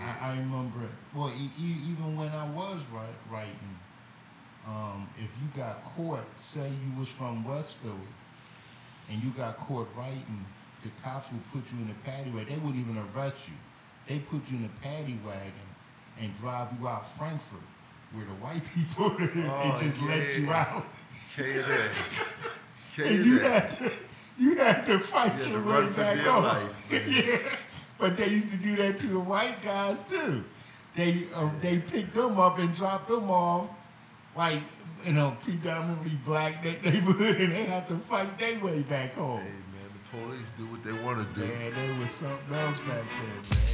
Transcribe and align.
I, 0.00 0.28
I 0.30 0.38
remember. 0.38 0.90
Well, 1.12 1.32
e- 1.36 1.52
e- 1.58 1.82
even 1.90 2.16
when 2.16 2.30
I 2.30 2.48
was 2.48 2.84
write, 2.86 3.18
writing, 3.28 3.80
um, 4.64 5.12
if 5.16 5.38
you 5.38 5.48
got 5.48 5.82
caught, 5.82 6.36
say 6.38 6.70
you 6.70 6.92
was 6.92 7.08
from 7.08 7.44
West 7.44 7.74
Philly, 7.76 8.14
and 9.08 9.22
you 9.22 9.30
got 9.32 9.58
caught 9.58 9.94
writing, 9.94 10.52
the 10.82 10.90
cops 10.90 11.30
would 11.32 11.46
put 11.48 11.72
you 11.72 11.80
in 11.80 11.90
a 11.90 11.94
paddy 11.94 12.30
wagon. 12.30 12.54
They 12.54 12.60
wouldn't 12.60 12.80
even 12.80 12.98
arrest 12.98 13.48
you. 13.48 13.56
They 14.06 14.20
put 14.20 14.48
you 14.50 14.58
in 14.58 14.64
a 14.64 14.68
paddy 14.68 15.18
wagon 15.24 15.74
and 16.16 16.36
drive 16.36 16.72
you 16.78 16.88
out 16.88 17.06
Frankford, 17.06 17.66
where 18.10 18.26
the 18.26 18.34
white 18.34 18.64
people 18.74 19.16
and 19.60 19.76
Oh, 19.76 19.76
just 19.76 20.00
let 20.02 20.36
you 20.36 20.52
out. 20.52 20.84
K 21.34 21.62
day. 21.62 21.90
And 23.04 23.24
you 23.24 23.38
had 23.40 23.70
to, 23.70 23.92
you 24.36 24.56
had 24.56 24.84
to 24.86 24.98
fight 24.98 25.46
You 25.46 25.48
your 25.48 25.62
way 25.64 25.88
back 25.88 26.18
home. 26.24 26.44
life, 26.44 26.82
yeah, 26.90 27.38
but 28.00 28.16
they 28.16 28.28
used 28.28 28.50
to 28.50 28.56
do 28.56 28.74
that 28.76 28.98
to 29.00 29.06
the 29.06 29.20
white 29.20 29.62
guys 29.62 30.02
too. 30.02 30.42
They 30.96 31.26
uh, 31.34 31.50
they 31.60 31.78
picked 31.78 32.14
them 32.14 32.40
up 32.40 32.58
and 32.58 32.74
dropped 32.74 33.08
them 33.08 33.30
off, 33.30 33.68
like 34.36 34.60
you 35.04 35.12
know, 35.12 35.36
predominantly 35.42 36.18
black 36.24 36.64
ne- 36.64 36.78
neighborhood, 36.82 37.36
and 37.40 37.52
they 37.52 37.64
had 37.64 37.86
to 37.88 37.96
fight 37.96 38.38
their 38.38 38.58
way 38.60 38.80
back 38.82 39.14
home. 39.14 39.40
Hey 39.40 39.48
man, 39.48 39.90
the 39.92 40.18
police 40.18 40.50
do 40.56 40.66
what 40.66 40.82
they 40.82 40.92
want 41.04 41.18
to 41.18 41.40
do. 41.40 41.46
Man, 41.46 41.72
there 41.74 42.00
was 42.00 42.10
something 42.10 42.54
else 42.54 42.78
back 42.80 43.04
then, 43.04 43.42
man. 43.50 43.66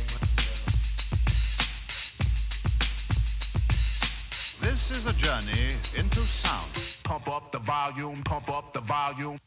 This 4.61 4.91
is 4.91 5.07
a 5.07 5.13
journey 5.15 5.75
into 5.97 6.21
sound. 6.21 6.71
Pump 7.05 7.29
up 7.29 7.53
the 7.53 7.61
volume, 7.61 8.23
pump 8.25 8.51
up 8.51 8.75
the 8.75 8.81
volume. 8.81 9.39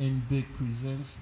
In 0.00 0.22
Big 0.28 0.44
presents 0.56 1.16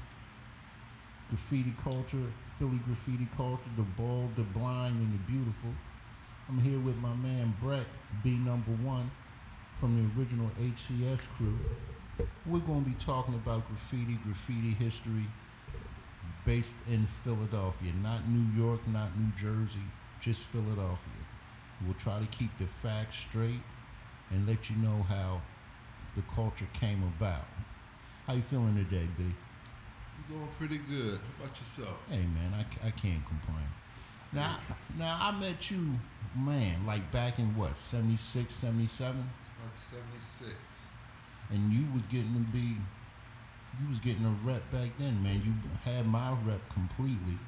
graffiti 1.32 1.74
culture, 1.82 2.30
Philly 2.58 2.76
graffiti 2.76 3.26
culture, 3.34 3.70
the 3.74 3.82
bald, 3.82 4.36
the 4.36 4.42
blind, 4.42 4.96
and 4.96 5.14
the 5.14 5.32
beautiful. 5.32 5.74
I'm 6.46 6.58
here 6.58 6.78
with 6.78 6.98
my 6.98 7.14
man 7.14 7.54
Breck, 7.58 7.86
B 8.22 8.32
number 8.32 8.72
one, 8.72 9.10
from 9.80 9.96
the 9.96 10.20
original 10.20 10.50
HCS 10.60 11.26
crew. 11.30 11.58
We're 12.44 12.58
going 12.58 12.84
to 12.84 12.90
be 12.90 12.96
talking 12.96 13.32
about 13.32 13.66
graffiti, 13.66 14.16
graffiti 14.16 14.72
history, 14.72 15.26
based 16.44 16.76
in 16.86 17.06
Philadelphia, 17.06 17.92
not 18.02 18.28
New 18.28 18.54
York, 18.54 18.86
not 18.86 19.18
New 19.18 19.32
Jersey, 19.32 19.86
just 20.20 20.42
Philadelphia. 20.42 21.22
We'll 21.80 21.94
try 21.94 22.20
to 22.20 22.26
keep 22.26 22.58
the 22.58 22.66
facts 22.66 23.16
straight 23.16 23.62
and 24.30 24.46
let 24.46 24.68
you 24.68 24.76
know 24.76 25.02
how 25.08 25.40
the 26.14 26.20
culture 26.34 26.68
came 26.74 27.02
about. 27.04 27.48
How 28.26 28.34
you 28.34 28.42
feeling 28.42 28.76
today, 28.76 29.08
B? 29.16 29.34
I'm 30.22 30.34
doing 30.34 30.48
pretty 30.58 30.78
good. 30.88 31.18
How 31.18 31.44
about 31.44 31.58
yourself? 31.58 31.98
Hey 32.08 32.18
man, 32.18 32.52
I, 32.54 32.86
I 32.86 32.90
can't 32.90 33.24
complain. 33.26 33.66
Now, 34.32 34.60
now 34.96 35.18
I 35.20 35.32
met 35.38 35.70
you, 35.70 35.88
man, 36.36 36.86
like 36.86 37.10
back 37.12 37.38
in 37.38 37.56
what, 37.56 37.76
76, 37.76 38.54
77? 38.54 39.16
It's 39.20 39.92
like 39.92 40.00
76. 40.00 40.54
And 41.50 41.72
you 41.72 41.84
was 41.92 42.02
getting 42.02 42.32
to 42.34 42.52
be, 42.52 42.76
you 43.80 43.88
was 43.88 43.98
getting 43.98 44.24
a 44.24 44.34
rep 44.46 44.70
back 44.70 44.90
then, 44.98 45.22
man. 45.22 45.42
You 45.44 45.52
had 45.84 46.06
my 46.06 46.32
rep 46.44 46.60
completely. 46.72 47.38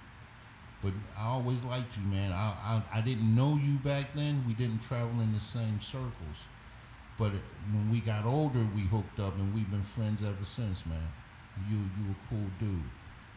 But 0.83 0.93
I 1.17 1.27
always 1.27 1.65
liked 1.65 1.97
you, 1.97 2.05
man. 2.05 2.33
I, 2.33 2.83
I, 2.93 2.99
I 2.99 3.01
didn't 3.01 3.35
know 3.35 3.57
you 3.57 3.79
back 3.79 4.15
then. 4.15 4.45
We 4.47 4.53
didn't 4.53 4.83
travel 4.83 5.21
in 5.21 5.33
the 5.33 5.41
same 5.41 5.81
circles. 5.81 6.13
But 7.17 7.33
when 7.73 7.91
we 7.91 8.01
got 8.01 8.27
older, 8.27 8.67
we 8.75 8.83
hooked 8.83 9.21
up 9.21 9.37
and 9.37 9.55
we've 9.55 9.71
been 9.71 9.83
friends 9.83 10.23
ever 10.23 10.45
since, 10.45 10.85
man. 10.85 11.09
You, 11.55 11.79
you 11.79 12.11
a 12.11 12.17
cool 12.27 12.51
dude. 12.59 12.91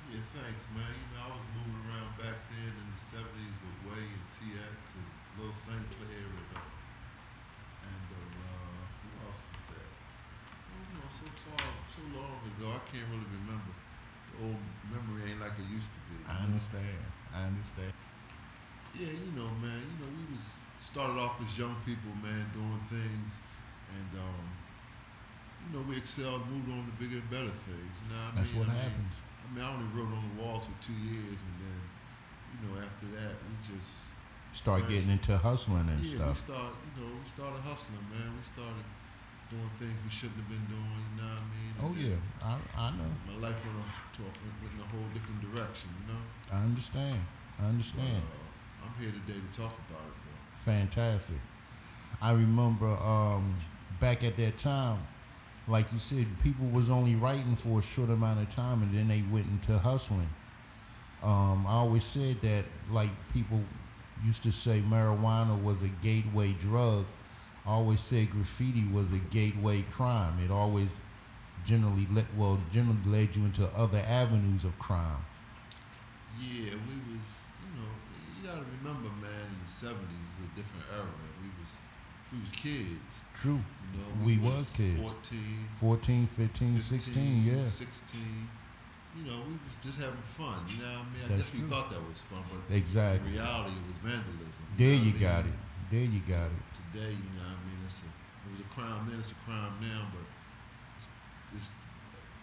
Yeah, 0.10 0.26
thanks, 0.34 0.66
man. 0.73 0.90
You 0.90 1.08
know, 1.14 1.30
I 1.30 1.32
was 1.38 1.46
moving 1.54 1.78
around 1.86 2.18
back 2.18 2.34
then 2.50 2.73
in 2.73 2.88
the 2.90 2.98
70s 2.98 3.56
with 3.62 3.78
Way 3.94 4.02
and 4.02 4.26
TX 4.34 4.98
and 4.98 5.08
Lil 5.38 5.54
St. 5.54 5.78
Clair 5.94 6.26
and, 6.26 6.50
uh, 6.58 7.86
and 7.86 8.08
uh, 8.10 8.82
who 9.06 9.10
else 9.22 9.38
was 9.38 9.62
there? 9.70 9.94
Oh, 9.94 10.82
you 10.82 10.94
know, 10.98 11.10
so 11.14 11.30
far, 11.45 11.61
so 11.94 12.02
long 12.17 12.42
ago, 12.58 12.73
I 12.73 12.82
can't 12.89 13.06
really 13.14 13.30
remember. 13.38 13.73
The 14.33 14.50
old 14.50 14.64
memory 14.89 15.30
ain't 15.30 15.42
like 15.44 15.54
it 15.61 15.70
used 15.70 15.94
to 15.94 16.02
be. 16.10 16.17
I 16.26 16.42
know? 16.42 16.50
understand. 16.50 17.04
I 17.36 17.45
understand. 17.45 17.94
Yeah, 18.98 19.14
you 19.14 19.32
know, 19.38 19.52
man. 19.61 19.77
You 19.77 19.98
know, 20.02 20.10
we 20.10 20.26
was 20.33 20.58
started 20.82 21.22
off 21.22 21.38
as 21.45 21.54
young 21.54 21.77
people, 21.86 22.10
man, 22.26 22.50
doing 22.50 22.82
things, 22.89 23.38
and 23.94 24.10
um, 24.17 24.45
you 25.67 25.77
know, 25.77 25.86
we 25.86 25.98
excelled, 25.98 26.48
moved 26.50 26.72
on 26.72 26.88
to 26.88 26.94
bigger 26.98 27.20
and 27.20 27.30
better 27.30 27.54
things. 27.67 27.86
What 28.10 28.34
I 28.34 28.40
That's 28.40 28.52
mean? 28.52 28.62
what 28.62 28.70
I 28.70 28.73
mean, 28.73 28.82
happens. 28.82 29.16
I 29.44 29.54
mean, 29.54 29.64
I 29.64 29.73
only 29.73 29.88
wrote 29.94 30.14
on 30.14 30.30
the 30.30 30.36
walls 30.42 30.66
for 30.66 30.76
two 30.82 30.94
years, 30.94 31.44
and 31.44 31.60
then, 31.60 31.82
you 32.52 32.60
know, 32.68 32.76
after 32.78 33.08
that, 33.08 33.44
we 33.50 33.56
just 33.62 34.14
Start 34.52 34.82
Nice. 34.82 34.92
getting 34.92 35.12
into 35.12 35.38
hustling 35.38 35.90
and 35.90 36.04
yeah, 36.04 36.18
we 36.28 36.34
stuff. 36.34 36.38
start, 36.38 36.73
you 36.86 37.02
know, 37.02 37.20
we 37.22 37.28
started 37.28 37.62
hustling, 37.62 38.06
man. 38.10 38.36
We 38.36 38.44
started 38.44 38.86
doing 39.50 39.70
things 39.70 39.94
we 40.04 40.10
shouldn't 40.10 40.38
have 40.40 40.50
been 40.50 40.66
doing. 40.68 41.04
You 41.12 41.16
know 41.22 41.28
what 41.30 41.42
I 41.42 41.52
mean? 41.52 41.73
And 41.78 41.86
Oh 41.86 41.94
yeah, 41.95 42.16
I, 42.42 42.58
I 42.76 42.90
know. 42.92 43.12
My 43.28 43.36
life 43.36 43.56
went, 43.66 43.78
to 44.14 44.22
a, 44.24 44.32
went 44.62 44.74
in 44.74 44.80
a 44.80 44.84
whole 44.86 45.08
different 45.10 45.42
direction. 45.42 45.89
You 46.02 46.14
know. 46.14 46.22
I 46.52 46.64
understand. 46.64 47.22
I 47.60 47.66
understand. 47.68 48.22
Uh, 48.24 48.86
I'm 48.86 48.94
here 49.00 49.12
today 49.12 49.39
to 49.39 49.52
talk 49.58 49.78
about 49.89 50.08
it, 50.08 50.24
though. 50.26 50.42
Fantastic. 50.56 51.38
I 52.22 52.32
remember 52.32 52.88
um, 52.88 53.60
back 54.00 54.24
at 54.24 54.36
that 54.38 54.58
time, 54.58 55.00
like 55.67 55.92
you 55.92 56.00
said, 56.00 56.26
people 56.44 56.66
was 56.67 56.89
only 56.89 57.16
writing 57.16 57.55
for 57.55 57.80
a 57.80 57.82
short 57.82 58.10
amount 58.10 58.39
of 58.39 58.50
time, 58.50 58.82
and 58.83 58.94
then 58.94 59.08
they 59.08 59.23
went 59.30 59.48
into 59.48 59.78
hustling. 59.78 60.30
Um, 61.22 61.66
I 61.67 61.73
always 61.73 62.04
said 62.05 62.42
that, 62.42 62.66
like 62.89 63.10
people 63.33 63.67
used 64.23 64.44
to 64.44 64.52
say, 64.52 64.82
marijuana 64.82 65.60
was 65.61 65.83
a 65.83 65.88
gateway 65.88 66.54
drug. 66.54 67.06
I 67.66 67.72
always 67.72 68.00
said 68.00 68.30
graffiti 68.30 68.86
was 68.86 69.11
a 69.11 69.17
gateway 69.17 69.82
crime. 69.83 70.39
It 70.44 70.52
always 70.52 70.89
generally 71.64 72.08
let 72.11 72.33
well 72.36 72.64
generally 72.72 73.02
led 73.06 73.36
you 73.36 73.44
into 73.45 73.66
other 73.67 74.04
avenues 74.08 74.64
of 74.64 74.77
crime. 74.80 75.22
Yeah, 76.38 76.76
we 76.88 76.95
was, 77.14 77.48
you 77.60 77.70
know, 77.80 77.89
you 78.36 78.45
gotta 78.45 78.66
remember, 78.66 79.10
man, 79.10 79.48
in 79.54 79.60
the 79.61 79.67
'70s 79.67 80.22
it 80.38 80.42
was 80.42 80.45
a 80.45 80.56
different 80.56 80.86
era. 80.94 81.11
We 82.33 82.42
was, 82.42 82.52
kids. 82.52 83.23
True. 83.33 83.60
You 83.93 83.99
know, 83.99 84.26
We 84.26 84.38
was 84.38 84.73
kids. 84.76 84.99
14, 84.99 85.67
14, 85.80 86.27
15, 86.27 86.80
16, 86.80 87.43
yeah. 87.45 87.65
16. 87.65 88.20
You 89.17 89.23
know, 89.32 89.39
we 89.48 89.54
was 89.65 89.77
just 89.82 89.98
having 89.98 90.21
fun. 90.38 90.61
You 90.70 90.83
know 90.83 90.92
what 91.02 91.08
I 91.08 91.14
mean? 91.15 91.23
I 91.26 91.27
That's 91.30 91.49
guess 91.49 91.54
we 91.54 91.60
true. 91.61 91.70
thought 91.70 91.89
that 91.89 92.04
was 92.04 92.20
fun, 92.30 92.43
but 92.52 92.76
Exactly. 92.76 93.32
in 93.32 93.39
reality, 93.39 93.73
it 93.73 93.88
was 93.88 93.98
vandalism. 94.04 94.64
There 94.77 94.93
you 94.93 95.14
I 95.15 95.21
got 95.23 95.45
it. 95.48 95.58
There 95.89 96.04
you 96.05 96.20
got 96.27 96.52
it. 96.52 96.64
Today, 96.92 97.15
you 97.15 97.32
know 97.39 97.48
what 97.48 97.58
I 97.58 97.65
mean? 97.65 97.80
It's 97.88 98.04
a, 98.04 98.11
it 98.11 98.52
was 98.52 98.59
a 98.61 98.70
crime 98.76 99.08
then, 99.09 99.17
it's 99.23 99.32
a 99.32 99.39
crime 99.48 99.73
now, 99.82 100.11
but 100.11 100.27
it's, 100.99 101.08
it's 101.55 101.73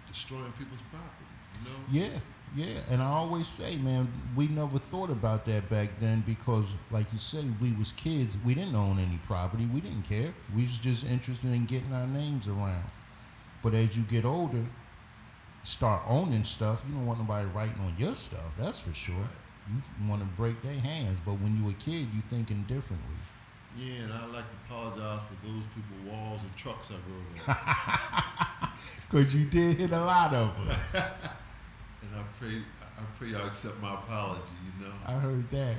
destroying 0.08 0.50
people's 0.58 0.82
property, 0.90 1.33
you 1.62 1.68
know? 1.68 2.08
Yeah, 2.08 2.18
yeah. 2.54 2.80
And 2.90 3.02
I 3.02 3.06
always 3.06 3.46
say, 3.46 3.76
man, 3.76 4.08
we 4.36 4.48
never 4.48 4.78
thought 4.78 5.10
about 5.10 5.44
that 5.46 5.68
back 5.68 5.88
then 6.00 6.22
because, 6.26 6.66
like 6.90 7.12
you 7.12 7.18
say, 7.18 7.44
we 7.60 7.72
was 7.72 7.92
kids. 7.92 8.36
We 8.44 8.54
didn't 8.54 8.76
own 8.76 8.98
any 8.98 9.18
property. 9.26 9.66
We 9.66 9.80
didn't 9.80 10.02
care. 10.02 10.34
We 10.54 10.62
was 10.62 10.78
just 10.78 11.04
interested 11.04 11.52
in 11.52 11.66
getting 11.66 11.92
our 11.92 12.06
names 12.06 12.48
around. 12.48 12.90
But 13.62 13.74
as 13.74 13.96
you 13.96 14.02
get 14.02 14.24
older, 14.24 14.64
start 15.62 16.02
owning 16.06 16.44
stuff. 16.44 16.84
You 16.86 16.94
don't 16.94 17.06
want 17.06 17.18
nobody 17.18 17.46
writing 17.48 17.80
on 17.80 17.94
your 17.98 18.14
stuff. 18.14 18.52
That's 18.58 18.78
for 18.78 18.94
sure. 18.94 19.28
You 19.68 20.08
want 20.08 20.20
to 20.20 20.36
break 20.36 20.60
their 20.62 20.74
hands. 20.74 21.18
But 21.24 21.34
when 21.34 21.56
you 21.56 21.70
a 21.70 21.72
kid, 21.74 22.08
you 22.14 22.22
thinking 22.30 22.64
differently. 22.68 23.16
Yeah, 23.76 24.04
and 24.04 24.12
I'd 24.12 24.30
like 24.30 24.44
to 24.50 24.56
apologize 24.68 25.20
for 25.28 25.46
those 25.46 25.64
people, 25.74 26.12
walls 26.12 26.42
and 26.42 26.56
trucks 26.56 26.90
I 26.90 26.94
wrote 26.94 27.56
on. 27.56 28.68
Cause 29.10 29.34
you 29.34 29.44
did 29.46 29.78
hit 29.78 29.90
a 29.90 29.98
lot 29.98 30.32
of 30.34 30.54
them. 30.56 30.76
and 32.04 32.20
I 32.20 32.24
pray, 32.38 32.62
I 32.98 33.02
pray 33.18 33.28
y'all 33.28 33.46
accept 33.46 33.80
my 33.80 33.94
apology, 33.94 34.52
you 34.64 34.84
know? 34.84 34.92
I 35.06 35.12
heard 35.12 35.48
that. 35.50 35.76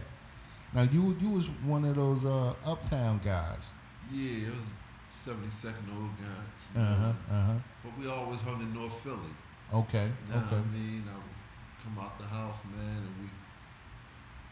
Now 0.74 0.82
you 0.84 1.16
you 1.22 1.30
was 1.30 1.48
one 1.64 1.86
of 1.86 1.96
those 1.96 2.26
uh, 2.26 2.54
uptown 2.66 3.22
guys. 3.24 3.74
Yeah, 4.12 4.48
it 4.48 4.52
was 4.52 4.66
72nd 5.12 5.88
old 5.96 6.12
guys. 6.20 6.70
you 6.76 6.82
Uh 6.82 6.96
huh. 6.96 7.14
Uh 7.32 7.42
huh. 7.46 7.54
But 7.84 7.98
we 7.98 8.08
always 8.08 8.42
hung 8.42 8.62
in 8.62 8.74
North 8.74 9.00
Philly. 9.02 9.36
Okay. 9.74 10.10
You 10.28 10.34
know 10.34 10.42
Okay. 10.42 10.56
what 10.56 10.66
I 10.68 10.76
mean? 10.76 11.04
I 11.08 11.16
would 11.16 11.40
come 11.84 12.04
out 12.04 12.20
the 12.20 12.26
house, 12.26 12.62
man, 12.66 12.98
and 13.08 13.16
we 13.22 13.30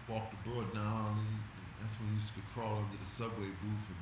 walk 0.08 0.32
the 0.32 0.50
broad 0.50 0.74
down, 0.74 1.18
and, 1.20 1.36
and 1.58 1.68
that's 1.82 2.00
when 2.00 2.10
we 2.10 2.16
used 2.16 2.34
to 2.36 2.42
crawl 2.54 2.78
under 2.80 2.98
the 2.98 3.06
subway 3.06 3.52
booth 3.62 3.86
and 3.92 4.02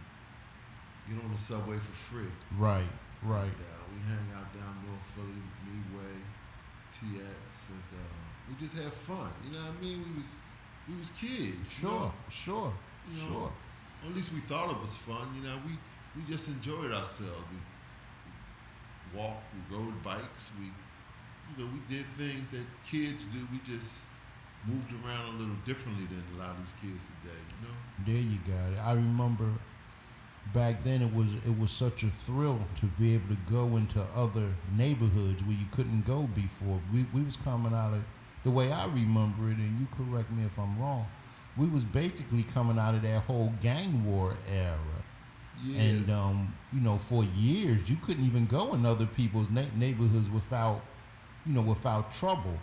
get 1.09 1.23
on 1.23 1.31
the 1.31 1.39
subway 1.39 1.77
for 1.77 1.95
free. 1.95 2.31
Right. 2.57 2.85
Right. 3.23 3.49
And, 3.49 3.65
uh, 3.65 3.81
we 3.93 3.99
hang 4.05 4.27
out 4.37 4.49
down 4.53 4.73
North 4.85 5.07
Philly, 5.15 5.41
Midway, 5.65 6.15
TX, 6.91 7.69
and 7.69 7.83
uh, 7.93 8.03
we 8.47 8.55
just 8.55 8.75
had 8.77 8.93
fun. 8.93 9.31
You 9.43 9.51
know 9.53 9.59
what 9.65 9.77
I 9.77 9.81
mean? 9.81 10.03
We 10.03 10.17
was 10.17 10.37
we 10.87 10.95
was 10.95 11.09
kids. 11.11 11.81
you 11.81 11.89
Sure. 11.89 11.91
know? 11.91 12.13
Sure. 12.29 12.73
You 13.05 13.15
know, 13.17 13.27
Sure. 13.27 13.53
At 14.03 14.13
least 14.15 14.33
we 14.33 14.39
thought 14.41 14.71
it 14.71 14.79
was 14.81 14.95
fun. 14.97 15.33
You 15.35 15.43
know, 15.43 15.61
we 15.65 15.79
we 16.15 16.23
just 16.23 16.47
enjoyed 16.47 16.91
ourselves. 16.91 17.45
We, 17.51 17.57
we 18.25 19.17
walked, 19.17 19.53
we 19.53 19.61
rode 19.75 20.01
bikes, 20.03 20.51
we 20.59 20.65
you 21.47 21.57
know, 21.57 21.69
we 21.73 21.79
did 21.93 22.05
things 22.17 22.49
that 22.49 22.65
kids 22.83 23.27
do. 23.27 23.47
We 23.51 23.59
just 23.59 24.05
moved 24.63 24.91
around 24.93 25.35
a 25.35 25.37
little 25.37 25.55
differently 25.65 26.05
than 26.05 26.23
a 26.35 26.37
lot 26.37 26.51
of 26.51 26.57
these 26.59 26.73
kids 26.73 27.05
today. 27.05 27.41
You 27.49 27.67
know. 27.67 27.75
There 27.97 28.15
you 28.21 28.39
got 28.39 28.73
it. 28.73 28.77
I 28.79 28.93
remember 28.93 29.59
back 30.53 30.83
then 30.83 31.01
it 31.01 31.13
was 31.13 31.27
it 31.45 31.57
was 31.57 31.71
such 31.71 32.03
a 32.03 32.09
thrill 32.09 32.59
to 32.79 32.85
be 32.99 33.13
able 33.13 33.29
to 33.29 33.37
go 33.49 33.77
into 33.77 34.01
other 34.15 34.49
neighborhoods 34.75 35.41
where 35.43 35.55
you 35.55 35.65
couldn't 35.71 36.05
go 36.05 36.23
before. 36.35 36.79
We 36.93 37.05
we 37.13 37.21
was 37.21 37.37
coming 37.37 37.73
out 37.73 37.93
of 37.93 38.03
the 38.43 38.51
way 38.51 38.71
I 38.71 38.85
remember 38.85 39.49
it, 39.49 39.57
and 39.57 39.79
you 39.79 39.87
correct 39.95 40.31
me 40.31 40.43
if 40.43 40.57
I'm 40.57 40.79
wrong. 40.79 41.07
We 41.57 41.67
was 41.67 41.83
basically 41.83 42.43
coming 42.43 42.79
out 42.79 42.95
of 42.95 43.01
that 43.03 43.23
whole 43.23 43.53
gang 43.61 44.05
war 44.05 44.35
era. 44.51 44.77
Yeah. 45.63 45.81
And 45.81 46.09
um, 46.09 46.53
you 46.73 46.81
know, 46.81 46.97
for 46.97 47.23
years 47.23 47.87
you 47.89 47.97
couldn't 48.03 48.25
even 48.25 48.45
go 48.45 48.73
in 48.73 48.85
other 48.85 49.05
people's 49.05 49.49
na- 49.49 49.65
neighborhoods 49.75 50.29
without, 50.29 50.81
you 51.45 51.53
know, 51.53 51.61
without 51.61 52.11
trouble. 52.13 52.57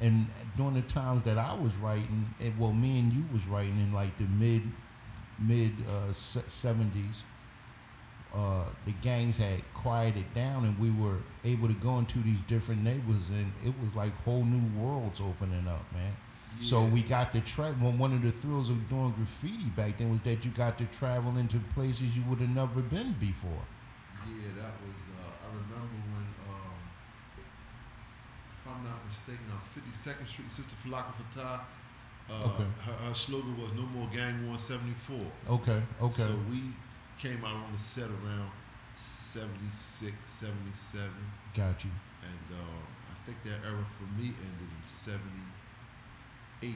And 0.00 0.28
during 0.56 0.74
the 0.74 0.82
times 0.82 1.24
that 1.24 1.38
I 1.38 1.52
was 1.54 1.74
writing, 1.76 2.32
and 2.40 2.56
well, 2.58 2.72
me 2.72 3.00
and 3.00 3.12
you 3.12 3.24
was 3.32 3.44
writing 3.46 3.78
in 3.80 3.92
like 3.92 4.16
the 4.18 4.24
mid, 4.24 4.62
mid 5.38 5.72
uh, 5.88 6.12
seventies. 6.12 7.22
Uh, 8.34 8.64
the 8.84 8.92
gangs 9.00 9.38
had 9.38 9.62
quieted 9.72 10.34
down, 10.34 10.64
and 10.64 10.78
we 10.78 10.90
were 10.90 11.16
able 11.44 11.66
to 11.66 11.74
go 11.74 11.98
into 11.98 12.18
these 12.22 12.40
different 12.46 12.82
neighborhoods, 12.82 13.30
and 13.30 13.50
it 13.64 13.72
was 13.82 13.96
like 13.96 14.12
whole 14.22 14.44
new 14.44 14.78
worlds 14.78 15.20
opening 15.20 15.66
up, 15.66 15.90
man. 15.92 16.14
So 16.60 16.84
we 16.84 17.02
got 17.02 17.32
to 17.34 17.40
travel. 17.40 17.92
One 17.92 18.12
of 18.12 18.22
the 18.22 18.32
thrills 18.32 18.68
of 18.68 18.88
doing 18.88 19.12
graffiti 19.12 19.70
back 19.76 19.96
then 19.98 20.10
was 20.10 20.20
that 20.22 20.44
you 20.44 20.50
got 20.50 20.76
to 20.78 20.86
travel 20.98 21.36
into 21.36 21.58
places 21.74 22.16
you 22.16 22.22
would 22.28 22.40
have 22.40 22.50
never 22.50 22.82
been 22.82 23.14
before. 23.20 23.62
Yeah, 24.26 24.50
that 24.56 24.74
was. 24.82 24.98
Uh, 25.06 25.46
I 25.46 25.48
remember 25.54 25.98
when, 26.12 26.26
um, 26.50 26.74
if 28.58 28.72
I'm 28.72 28.82
not 28.84 29.04
mistaken, 29.06 29.44
I 29.50 29.54
was 29.54 29.64
52nd 29.70 30.28
Street. 30.28 30.50
Sister 30.50 30.76
Falaka 30.84 31.12
Fattah. 31.14 31.60
Uh, 32.30 32.44
Okay. 32.44 32.64
her, 32.84 32.92
her 33.08 33.14
slogan 33.14 33.56
was 33.60 33.72
"No 33.72 33.82
more 33.82 34.06
Gang 34.12 34.46
War 34.48 34.58
74." 34.58 35.16
Okay, 35.48 35.82
okay, 36.00 36.22
So 36.22 36.38
we 36.50 36.60
came 37.18 37.42
out 37.44 37.56
on 37.56 37.72
the 37.72 37.78
set 37.78 38.10
around 38.10 38.50
76, 38.94 40.12
77, 40.26 41.10
got 41.54 41.84
you. 41.84 41.90
and 42.22 42.46
um, 42.60 42.82
I 43.10 43.14
think 43.24 43.42
that 43.44 43.64
era 43.66 43.84
for 43.96 44.06
me 44.20 44.26
ended 44.28 44.68
in 44.76 44.84
78. 44.84 46.74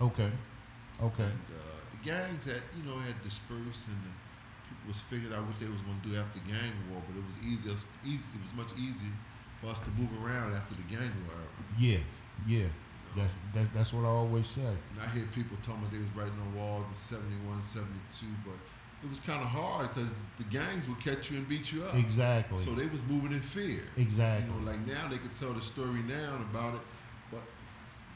Okay, 0.00 0.30
okay, 1.00 1.22
And 1.24 1.46
uh, 1.50 1.80
the 1.90 1.98
gangs 2.04 2.44
had, 2.44 2.62
you 2.76 2.84
know, 2.84 2.96
had 2.98 3.16
dispersed, 3.24 3.88
and 3.88 3.96
the 4.04 4.12
people 4.68 4.88
was 4.88 5.00
figured 5.08 5.32
out 5.32 5.44
what 5.46 5.58
they 5.58 5.66
was 5.66 5.80
going 5.82 6.00
to 6.02 6.08
do 6.08 6.16
after 6.16 6.38
gang 6.46 6.72
war. 6.92 7.02
But 7.08 7.16
it 7.18 7.24
was 7.26 7.38
easy, 7.40 7.70
easy. 8.04 8.28
It 8.36 8.42
was 8.44 8.52
much 8.54 8.68
easier 8.76 9.12
for 9.60 9.68
us 9.72 9.78
to 9.80 9.90
move 9.96 10.12
around 10.22 10.52
after 10.54 10.74
the 10.76 10.82
gang 10.84 11.10
war. 11.26 11.34
Era. 11.40 11.48
yeah, 11.78 11.98
yeah. 12.46 12.68
That's 13.16 13.34
that's 13.54 13.68
that's 13.74 13.92
what 13.92 14.04
I 14.04 14.12
always 14.12 14.46
said. 14.46 14.76
And 14.92 15.00
I 15.00 15.08
hear 15.08 15.24
people 15.34 15.56
talking 15.62 15.80
about 15.80 15.92
they 15.92 15.98
was 15.98 16.12
writing 16.14 16.36
on 16.38 16.54
walls 16.54 16.84
in 16.88 16.94
71, 16.94 17.62
72, 17.62 18.26
but 18.44 18.54
it 19.02 19.08
was 19.08 19.20
kind 19.20 19.40
of 19.40 19.48
hard 19.48 19.92
because 19.94 20.26
the 20.36 20.44
gangs 20.44 20.86
would 20.88 21.00
catch 21.02 21.30
you 21.30 21.38
and 21.38 21.48
beat 21.48 21.72
you 21.72 21.82
up. 21.84 21.94
Exactly, 21.94 22.64
So 22.64 22.74
they 22.74 22.86
was 22.86 23.02
moving 23.08 23.32
in 23.32 23.40
fear. 23.40 23.82
exactly. 23.96 24.44
You 24.48 24.60
know, 24.60 24.70
like 24.70 24.80
now 24.86 25.08
they 25.08 25.18
could 25.18 25.34
tell 25.34 25.52
the 25.52 25.62
story 25.62 26.00
now 26.04 26.36
about 26.50 26.74
it, 26.74 26.84
but 27.32 27.42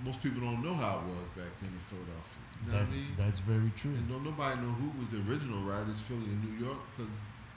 most 0.05 0.23
people 0.23 0.41
don't 0.41 0.63
know 0.63 0.75
how 0.75 1.01
it 1.01 1.07
was 1.09 1.29
back 1.37 1.53
then 1.61 1.73
in 1.73 1.85
Philadelphia. 1.89 2.45
You 2.61 2.73
know 2.73 2.73
That's 2.77 2.89
what 2.89 2.97
I 2.97 3.01
mean? 3.01 3.13
that's 3.17 3.41
very 3.41 3.73
true. 3.77 3.93
And 3.97 4.09
don't 4.09 4.25
nobody 4.25 4.61
know 4.61 4.73
who 4.73 4.89
was 5.01 5.09
the 5.13 5.21
original 5.25 5.61
writers, 5.65 6.01
Philly 6.09 6.29
and 6.29 6.41
New 6.45 6.57
York, 6.61 6.81
because 6.93 7.13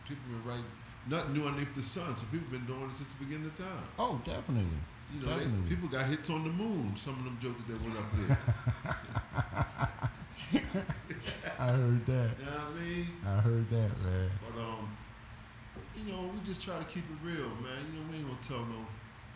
people 0.07 0.23
been 0.31 0.43
writing 0.47 0.71
nothing 1.07 1.33
new 1.33 1.43
underneath 1.47 1.75
the 1.75 1.83
sun. 1.83 2.15
So 2.15 2.23
people 2.31 2.47
been 2.51 2.65
doing 2.65 2.87
it 2.87 2.95
since 2.95 3.11
the 3.11 3.23
beginning 3.23 3.47
of 3.47 3.57
time. 3.57 3.87
Oh, 3.99 4.21
definitely. 4.23 4.79
You 5.13 5.19
know, 5.25 5.37
they, 5.37 5.69
people 5.69 5.87
got 5.89 6.05
hits 6.07 6.29
on 6.29 6.43
the 6.43 6.49
moon. 6.49 6.95
Some 6.97 7.17
of 7.19 7.23
them 7.25 7.37
jokers 7.41 7.63
that 7.67 7.81
went 7.81 7.97
up 7.97 8.05
there. 8.27 8.37
I 11.59 11.67
heard 11.69 12.05
that. 12.05 12.29
you 12.39 12.45
know 12.45 12.51
what 12.51 12.81
I 12.81 12.83
mean? 12.83 13.07
I 13.25 13.35
heard 13.41 13.69
that, 13.69 14.01
man. 14.03 14.29
But 14.41 14.61
um, 14.61 14.97
you 15.95 16.11
know, 16.11 16.29
we 16.33 16.39
just 16.45 16.61
try 16.61 16.77
to 16.79 16.85
keep 16.85 17.03
it 17.03 17.17
real, 17.25 17.47
man. 17.61 17.85
You 17.93 17.99
know, 17.99 18.05
we 18.11 18.17
ain't 18.17 18.27
gonna 18.27 18.39
tell 18.41 18.59
no 18.65 18.85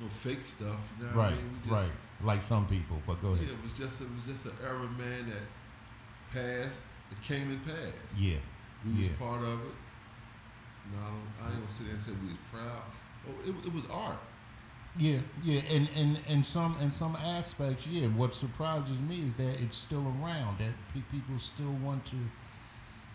no 0.01 0.07
fake 0.21 0.43
stuff. 0.43 0.77
You 0.99 1.05
know 1.05 1.11
what 1.11 1.17
Right, 1.17 1.33
I 1.33 1.35
mean? 1.35 1.51
We 1.63 1.69
just, 1.69 1.71
right. 1.71 1.91
Like 2.23 2.41
some 2.41 2.65
people, 2.67 2.97
but 3.05 3.21
go 3.21 3.29
ahead. 3.29 3.45
Yeah, 3.47 3.53
it 3.53 3.63
was 3.63 3.73
just 3.73 4.01
it 4.01 4.07
was 4.15 4.23
just 4.25 4.45
an 4.45 4.53
era, 4.63 4.87
man, 4.97 5.29
that 5.29 5.43
passed. 6.33 6.85
It 7.11 7.21
came 7.21 7.49
and 7.51 7.63
passed. 7.65 8.17
Yeah, 8.17 8.37
We 8.85 8.97
was 8.97 9.07
part 9.19 9.41
of 9.41 9.59
it. 9.61 9.75
You 10.89 10.97
know, 10.97 11.03
I, 11.03 11.09
don't, 11.09 11.27
I 11.41 11.45
ain't 11.51 11.59
gonna 11.59 11.69
sit 11.69 11.85
there 11.85 11.95
and 11.95 12.03
say 12.03 12.11
we 12.21 12.27
was 12.29 12.37
proud. 12.51 12.81
Oh, 13.27 13.49
it, 13.49 13.55
it 13.65 13.73
was 13.73 13.85
art. 13.91 14.19
Yeah, 14.97 15.19
yeah, 15.43 15.61
and 15.69 15.87
and 15.95 16.19
and 16.27 16.45
some 16.45 16.75
in 16.81 16.91
some 16.91 17.15
aspects, 17.15 17.85
yeah. 17.85 18.07
What 18.07 18.33
surprises 18.33 18.99
me 18.99 19.27
is 19.27 19.33
that 19.35 19.61
it's 19.61 19.77
still 19.77 20.07
around. 20.21 20.57
That 20.59 20.73
pe- 20.93 21.01
people 21.11 21.37
still 21.39 21.73
want 21.73 22.05
to, 22.07 22.15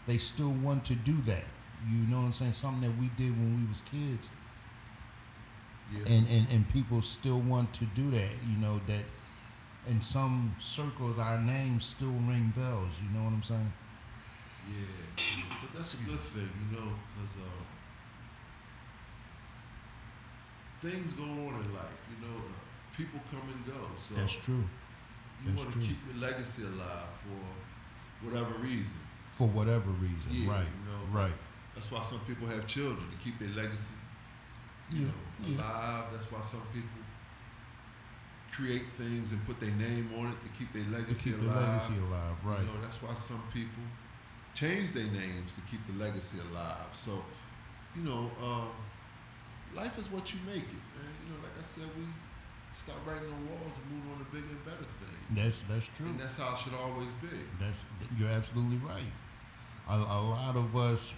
they 0.06 0.18
still 0.18 0.52
want 0.52 0.84
to 0.86 0.94
do 0.94 1.20
that. 1.22 1.44
You 1.88 2.06
know 2.06 2.18
what 2.20 2.26
I'm 2.26 2.32
saying? 2.32 2.52
Something 2.52 2.82
that 2.88 2.96
we 2.98 3.08
did 3.10 3.36
when 3.36 3.56
we 3.56 3.64
was 3.68 3.80
kids, 3.82 4.30
Yes. 5.90 6.06
and 6.06 6.26
and 6.28 6.48
and 6.50 6.68
people 6.68 7.02
still 7.02 7.40
want 7.40 7.72
to 7.74 7.84
do 7.86 8.10
that. 8.12 8.30
You 8.48 8.56
know 8.56 8.80
that, 8.86 9.04
in 9.86 10.00
some 10.02 10.56
circles, 10.58 11.18
our 11.18 11.38
names 11.40 11.84
still 11.84 12.12
ring 12.28 12.52
bells. 12.56 12.92
You 13.02 13.10
know 13.10 13.24
what 13.24 13.32
I'm 13.32 13.42
saying? 13.42 13.72
Yeah, 14.68 14.86
yeah, 15.16 15.56
but 15.60 15.72
that's 15.78 15.94
a 15.94 15.96
good 15.98 16.20
thing, 16.20 16.48
you 16.60 16.76
know, 16.76 16.92
because 17.14 17.36
uh, 17.36 17.62
things 20.82 21.14
go 21.14 21.24
on 21.24 21.54
in 21.64 21.74
life. 21.74 22.02
You 22.10 22.18
know, 22.20 22.36
uh, 22.50 22.52
people 22.92 23.20
come 23.30 23.48
and 23.48 23.64
go. 23.66 23.96
So 23.98 24.14
That's 24.16 24.32
true. 24.32 24.68
you 25.40 25.52
want 25.56 25.72
to 25.72 25.78
keep 25.78 26.04
your 26.06 26.16
legacy 26.16 26.62
alive 26.64 27.08
for 27.24 27.56
whatever 28.20 28.54
reason. 28.60 29.00
For 29.30 29.48
whatever 29.48 29.90
reason, 29.90 30.32
Yeah, 30.32 30.48
right? 30.50 30.66
you 30.78 30.84
know, 30.90 31.06
right. 31.10 31.32
That's 31.74 31.90
why 31.90 32.02
some 32.02 32.20
people 32.20 32.46
have 32.48 32.66
children 32.66 33.10
to 33.10 33.16
keep 33.16 33.38
their 33.38 33.48
legacy, 33.50 33.94
Yeah, 34.90 34.98
you 35.00 35.06
know, 35.06 35.12
yeah. 35.40 35.56
alive. 35.62 36.04
That's 36.12 36.30
why 36.30 36.40
some 36.42 36.66
people 36.72 37.00
create 38.50 38.90
things 38.92 39.32
and 39.32 39.44
put 39.44 39.60
their 39.60 39.70
name 39.70 40.10
on 40.18 40.28
it 40.32 40.42
to 40.42 40.48
keep 40.50 40.72
their 40.72 40.84
legacy 40.84 41.30
To 41.30 41.30
keep 41.30 41.40
the 41.40 41.46
alive. 41.46 41.66
legacy 41.66 41.98
alive, 41.98 42.36
right? 42.44 42.60
You 42.60 42.66
know, 42.66 42.80
that's 42.82 43.00
why 43.02 43.14
some 43.14 43.42
people 43.52 43.84
change 44.54 44.92
their 44.92 45.06
names 45.06 45.54
to 45.54 45.62
keep 45.62 45.86
the 45.86 45.92
legacy 45.94 46.38
alive. 46.38 46.88
So, 46.92 47.26
you 47.94 48.02
know, 48.02 48.36
uh, 48.40 48.82
life 49.74 49.98
is 49.98 50.10
what 50.10 50.32
you 50.32 50.40
make 50.46 50.64
it, 50.64 50.84
man. 50.94 51.12
You 51.24 51.30
know, 51.32 51.40
like 51.42 51.58
I 51.58 51.62
said, 51.62 51.84
we 51.96 52.04
stop 52.72 53.06
writing 53.06 53.28
on 53.32 53.46
walls 53.48 53.78
and 53.78 53.90
move 53.90 54.12
on 54.12 54.18
to 54.18 54.24
bigger 54.24 54.48
and 54.50 54.64
better 54.64 54.84
things. 55.00 55.18
That's 55.30 55.62
that's 55.64 55.86
true. 55.88 56.06
And 56.06 56.18
that's 56.18 56.36
how 56.36 56.54
it 56.54 56.58
should 56.58 56.74
always 56.74 57.12
be. 57.14 57.38
That's 57.58 57.84
you're 58.16 58.28
absolutely 58.28 58.78
right. 58.78 59.12
A, 59.88 59.94
a 59.94 60.20
lot 60.22 60.56
of 60.56 60.76
us, 60.76 61.14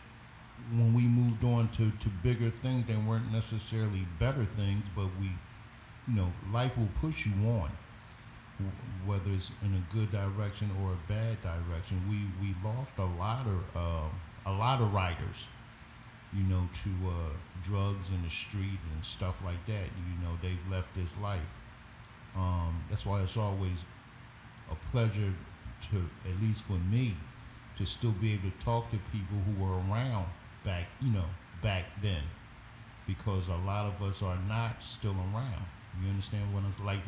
when 0.71 0.95
we 0.95 1.07
moved 1.07 1.45
on 1.45 1.69
to, 1.73 1.91
to 1.91 2.09
bigger 2.09 2.51
things, 2.51 2.87
they 2.87 2.97
weren't 2.97 3.31
necessarily 3.33 4.07
better 4.19 4.45
things, 4.45 4.89
but 4.89 5.15
we, 5.17 5.27
you 6.07 6.15
know, 6.15 6.33
life 6.51 6.77
will 6.79 6.89
push 6.95 7.27
you 7.27 7.33
on, 7.49 7.71
whether 9.05 9.31
it's 9.33 9.53
in 9.63 9.75
a 9.75 9.81
good 9.93 10.11
direction 10.11 10.71
or 10.81 10.93
a 10.93 10.97
bad 10.97 11.41
direction. 11.41 12.03
We 12.09 12.33
we 12.41 12.55
lost 12.63 12.99
a 12.99 13.05
lot 13.05 13.47
of 13.47 13.61
uh, 13.77 14.09
a 14.47 14.53
lot 14.53 14.81
of 14.81 14.93
writers, 14.93 15.49
you 16.35 16.45
know, 16.45 16.69
to 16.85 16.91
uh, 17.09 17.37
drugs 17.63 18.11
in 18.11 18.23
the 18.23 18.31
street 18.31 18.81
and 18.93 19.05
stuff 19.05 19.43
like 19.45 19.65
that. 19.67 19.87
You 19.97 20.17
know, 20.23 20.39
they've 20.43 20.67
left 20.71 20.95
this 20.95 21.17
life. 21.19 21.49
Um, 22.35 22.85
that's 22.91 23.07
why 23.07 23.23
it's 23.23 23.37
always 23.37 23.85
a 24.71 24.77
pleasure 24.77 25.35
to, 25.91 26.11
at 26.25 26.41
least 26.41 26.63
for 26.63 26.79
me, 26.79 27.17
to 27.77 27.87
still 27.87 28.13
be 28.13 28.35
able 28.35 28.51
to 28.51 28.59
talk 28.59 28.91
to 28.91 28.99
people 28.99 29.39
who 29.43 29.53
were 29.63 29.79
around 29.79 30.29
back, 30.65 30.89
you 31.01 31.13
know, 31.13 31.31
back 31.63 31.87
then, 32.03 32.23
because 33.07 33.49
a 33.49 33.57
lot 33.57 33.87
of 33.87 34.03
us 34.03 34.23
are 34.23 34.39
not 34.39 34.83
still 34.83 35.17
around. 35.35 35.67
You 36.01 36.09
understand 36.11 36.53
what 36.55 36.65
I'm 36.65 36.75
like? 36.85 37.01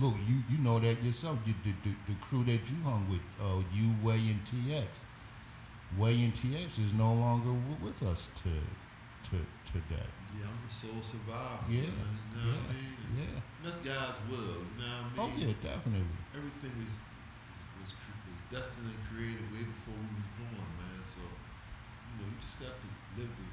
Look, 0.00 0.16
you 0.26 0.42
you 0.48 0.58
know 0.58 0.78
that 0.80 1.02
yourself. 1.02 1.38
You, 1.46 1.54
the, 1.64 1.72
the 1.82 1.96
the 2.06 2.14
crew 2.20 2.44
that 2.44 2.70
you 2.70 2.82
hung 2.82 3.08
with, 3.08 3.22
uh, 3.40 3.62
you, 3.72 3.94
Way, 4.02 4.18
and 4.30 4.44
TX. 4.44 5.04
Way 5.96 6.24
and 6.24 6.34
TX 6.34 6.78
is 6.78 6.92
no 6.94 7.12
longer 7.12 7.50
w- 7.50 7.78
with 7.80 8.02
us 8.02 8.28
to 8.42 8.50
to 9.30 9.46
today. 9.64 10.08
Yeah, 10.32 10.46
I'm 10.48 10.62
the 10.64 10.70
sole 10.70 11.02
survivor. 11.02 11.64
Yeah, 11.68 11.82
man, 11.82 12.18
you 12.30 12.36
know 12.36 12.48
what 12.48 12.70
I 12.70 12.74
mean? 12.74 12.96
And 13.06 13.18
yeah. 13.18 13.40
That's 13.62 13.78
God's 13.78 14.18
will. 14.28 14.66
You 14.72 14.78
know 14.78 14.84
what 14.84 15.12
I 15.12 15.12
mean? 15.12 15.18
Oh 15.18 15.30
yeah, 15.36 15.52
definitely. 15.62 16.16
Everything 16.34 16.72
is 16.82 17.04
was 17.78 17.94
was 18.30 18.40
destined 18.40 18.88
and 18.88 19.04
created 19.06 19.52
way 19.52 19.64
before 19.64 19.94
we 19.94 20.16
was 20.16 20.26
born, 20.26 20.66
man. 20.78 21.02
So, 21.02 21.20
you 22.08 22.16
know, 22.18 22.28
you 22.28 22.36
just 22.40 22.58
got 22.58 22.80
to 22.80 22.88
live 23.14 23.36
the 23.36 23.50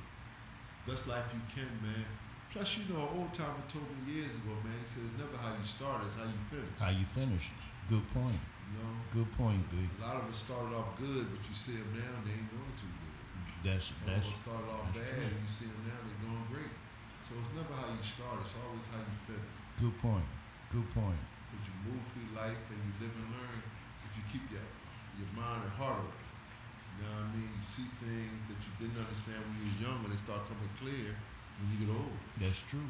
best 0.90 1.08
life 1.08 1.26
you 1.34 1.42
can, 1.54 1.82
man. 1.82 2.06
Plus, 2.50 2.78
you 2.82 2.86
know, 2.90 3.06
an 3.06 3.14
old 3.22 3.32
timer 3.34 3.62
told 3.70 3.86
me 3.94 4.14
years 4.18 4.34
ago, 4.42 4.58
man. 4.66 4.74
He 4.82 4.88
says, 4.90 5.06
"Never 5.22 5.38
how 5.38 5.54
you 5.54 5.64
start, 5.66 6.02
it's 6.02 6.18
how 6.18 6.26
you 6.26 6.42
finish." 6.50 6.74
How 6.82 6.90
you 6.90 7.06
finish? 7.06 7.46
Good 7.88 8.06
point. 8.10 8.42
You 8.74 8.82
know, 8.82 8.94
Good 9.14 9.30
point, 9.38 9.62
B. 9.70 9.86
a 9.86 10.02
lot 10.02 10.18
of 10.22 10.30
us 10.30 10.38
started 10.46 10.74
off 10.74 10.98
good, 10.98 11.26
but 11.30 11.42
you 11.46 11.54
see 11.54 11.78
them 11.78 11.90
now, 11.94 12.14
they 12.26 12.34
ain't 12.38 12.50
doing 12.50 12.74
too 12.78 12.90
good. 12.90 13.18
That's 13.66 13.94
Some 13.94 14.08
that's 14.10 14.26
of 14.30 14.34
us 14.34 14.42
started 14.42 14.70
off 14.70 14.86
bad, 14.94 15.10
true. 15.10 15.26
and 15.30 15.42
you 15.46 15.50
see 15.50 15.66
them 15.70 15.82
now, 15.90 15.98
they're 16.06 16.22
doing 16.26 16.46
great. 16.54 16.74
So 17.22 17.34
it's 17.42 17.54
never 17.54 17.74
how 17.74 17.90
you 17.90 18.02
start; 18.02 18.42
it's 18.42 18.54
always 18.58 18.86
how 18.90 19.02
you 19.02 19.18
finish. 19.30 19.54
good 19.78 19.96
point. 20.02 20.26
Good 20.74 20.90
point. 20.94 21.22
But 21.54 21.62
you 21.66 21.74
move 21.86 22.02
through 22.14 22.30
life 22.34 22.62
and 22.70 22.78
you 22.82 22.94
live 23.02 23.14
and 23.14 23.30
learn 23.34 23.60
if 24.06 24.12
you 24.18 24.24
keep 24.30 24.46
your 24.54 24.66
your 25.22 25.30
mind 25.38 25.66
and 25.66 25.74
heart 25.78 25.98
open. 26.02 26.26
You 26.98 27.06
know 27.06 27.14
what 27.14 27.30
I 27.30 27.36
mean? 27.36 27.50
You 27.58 27.66
see 27.66 27.90
things 28.02 28.40
that 28.50 28.58
you 28.64 28.72
didn't 28.82 29.02
understand 29.02 29.38
when 29.46 29.54
you 29.62 29.66
were 29.70 29.80
young, 29.86 30.00
and 30.06 30.14
they 30.14 30.22
start 30.22 30.46
coming 30.50 30.70
clear 30.78 31.14
when 31.60 31.68
you 31.72 31.86
get 31.86 31.92
old. 31.94 32.18
That's 32.40 32.62
true. 32.64 32.88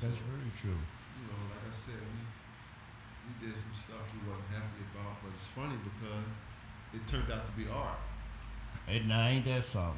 That's 0.00 0.18
So, 0.18 0.24
very 0.28 0.50
true. 0.60 0.76
you 1.16 1.24
know, 1.28 1.38
like 1.50 1.64
I 1.68 1.72
said, 1.74 1.94
we 1.96 2.20
we 3.26 3.32
did 3.48 3.56
some 3.56 3.72
stuff 3.74 4.04
we 4.12 4.20
wasn't 4.28 4.50
happy 4.52 4.84
about, 4.92 5.16
but 5.24 5.32
it's 5.34 5.46
funny 5.46 5.76
because 5.82 6.28
it 6.92 7.06
turned 7.06 7.30
out 7.32 7.46
to 7.46 7.52
be 7.52 7.64
art. 7.72 7.98
And 8.86 9.08
now 9.08 9.26
ain't 9.26 9.44
that 9.46 9.64
something? 9.64 9.96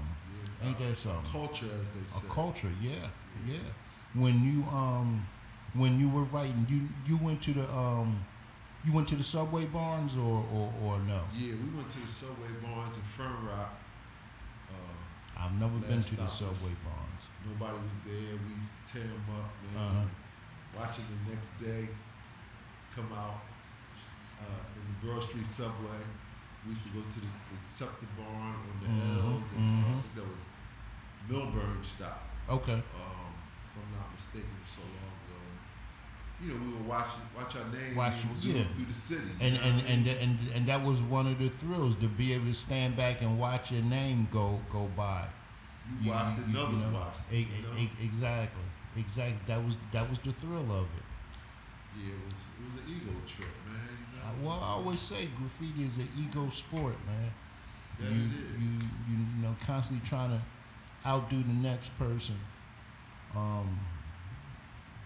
Yeah, 0.62 0.68
Ain't 0.68 0.78
a- 0.78 0.82
that 0.84 0.92
a 0.92 0.96
something? 0.96 1.30
culture, 1.30 1.66
as 1.80 1.90
they 1.90 2.06
say. 2.06 2.26
A 2.26 2.30
culture, 2.32 2.70
yeah, 2.80 3.10
Yeah. 3.46 3.54
yeah. 3.54 3.68
When 4.14 4.44
you 4.44 4.62
um, 4.70 5.26
when 5.74 5.98
you 5.98 6.08
were 6.08 6.22
writing, 6.24 6.66
you 6.70 6.88
you 7.06 7.16
went 7.22 7.42
to 7.42 7.52
the 7.52 7.68
um, 7.70 8.24
you 8.84 8.92
went 8.92 9.08
to 9.08 9.16
the 9.16 9.24
subway 9.24 9.66
barns 9.66 10.16
or 10.16 10.44
or, 10.54 10.72
or 10.80 10.98
no? 11.00 11.20
Yeah, 11.34 11.52
we 11.54 11.76
went 11.76 11.90
to 11.90 11.98
the 11.98 12.06
Subway 12.06 12.48
Barns 12.62 12.94
in 12.96 13.02
Fern 13.02 13.44
Rock. 13.44 13.74
Uh, 14.70 15.40
I've 15.42 15.52
never 15.58 15.76
been 15.78 16.00
to 16.00 16.14
the 16.16 16.28
subway 16.28 16.72
barns. 16.84 16.95
Nobody 17.46 17.78
was 17.84 17.98
there. 18.06 18.34
We 18.42 18.50
used 18.58 18.72
to 18.74 18.82
tear 18.92 19.06
them 19.06 19.24
up, 19.38 19.50
man. 19.74 19.82
Uh-huh. 19.82 20.06
Watch 20.78 20.98
it 20.98 21.04
the 21.08 21.32
next 21.32 21.50
day 21.62 21.88
come 22.94 23.08
out 23.12 23.40
uh, 24.40 24.62
in 24.76 24.82
the 24.88 25.06
Broad 25.06 25.22
Street 25.22 25.46
Subway. 25.46 26.02
We 26.64 26.70
used 26.72 26.82
to 26.82 26.88
go 26.90 27.00
to 27.00 27.20
the, 27.20 27.26
the 27.26 27.56
Scepter 27.62 28.06
Barn 28.18 28.54
on 28.56 28.76
the 28.82 28.88
Mhm, 28.88 29.36
L's, 29.38 29.52
and 29.56 29.84
uh, 29.84 29.88
I 29.88 29.92
think 30.02 30.14
that 30.16 30.26
was 30.26 30.38
Milburn 31.28 31.82
style. 31.82 32.20
Okay. 32.50 32.72
um, 32.72 32.80
if 32.82 33.82
I'm 33.82 33.98
not 33.98 34.12
mistaken, 34.12 34.48
it 34.48 34.62
was 34.64 34.72
so 34.72 34.80
long 34.82 35.14
ago. 35.24 35.40
You 36.42 36.48
know, 36.52 36.66
we 36.66 36.72
would 36.76 36.86
watch 36.86 37.08
watch 37.36 37.56
our 37.56 37.64
name 37.72 37.96
Watch- 37.96 38.14
zoomed 38.32 38.56
yeah. 38.56 38.64
through 38.74 38.84
the 38.86 38.94
city. 38.94 39.22
And 39.40 39.56
and, 39.56 39.80
and 39.86 40.06
and 40.06 40.38
and 40.54 40.66
that 40.66 40.82
was 40.84 41.00
one 41.02 41.26
of 41.26 41.38
the 41.38 41.48
thrills 41.48 41.96
to 41.96 42.08
be 42.08 42.32
able 42.34 42.46
to 42.46 42.54
stand 42.54 42.96
back 42.96 43.22
and 43.22 43.38
watch 43.38 43.70
your 43.72 43.82
name 43.82 44.28
go 44.30 44.60
go 44.70 44.88
by. 44.96 45.26
You 45.88 45.96
watched 46.08 46.38
it, 46.38 46.46
and 46.46 46.56
others 46.56 46.84
know, 46.84 46.92
watched 46.92 47.22
e- 47.30 47.40
it. 47.40 47.56
You 47.56 47.62
know? 47.62 47.74
e- 47.76 47.82
e- 47.82 48.04
exactly, 48.04 48.64
exactly. 48.94 49.40
That 49.46 49.64
was 49.64 49.76
that 49.92 50.08
was 50.08 50.18
the 50.20 50.32
thrill 50.32 50.70
of 50.72 50.94
it. 50.96 51.04
yeah, 51.92 52.14
it 52.14 52.24
was 52.24 52.48
it 52.58 52.64
was 52.64 52.76
an 52.76 52.84
ego 52.86 53.22
trip, 53.26 53.48
man. 53.64 53.98
You 54.10 54.16
know. 54.16 54.24
Well, 54.46 54.60
I 54.62 54.68
always 54.68 55.00
say 55.00 55.26
graffiti 55.26 55.84
is 55.84 55.96
an 55.98 56.08
ego 56.14 56.50
sport, 56.50 57.04
man. 57.06 57.32
that 57.98 58.12
you, 58.12 58.12
it 58.12 58.32
is. 58.32 58.84
you 59.06 59.16
you 59.16 59.16
know 59.42 59.56
constantly 59.60 60.06
trying 60.06 60.30
to 60.30 60.42
outdo 61.06 61.42
the 61.42 61.52
next 61.52 61.96
person. 61.98 62.38
Um, 63.34 63.86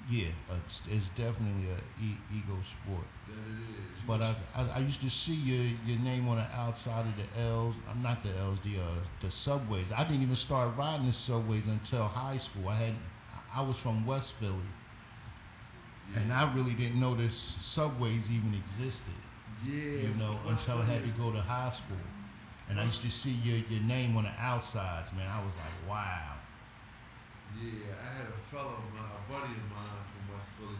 yeah, 0.09 0.29
it's, 0.51 0.87
it's 0.87 1.09
definitely 1.11 1.69
a 1.69 1.79
e- 2.01 2.21
ego 2.31 2.63
sport. 2.63 3.07
that 3.27 3.33
it 3.33 3.61
is. 3.93 4.03
But 4.07 4.23
I, 4.23 4.35
I 4.55 4.63
I 4.77 4.79
used 4.79 5.01
to 5.03 5.11
see 5.11 5.35
your 5.35 5.65
your 5.85 5.99
name 6.01 6.29
on 6.29 6.37
the 6.37 6.49
outside 6.55 7.07
of 7.07 7.17
the 7.17 7.41
L's, 7.41 7.77
uh, 7.89 7.95
not 7.95 8.23
the 8.23 8.37
L's, 8.37 8.61
the 8.61 8.79
uh, 8.79 9.05
the 9.21 9.31
subways. 9.31 9.93
I 9.93 10.05
didn't 10.05 10.23
even 10.23 10.37
start 10.37 10.77
riding 10.77 11.07
the 11.07 11.13
subways 11.13 11.67
until 11.67 12.09
high 12.09 12.39
school. 12.39 12.69
I 12.69 12.77
had 12.77 12.95
I 13.55 13.63
was 13.63 13.77
from 13.77 14.05
West 14.07 14.35
Philly, 14.39 14.73
yeah, 16.13 16.21
and 16.21 16.33
I 16.33 16.53
really 16.55 16.75
didn't 16.75 17.01
know 17.01 17.15
this 17.15 17.37
subways 17.37 18.31
even 18.31 18.55
existed. 18.55 19.15
yeah, 19.65 20.09
you 20.09 20.15
know, 20.15 20.41
until 20.47 20.79
I 20.79 20.85
had 20.87 21.05
to 21.05 21.11
go 21.11 21.33
to 21.33 21.41
high 21.43 21.71
school. 21.71 21.99
And 22.69 22.81
I 22.81 22.85
used 22.85 23.03
to 23.03 23.11
see 23.11 23.33
your, 23.33 23.59
your 23.59 23.83
name 23.83 24.17
on 24.17 24.25
the 24.25 24.31
outsides, 24.39 25.13
man. 25.13 25.29
I 25.29 25.45
was 25.45 25.57
like, 25.57 25.75
wow. 25.89 26.40
Yeah, 27.59 27.93
I 27.99 28.09
had 28.23 28.27
a 28.31 28.41
fellow, 28.51 28.79
my, 28.95 29.03
a 29.03 29.21
buddy 29.27 29.53
of 29.53 29.67
mine 29.71 30.05
from 30.13 30.23
West 30.33 30.51
Philly. 30.57 30.79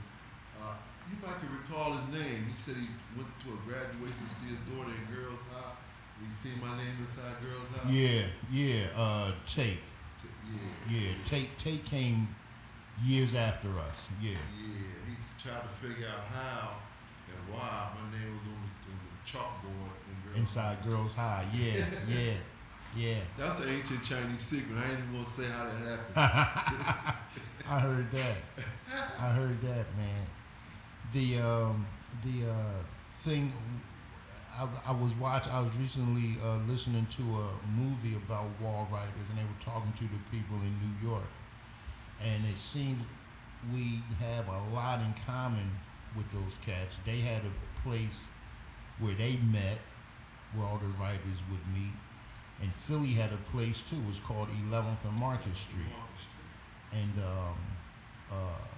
Uh, 0.55 0.77
you 1.11 1.17
might 1.23 1.41
can 1.41 1.51
recall 1.51 1.95
his 1.95 2.07
name. 2.15 2.47
He 2.47 2.57
said 2.57 2.77
he 2.77 2.89
went 3.17 3.29
to 3.43 3.49
a 3.55 3.59
graduation 3.67 4.19
to 4.23 4.31
see 4.31 4.47
his 4.55 4.61
daughter 4.71 4.91
in 4.95 5.05
Girls 5.15 5.41
High. 5.51 5.75
You 6.21 6.35
see 6.35 6.55
my 6.61 6.77
name 6.77 6.95
inside 7.01 7.41
Girls 7.43 7.69
High? 7.75 7.91
Yeah, 7.91 8.23
yeah, 8.53 8.87
uh, 8.95 9.33
Tate. 9.47 9.81
T- 10.21 10.29
yeah. 10.45 10.95
Yeah, 10.95 11.13
Tate, 11.25 11.57
Tate 11.59 11.85
came 11.87 12.29
years 13.03 13.35
after 13.35 13.79
us. 13.79 14.09
Yeah. 14.21 14.31
Yeah, 14.31 14.93
he 15.09 15.17
tried 15.43 15.63
to 15.63 15.73
figure 15.81 16.07
out 16.07 16.27
how 16.29 16.77
and 17.27 17.55
why 17.55 17.89
my 17.95 18.19
name 18.19 18.37
was 18.37 18.47
on 18.47 18.61
the, 18.67 18.91
on 18.93 18.99
the 19.01 19.13
chalkboard 19.25 19.97
in 20.09 20.21
Girls 20.23 20.39
Inside 20.39 20.79
High. 20.79 20.91
Girls 20.91 21.15
High. 21.15 21.47
Yeah, 21.55 21.85
yeah, 22.09 22.33
yeah. 22.97 23.19
That's 23.37 23.61
an 23.61 23.69
ancient 23.69 24.03
Chinese 24.03 24.43
secret. 24.43 24.77
I 24.77 24.91
ain't 24.91 24.99
even 25.01 25.13
gonna 25.13 25.27
say 25.27 25.45
how 25.45 25.65
that 25.65 25.99
happened. 26.17 27.17
I 27.69 27.79
heard 27.79 28.11
that. 28.11 28.37
I 29.19 29.31
heard 29.31 29.61
that, 29.63 29.87
man. 29.97 30.27
The 31.13 31.39
um, 31.39 31.87
the 32.25 32.51
uh, 32.51 32.83
thing 33.21 33.53
I, 34.57 34.69
I 34.87 34.93
was 34.93 35.15
watching. 35.15 35.53
I 35.53 35.61
was 35.61 35.75
recently 35.77 36.39
uh, 36.45 36.57
listening 36.67 37.07
to 37.17 37.23
a 37.23 37.49
movie 37.67 38.15
about 38.17 38.49
wall 38.61 38.89
riders, 38.93 39.29
and 39.31 39.39
they 39.39 39.45
were 39.45 39.61
talking 39.65 39.93
to 39.95 40.05
the 40.05 40.19
people 40.31 40.57
in 40.63 40.73
New 40.81 41.09
York, 41.09 41.31
and 42.21 42.45
it 42.47 42.59
seems 42.59 43.05
we 43.73 44.03
have 44.19 44.49
a 44.49 44.61
lot 44.75 45.01
in 45.01 45.15
common 45.25 45.71
with 46.17 46.31
those 46.33 46.55
cats. 46.65 46.97
They 47.05 47.21
had 47.21 47.43
a 47.45 47.81
place 47.83 48.27
where 48.99 49.15
they 49.15 49.37
met, 49.37 49.79
where 50.55 50.67
all 50.67 50.79
the 50.79 50.89
writers 51.01 51.39
would 51.51 51.67
meet, 51.75 51.95
and 52.61 52.73
Philly 52.75 53.09
had 53.09 53.33
a 53.33 53.39
place 53.39 53.83
too. 53.83 53.97
It 53.97 54.07
was 54.07 54.21
called 54.21 54.49
11th 54.51 55.05
and 55.05 55.15
Market 55.15 55.57
Street 55.57 55.95
and 56.93 57.19
um, 57.19 57.59
uh, 58.31 58.69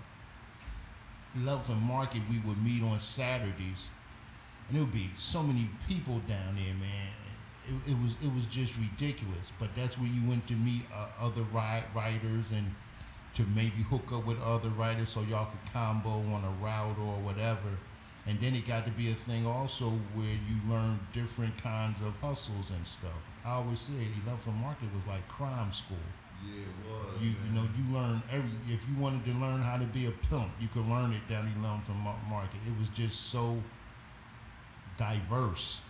11th 1.36 1.70
and 1.70 1.80
Market, 1.82 2.22
we 2.28 2.38
would 2.40 2.62
meet 2.62 2.82
on 2.82 3.00
Saturdays, 3.00 3.88
and 4.68 4.76
there 4.76 4.84
would 4.84 4.92
be 4.92 5.10
so 5.16 5.42
many 5.42 5.70
people 5.88 6.20
down 6.20 6.56
there, 6.56 6.74
man. 6.74 7.08
It, 7.64 7.92
it 7.92 7.98
was 8.02 8.16
it 8.22 8.32
was 8.34 8.46
just 8.46 8.76
ridiculous. 8.76 9.52
But 9.58 9.74
that's 9.74 9.96
where 9.98 10.08
you 10.08 10.28
went 10.28 10.46
to 10.48 10.54
meet 10.54 10.86
uh, 10.92 11.08
other 11.18 11.42
ri- 11.44 11.84
writers 11.94 12.50
and 12.50 12.74
to 13.34 13.44
maybe 13.44 13.82
hook 13.82 14.12
up 14.12 14.24
with 14.26 14.40
other 14.42 14.70
writers 14.70 15.10
so 15.10 15.22
y'all 15.22 15.46
could 15.46 15.72
combo 15.72 16.10
on 16.34 16.44
a 16.44 16.50
route 16.62 16.98
or 16.98 17.20
whatever. 17.20 17.78
And 18.26 18.40
then 18.40 18.54
it 18.54 18.66
got 18.66 18.84
to 18.86 18.92
be 18.92 19.10
a 19.10 19.14
thing 19.14 19.46
also 19.46 19.90
where 20.14 20.34
you 20.34 20.60
learn 20.66 21.00
different 21.12 21.56
kinds 21.62 22.00
of 22.00 22.16
hustles 22.20 22.70
and 22.70 22.86
stuff. 22.86 23.22
I 23.44 23.52
always 23.52 23.80
say 23.80 23.92
11th 23.92 24.46
and 24.46 24.56
Market 24.56 24.92
was 24.92 25.06
like 25.06 25.26
crime 25.28 25.72
school. 25.72 25.98
Yeah, 26.42 26.66
it 26.66 26.76
was. 26.86 27.20
You, 27.20 27.30
man. 27.30 27.36
you 27.44 27.52
know, 27.52 27.68
you 27.76 27.84
learn 27.92 28.22
every. 28.30 28.50
If 28.66 28.88
you 28.88 28.96
wanted 28.96 29.24
to 29.26 29.32
learn 29.32 29.62
how 29.62 29.76
to 29.78 29.86
be 29.86 30.06
a 30.06 30.10
pimp, 30.10 30.52
you 30.60 30.68
could 30.68 30.86
learn 30.86 31.12
it 31.12 31.26
down 31.28 31.48
from 31.82 31.96
Market. 31.98 32.60
It 32.66 32.76
was 32.78 32.88
just 32.90 33.30
so 33.30 33.62
diverse, 34.96 35.80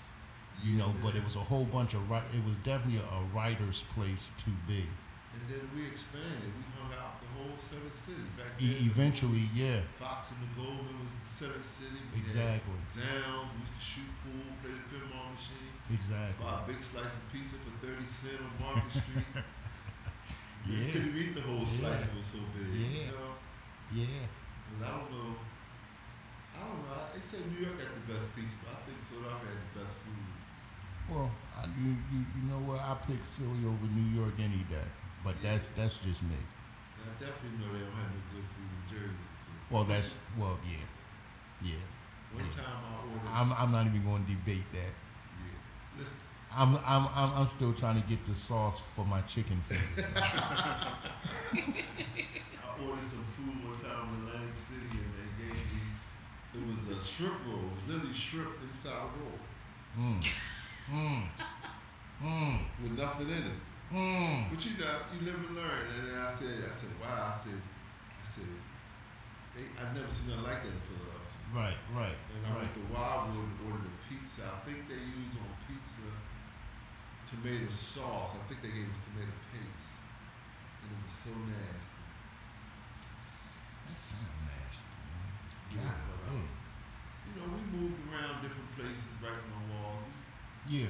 you 0.63 0.77
Yeah, 0.77 0.79
know. 0.79 0.95
But 1.03 1.15
it 1.15 1.25
was 1.25 1.37
a 1.37 1.41
whole 1.45 1.65
bunch 1.65 1.95
of. 1.95 2.11
It 2.35 2.45
was 2.45 2.57
definitely 2.59 2.99
a, 3.01 3.05
a 3.05 3.23
writer's 3.35 3.83
place 3.83 4.31
to 4.39 4.51
be. 4.67 4.89
And 5.33 5.43
then 5.49 5.65
we 5.75 5.87
expanded. 5.89 6.53
We 6.53 6.65
hung 6.77 6.93
out 6.93 7.17
the 7.25 7.29
whole 7.37 7.57
Center 7.59 7.89
City 7.91 8.21
back 8.37 8.53
then. 8.61 8.69
eventually, 8.85 9.49
yeah, 9.57 9.81
Fox 9.99 10.31
and 10.33 10.41
the 10.45 10.51
Goldman 10.61 11.01
was 11.01 11.17
Center 11.25 11.63
City. 11.63 11.99
We 12.13 12.21
exactly, 12.21 12.77
Zounds. 12.93 13.49
We 13.57 13.61
used 13.65 13.75
to 13.75 13.81
shoot 13.81 14.11
pool, 14.21 14.45
play 14.61 14.77
the 14.77 14.85
pinball 14.93 15.33
machine, 15.33 15.73
exactly. 15.89 16.37
buy 16.45 16.61
a 16.61 16.67
big 16.69 16.83
slice 16.85 17.17
of 17.17 17.25
pizza 17.33 17.57
for 17.65 17.73
thirty 17.81 18.05
cent 18.07 18.39
on 18.45 18.53
Market 18.61 18.93
Street. 19.01 19.25
yeah. 20.69 20.77
You 20.77 20.93
couldn't 20.93 21.17
eat 21.17 21.33
the 21.35 21.43
whole 21.49 21.65
slice. 21.65 22.05
Yeah. 22.05 22.13
It 22.13 22.17
was 22.17 22.29
so 22.29 22.41
big. 22.53 22.69
Yeah. 22.77 22.89
You 22.93 23.13
know. 23.17 23.33
Yeah, 23.93 24.85
I 24.85 24.89
don't 25.01 25.11
know. 25.13 25.33
I 26.57 26.61
don't 26.69 26.81
know. 26.85 27.01
They 27.17 27.21
say 27.25 27.41
New 27.49 27.61
York 27.67 27.81
had 27.81 27.89
the 27.97 28.05
best 28.13 28.29
pizza, 28.37 28.57
but 28.65 28.77
I 28.77 28.81
think 28.85 29.01
Philadelphia 29.09 29.49
had 29.53 29.61
the 29.65 29.73
best 29.81 29.95
food. 30.05 30.29
well, 31.09 31.31
I, 31.57 31.65
you, 31.81 31.97
you 32.13 32.21
you 32.37 32.43
know 32.49 32.61
what? 32.69 32.81
I 32.81 32.97
pick 33.09 33.21
Philly 33.25 33.65
over 33.65 33.85
New 33.93 34.09
York 34.17 34.37
any 34.39 34.65
day, 34.69 34.85
but 35.25 35.35
that's 35.43 35.67
that's 35.77 35.99
just 35.99 36.23
me. 36.23 36.37
I 36.99 37.01
definitely 37.23 37.59
know 37.59 37.73
they 37.73 37.81
don't 37.81 37.93
have 37.95 38.11
no 38.11 38.21
good 38.33 38.45
food 38.55 38.71
in 38.71 38.83
Jersey. 38.91 39.29
Well, 39.71 39.85
that's 39.85 40.15
well, 40.39 40.59
yeah, 40.65 40.77
yeah. 41.63 41.75
one 42.33 42.45
yeah. 42.45 42.51
time 42.51 42.85
I 42.85 42.87
ordered. 43.09 43.31
I'm 43.33 43.53
I'm 43.53 43.73
not 43.73 43.87
even 43.87 44.05
going 44.05 44.25
to 44.25 44.31
debate 44.33 44.65
that. 44.73 44.93
yeah. 45.39 45.59
Listen, 45.99 46.17
I'm, 46.55 46.77
I'm, 46.85 47.09
I'm, 47.15 47.33
I'm 47.39 47.47
still 47.47 47.73
trying 47.73 48.01
to 48.01 48.07
get 48.09 48.27
the 48.27 48.35
sauce 48.35 48.79
for 48.95 49.05
my 49.07 49.23
chicken 49.23 49.61
fingers. 49.63 50.07
I 50.17 50.21
ordered 52.85 53.05
some 53.05 53.25
food 53.37 53.65
one 53.65 53.77
time 53.79 54.09
in 54.15 54.29
Atlantic 54.29 54.57
City, 54.57 54.91
and 54.93 55.13
they 55.17 55.45
gave 55.45 55.55
me. 55.55 55.81
It 56.55 56.67
was 56.69 56.89
a 56.91 57.03
shrimp 57.03 57.41
roll. 57.47 57.65
It 57.65 57.75
was 57.75 57.89
literally 57.95 58.15
shrimp 58.15 58.61
inside 58.63 58.93
a 58.93 59.19
roll 59.19 59.39
Mm. 59.99 60.25
Mm. 60.91 61.23
Mm. 62.23 62.59
with 62.83 62.93
nothing 62.99 63.29
in 63.29 63.43
it. 63.45 63.53
Mm. 63.93 64.49
But 64.49 64.65
you 64.65 64.73
know, 64.81 64.97
you 65.13 65.21
live 65.27 65.37
and 65.37 65.55
learn. 65.57 65.85
And 65.93 66.09
then 66.09 66.17
I 66.17 66.33
said, 66.33 66.65
I 66.65 66.73
said, 66.73 66.93
wow. 66.97 67.29
I 67.29 67.35
said, 67.37 67.61
I 67.61 68.25
said, 68.25 68.49
they, 69.53 69.69
I've 69.77 69.93
never 69.93 70.09
seen 70.09 70.33
nothing 70.33 70.49
like 70.49 70.65
that 70.65 70.73
in 70.73 70.81
Philadelphia. 70.89 71.21
Right, 71.53 71.77
right, 71.93 72.17
And 72.33 72.41
I 72.49 72.57
right. 72.57 72.65
went 72.65 72.73
to 72.73 72.85
Wildwood 72.89 73.45
and 73.45 73.61
ordered 73.69 73.85
a 73.93 73.95
pizza. 74.09 74.49
I 74.49 74.65
think 74.65 74.89
they 74.89 74.97
use 74.97 75.37
on 75.37 75.53
pizza 75.69 76.09
tomato 77.29 77.69
sauce. 77.69 78.33
I 78.33 78.41
think 78.49 78.65
they 78.65 78.73
gave 78.73 78.89
us 78.89 79.01
tomato 79.05 79.37
paste. 79.53 80.01
And 80.81 80.89
it 80.93 81.01
was 81.05 81.13
so 81.13 81.33
nasty. 81.53 82.01
That 83.89 83.99
sounds 84.01 84.41
nasty, 84.49 84.89
man. 85.05 85.29
Yeah, 85.77 86.01
Golly. 86.25 86.49
you 87.29 87.33
know, 87.37 87.47
we 87.53 87.61
moved 87.77 88.01
around 88.09 88.41
different 88.41 88.73
places, 88.77 89.13
writing 89.21 89.53
on 89.53 89.65
wall. 89.69 90.01
Yeah. 90.69 90.89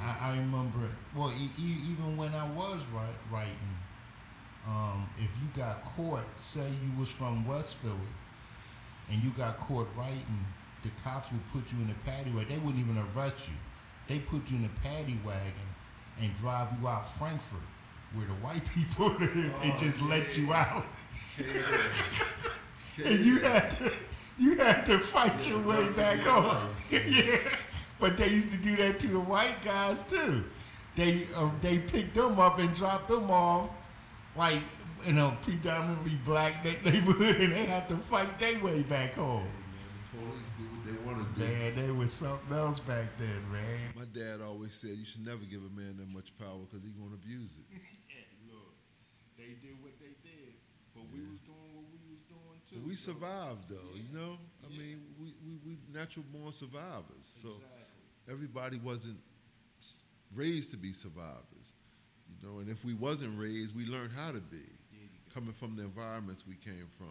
Yeah. 0.00 0.16
I, 0.20 0.30
I 0.30 0.36
remember. 0.38 0.88
Well, 1.12 1.32
e- 1.32 1.52
e- 1.58 1.82
even 1.90 2.16
when 2.16 2.34
I 2.34 2.48
was 2.48 2.84
write, 2.86 3.16
writing, 3.30 3.78
um, 4.64 5.10
if 5.16 5.38
you 5.38 5.48
got 5.48 5.82
caught, 5.82 6.38
say 6.38 6.70
you 6.70 6.92
was 6.92 7.08
from 7.10 7.44
West 7.44 7.76
Philly, 7.76 8.14
and 9.08 9.22
you 9.22 9.30
got 9.30 9.58
caught 9.58 9.94
writing, 9.96 10.46
the 10.82 10.90
cops 10.90 11.30
would 11.32 11.46
put 11.48 11.72
you 11.72 11.80
in 11.80 11.88
the 11.88 11.94
paddy 11.94 12.30
wagon. 12.32 12.48
They 12.48 12.58
wouldn't 12.58 12.82
even 12.82 12.98
arrest 12.98 13.48
you. 13.48 13.54
They 14.06 14.20
put 14.20 14.50
you 14.50 14.56
in 14.56 14.62
the 14.62 14.68
paddy 14.68 15.20
wagon 15.24 15.74
and 16.16 16.34
drive 16.36 16.72
you 16.78 16.88
out 16.88 17.06
Frankford, 17.06 17.68
where 18.10 18.26
the 18.26 18.34
white 18.34 18.64
people 18.74 19.08
live, 19.14 19.54
and 19.62 19.76
Oh, 19.76 19.78
just 19.78 20.00
let 20.00 20.36
you 20.36 20.52
yeah. 20.52 20.64
out. 20.64 20.86
And 23.04 23.20
you 23.24 23.40
had 23.40 23.70
to 23.70 23.92
you 24.36 24.56
had 24.56 24.84
to 24.86 24.98
fight 24.98 25.46
Yeah, 25.46 25.48
your 25.48 25.60
way 25.62 25.88
back 25.90 26.20
home. 26.20 26.70
yeah, 26.90 27.38
but 28.00 28.16
they 28.16 28.28
used 28.28 28.50
to 28.50 28.56
do 28.58 28.76
that 28.76 28.98
to 29.00 29.08
the 29.08 29.20
white 29.20 29.62
guys 29.62 30.02
too. 30.02 30.44
They 30.96 31.28
uh, 31.36 31.50
they 31.60 31.78
picked 31.78 32.14
them 32.14 32.40
up 32.40 32.58
and 32.58 32.74
dropped 32.74 33.08
them 33.08 33.30
off, 33.30 33.70
like 34.36 34.62
in 35.06 35.18
a 35.18 35.36
predominantly 35.42 36.16
black 36.24 36.64
neighborhood, 36.84 37.36
and 37.40 37.52
they 37.52 37.64
had 37.66 37.88
to 37.88 37.96
fight 37.96 38.38
their 38.40 38.58
way 38.60 38.82
back 38.82 39.14
Hey, 39.14 39.20
home. 39.20 39.44
man, 39.44 39.88
the 40.12 40.18
police 40.18 40.50
do 40.58 40.64
what 40.64 40.84
they 40.84 40.98
want 41.06 41.18
to 41.18 41.40
do. 41.40 41.46
Man, 41.46 41.74
they 41.76 41.90
was 41.90 42.12
something 42.12 42.52
else 42.56 42.80
back 42.80 43.16
then, 43.16 43.40
man. 43.52 43.92
My 43.96 44.04
dad 44.12 44.40
always 44.42 44.74
said 44.74 44.90
you 44.90 45.04
should 45.06 45.24
never 45.24 45.44
give 45.44 45.60
a 45.60 45.72
man 45.80 45.96
that 45.98 46.08
much 46.08 46.36
power 46.38 46.58
because 46.68 46.82
he 46.84 46.90
gonna 46.90 47.14
abuse 47.14 47.56
it. 47.56 47.78
look, 48.50 48.74
they 49.38 49.54
did 49.64 49.80
what 49.82 49.92
they 50.00 50.12
did, 50.26 50.52
but 50.94 51.04
we 51.12 51.20
was 51.20 51.38
doing 51.46 51.70
what 51.72 51.86
we 51.88 52.00
was 52.10 52.20
doing 52.28 52.58
too. 52.68 52.76
But 52.76 52.88
we 52.88 52.96
survived 52.96 53.68
though, 53.70 53.94
you 53.96 54.10
know. 54.12 54.36
I 54.64 54.68
Yeah. 54.68 54.78
mean, 54.78 54.98
we, 55.18 55.32
we 55.46 55.52
we 55.64 55.78
natural 55.94 56.24
born 56.34 56.52
survivors. 56.52 57.24
So 57.40 57.56
Exactly. 57.56 57.79
Everybody 58.30 58.78
wasn't 58.78 59.18
raised 60.34 60.70
to 60.70 60.76
be 60.76 60.92
survivors, 60.92 61.74
you 62.28 62.48
know. 62.48 62.58
And 62.60 62.68
if 62.68 62.84
we 62.84 62.94
wasn't 62.94 63.38
raised, 63.38 63.76
we 63.76 63.86
learned 63.86 64.12
how 64.16 64.30
to 64.32 64.40
be, 64.40 64.58
There 64.58 65.00
you 65.02 65.08
go. 65.28 65.34
coming 65.34 65.52
from 65.52 65.76
the 65.76 65.82
environments 65.82 66.46
we 66.46 66.54
came 66.56 66.86
from. 66.96 67.10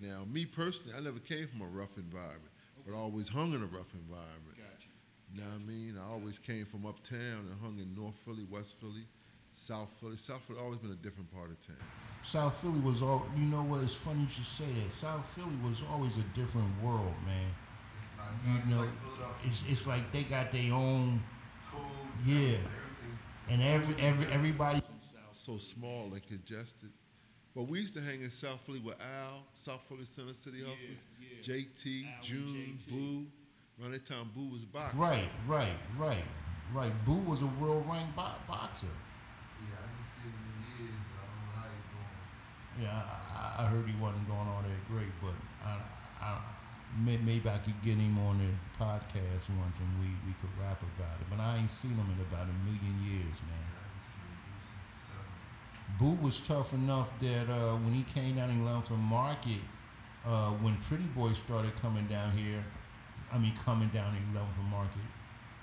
Now, 0.00 0.24
me 0.32 0.44
personally, 0.44 0.94
I 0.96 1.00
never 1.00 1.18
came 1.18 1.48
from 1.48 1.62
a 1.62 1.66
rough 1.66 1.96
environment, 1.96 2.52
but 2.86 2.94
I 2.94 2.98
always 2.98 3.28
hung 3.28 3.52
in 3.52 3.62
a 3.62 3.66
rough 3.66 3.92
environment. 3.94 4.56
Got 4.56 4.78
you. 4.84 4.92
You 5.34 5.40
know 5.40 5.46
what 5.48 5.60
I 5.60 5.66
mean? 5.66 5.98
I 5.98 6.12
always 6.12 6.38
came 6.38 6.64
from 6.64 6.86
uptown 6.86 7.48
and 7.50 7.60
hung 7.60 7.78
in 7.80 7.94
North 8.00 8.14
Philly, 8.24 8.46
West 8.48 8.76
Philly, 8.80 9.06
South 9.52 9.90
Philly. 10.00 10.16
South 10.16 10.42
Philly 10.46 10.60
always 10.60 10.78
been 10.78 10.92
a 10.92 11.02
different 11.02 11.32
part 11.34 11.50
of 11.50 11.58
town. 11.60 11.76
South 12.22 12.56
Philly 12.60 12.78
was 12.80 13.02
all. 13.02 13.26
You 13.36 13.44
know 13.46 13.62
what? 13.62 13.82
It's 13.82 13.92
funny 13.92 14.20
you 14.22 14.28
should 14.28 14.44
say 14.46 14.66
that. 14.82 14.90
South 14.90 15.26
Philly 15.34 15.56
was 15.64 15.82
always 15.90 16.16
a 16.16 16.22
different 16.34 16.70
world, 16.82 17.14
man. 17.26 17.50
You 18.46 18.74
know, 18.74 18.88
it's 19.44 19.62
it's 19.68 19.86
like 19.86 20.10
they 20.12 20.22
got 20.24 20.52
their 20.52 20.72
own, 20.72 21.22
Yeah. 22.24 22.56
and 23.48 23.62
every 23.62 23.94
every 24.00 24.26
everybody. 24.32 24.82
So 25.32 25.58
small 25.58 26.12
and 26.12 26.26
congested. 26.26 26.90
But 27.54 27.68
we 27.68 27.80
used 27.80 27.94
to 27.94 28.00
hang 28.00 28.22
in 28.22 28.30
South 28.30 28.60
Philly 28.66 28.80
with 28.80 29.00
Al, 29.00 29.44
South 29.54 29.80
Philly 29.88 30.04
Center 30.04 30.34
City 30.34 30.58
Yeah, 30.58 30.68
Hustlers, 30.68 31.04
yeah. 31.20 31.54
JT, 31.54 32.06
Al 32.06 32.22
June, 32.22 32.78
JT. 32.86 32.90
Boo. 32.90 33.26
Around 33.80 33.92
that 33.92 34.04
time, 34.04 34.30
Boo 34.34 34.48
was 34.50 34.64
boxing. 34.64 34.98
Right, 34.98 35.30
right, 35.46 35.78
right, 35.96 36.24
right. 36.74 36.92
Boo 37.06 37.18
was 37.26 37.42
a 37.42 37.46
world 37.62 37.86
ranked 37.88 38.16
bo- 38.16 38.34
boxer. 38.48 38.86
Yeah, 38.86 39.78
I 39.78 39.86
didn't 39.86 40.10
see 40.10 40.26
him 40.26 40.34
in 40.42 40.86
years. 40.86 40.98
I 41.14 41.22
don't 41.22 41.38
know 41.38 41.54
how 41.54 41.66
he's 41.70 41.88
going. 41.94 42.82
Yeah, 42.82 43.02
I, 43.58 43.62
I 43.62 43.66
heard 43.66 43.86
he 43.86 43.94
wasn't 44.02 44.26
doing 44.26 44.38
all 44.38 44.62
that 44.66 44.88
great, 44.90 45.14
but 45.22 45.34
I, 45.64 45.78
I, 46.20 46.38
may, 46.98 47.16
maybe 47.18 47.48
I 47.48 47.58
could 47.58 47.80
get 47.82 47.96
him 47.96 48.18
on 48.18 48.38
the 48.38 48.82
podcast 48.82 49.48
once 49.50 49.78
and 49.78 49.98
we, 49.98 50.06
we 50.26 50.34
could 50.40 50.50
rap 50.58 50.82
about 50.82 51.20
it. 51.20 51.26
But 51.30 51.40
I 51.40 51.58
ain't 51.58 51.70
seen 51.70 51.92
him 51.92 52.10
in 52.10 52.20
about 52.20 52.48
a 52.48 52.52
million 52.64 52.96
years, 53.02 53.36
man. 53.46 53.68
I 53.76 53.88
didn't 53.88 54.02
see 54.02 54.20
him 54.20 54.58
since 54.60 55.06
the 55.08 55.14
70s. 55.14 55.98
Boo 55.98 56.22
was 56.22 56.40
tough 56.40 56.72
enough 56.72 57.18
that 57.20 57.48
uh, 57.50 57.76
when 57.76 57.94
he 57.94 58.04
came 58.04 58.36
down 58.36 58.50
in 58.50 58.64
Lumpham 58.64 58.98
Market, 58.98 59.60
uh, 60.24 60.50
when 60.52 60.76
Pretty 60.88 61.04
Boy 61.04 61.32
started 61.32 61.74
coming 61.80 62.06
down 62.06 62.36
here, 62.36 62.64
I 63.32 63.38
mean 63.38 63.54
coming 63.64 63.88
down 63.88 64.16
in 64.16 64.22
Lumpham 64.34 64.68
Market, 64.70 65.02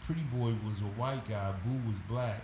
Pretty 0.06 0.24
Boy 0.24 0.54
was 0.64 0.82
a 0.82 0.86
white 1.00 1.26
guy, 1.28 1.54
Boo 1.64 1.90
was 1.90 2.00
black, 2.00 2.44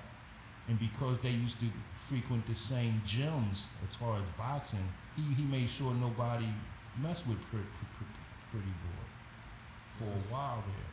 and 0.67 0.79
because 0.79 1.19
they 1.19 1.31
used 1.31 1.59
to 1.59 1.67
frequent 1.95 2.45
the 2.47 2.55
same 2.55 3.01
gyms 3.05 3.65
as 3.87 3.95
far 3.95 4.19
as 4.19 4.27
boxing, 4.29 4.87
he, 5.15 5.21
he 5.33 5.43
made 5.43 5.69
sure 5.69 5.93
nobody 5.93 6.47
messed 6.95 7.27
with 7.27 7.39
Pre- 7.49 7.61
Pre- 7.61 7.87
Pre- 7.93 8.07
Pretty 8.51 8.67
Boy 8.67 9.07
for 9.97 10.05
a 10.05 10.33
while 10.33 10.63
there. 10.67 10.91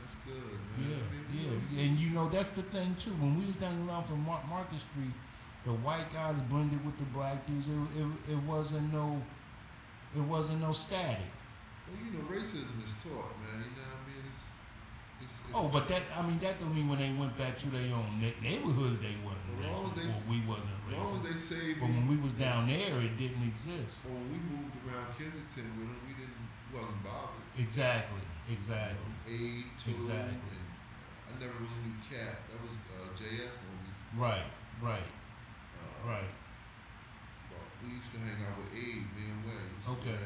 That's 0.00 0.16
good, 0.26 0.58
Yeah, 0.78 0.96
man. 0.96 1.26
We- 1.70 1.76
yeah, 1.78 1.84
and 1.88 1.98
you 1.98 2.10
know 2.10 2.28
that's 2.28 2.50
the 2.50 2.62
thing 2.64 2.94
too. 2.96 3.12
When 3.14 3.38
we 3.38 3.46
was 3.46 3.56
down 3.56 3.86
line 3.86 4.04
from 4.04 4.24
Mar- 4.24 4.42
Market 4.48 4.80
Street, 4.80 5.14
the 5.64 5.72
white 5.72 6.12
guys 6.12 6.40
blended 6.50 6.84
with 6.84 6.98
the 6.98 7.04
black 7.04 7.46
dudes. 7.46 7.66
It, 7.68 8.00
it, 8.00 8.32
it 8.34 8.42
wasn't 8.42 8.92
no, 8.92 9.22
it 10.16 10.20
wasn't 10.22 10.60
no 10.60 10.72
static. 10.72 11.24
Well, 11.88 11.98
you 12.04 12.18
know, 12.18 12.24
racism 12.28 12.84
is 12.84 12.94
taught, 13.02 13.32
man. 13.40 13.62
You 13.62 13.70
know 13.78 13.86
what 13.88 14.02
I 14.02 14.08
mean? 14.10 14.24
It's, 14.32 14.50
it's, 15.22 15.38
it's 15.38 15.54
Oh, 15.54 15.68
but 15.72 15.86
that 15.88 16.02
I 16.16 16.22
mean 16.26 16.38
that 16.40 16.58
don't 16.58 16.74
mean 16.74 16.88
when 16.88 16.98
they 16.98 17.12
went 17.12 17.38
back 17.38 17.58
to 17.60 17.66
their 17.70 17.94
own 17.94 18.18
ne- 18.20 18.34
neighborhoods 18.42 18.98
they 19.00 19.14
wasn't 19.24 19.62
As 19.62 19.70
racist. 19.70 19.94
they- 19.94 20.08
Well, 20.10 20.22
we 20.28 20.40
wasn't 20.44 20.68
as 20.90 20.94
long 20.98 21.14
as 21.14 21.20
racist. 21.20 21.32
they 21.32 21.38
saved 21.38 21.80
But 21.80 21.88
me. 21.88 21.94
when 21.96 22.08
we 22.08 22.16
was 22.16 22.32
down 22.34 22.66
there, 22.66 22.98
it 23.00 23.16
didn't 23.16 23.46
exist. 23.46 24.02
Or 24.04 24.10
when 24.18 24.26
we 24.34 24.38
moved 24.50 24.74
around 24.82 25.14
Kensington 25.14 25.70
with 25.78 25.86
them, 25.94 26.01
wasn't 26.72 27.02
bothered. 27.04 27.44
Exactly, 27.58 28.22
exactly. 28.50 29.12
Aid, 29.28 29.64
Tool, 29.78 29.94
Exactly. 29.94 30.56
and 30.56 30.66
I 31.28 31.32
never 31.38 31.54
really 31.60 31.80
knew 31.84 31.96
Cat. 32.08 32.36
That 32.50 32.60
was 32.64 32.74
uh, 32.90 33.12
JS 33.16 33.54
movie. 33.62 33.94
Right, 34.16 34.48
right, 34.82 35.08
Uh, 35.76 36.08
right. 36.08 36.32
But 37.48 37.64
we 37.84 37.96
used 37.96 38.12
to 38.12 38.18
hang 38.18 38.40
out 38.44 38.58
with 38.58 38.72
Aid, 38.72 39.04
me 39.16 39.30
and 39.30 39.44
Way. 39.44 39.64
To 39.84 39.90
Okay. 40.00 40.18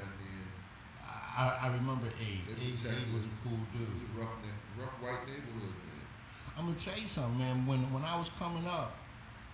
I, 1.37 1.69
I 1.69 1.75
remember 1.75 2.07
Abe. 2.19 2.49
They 2.49 2.73
Abe, 2.73 3.13
was 3.13 3.27
a 3.29 3.35
cool 3.45 3.61
dude. 3.73 3.85
was 3.93 4.03
a 4.09 4.19
rough, 4.19 4.41
rough 4.79 4.97
white 5.05 5.27
neighborhood, 5.29 5.77
man. 5.85 6.07
I'm 6.57 6.67
gonna 6.67 6.79
tell 6.79 6.99
you 6.99 7.09
something, 7.09 7.39
man. 7.39 7.67
When 7.67 7.93
when 7.93 8.05
I 8.05 8.17
was 8.17 8.31
coming 8.39 8.67
up, 8.67 8.97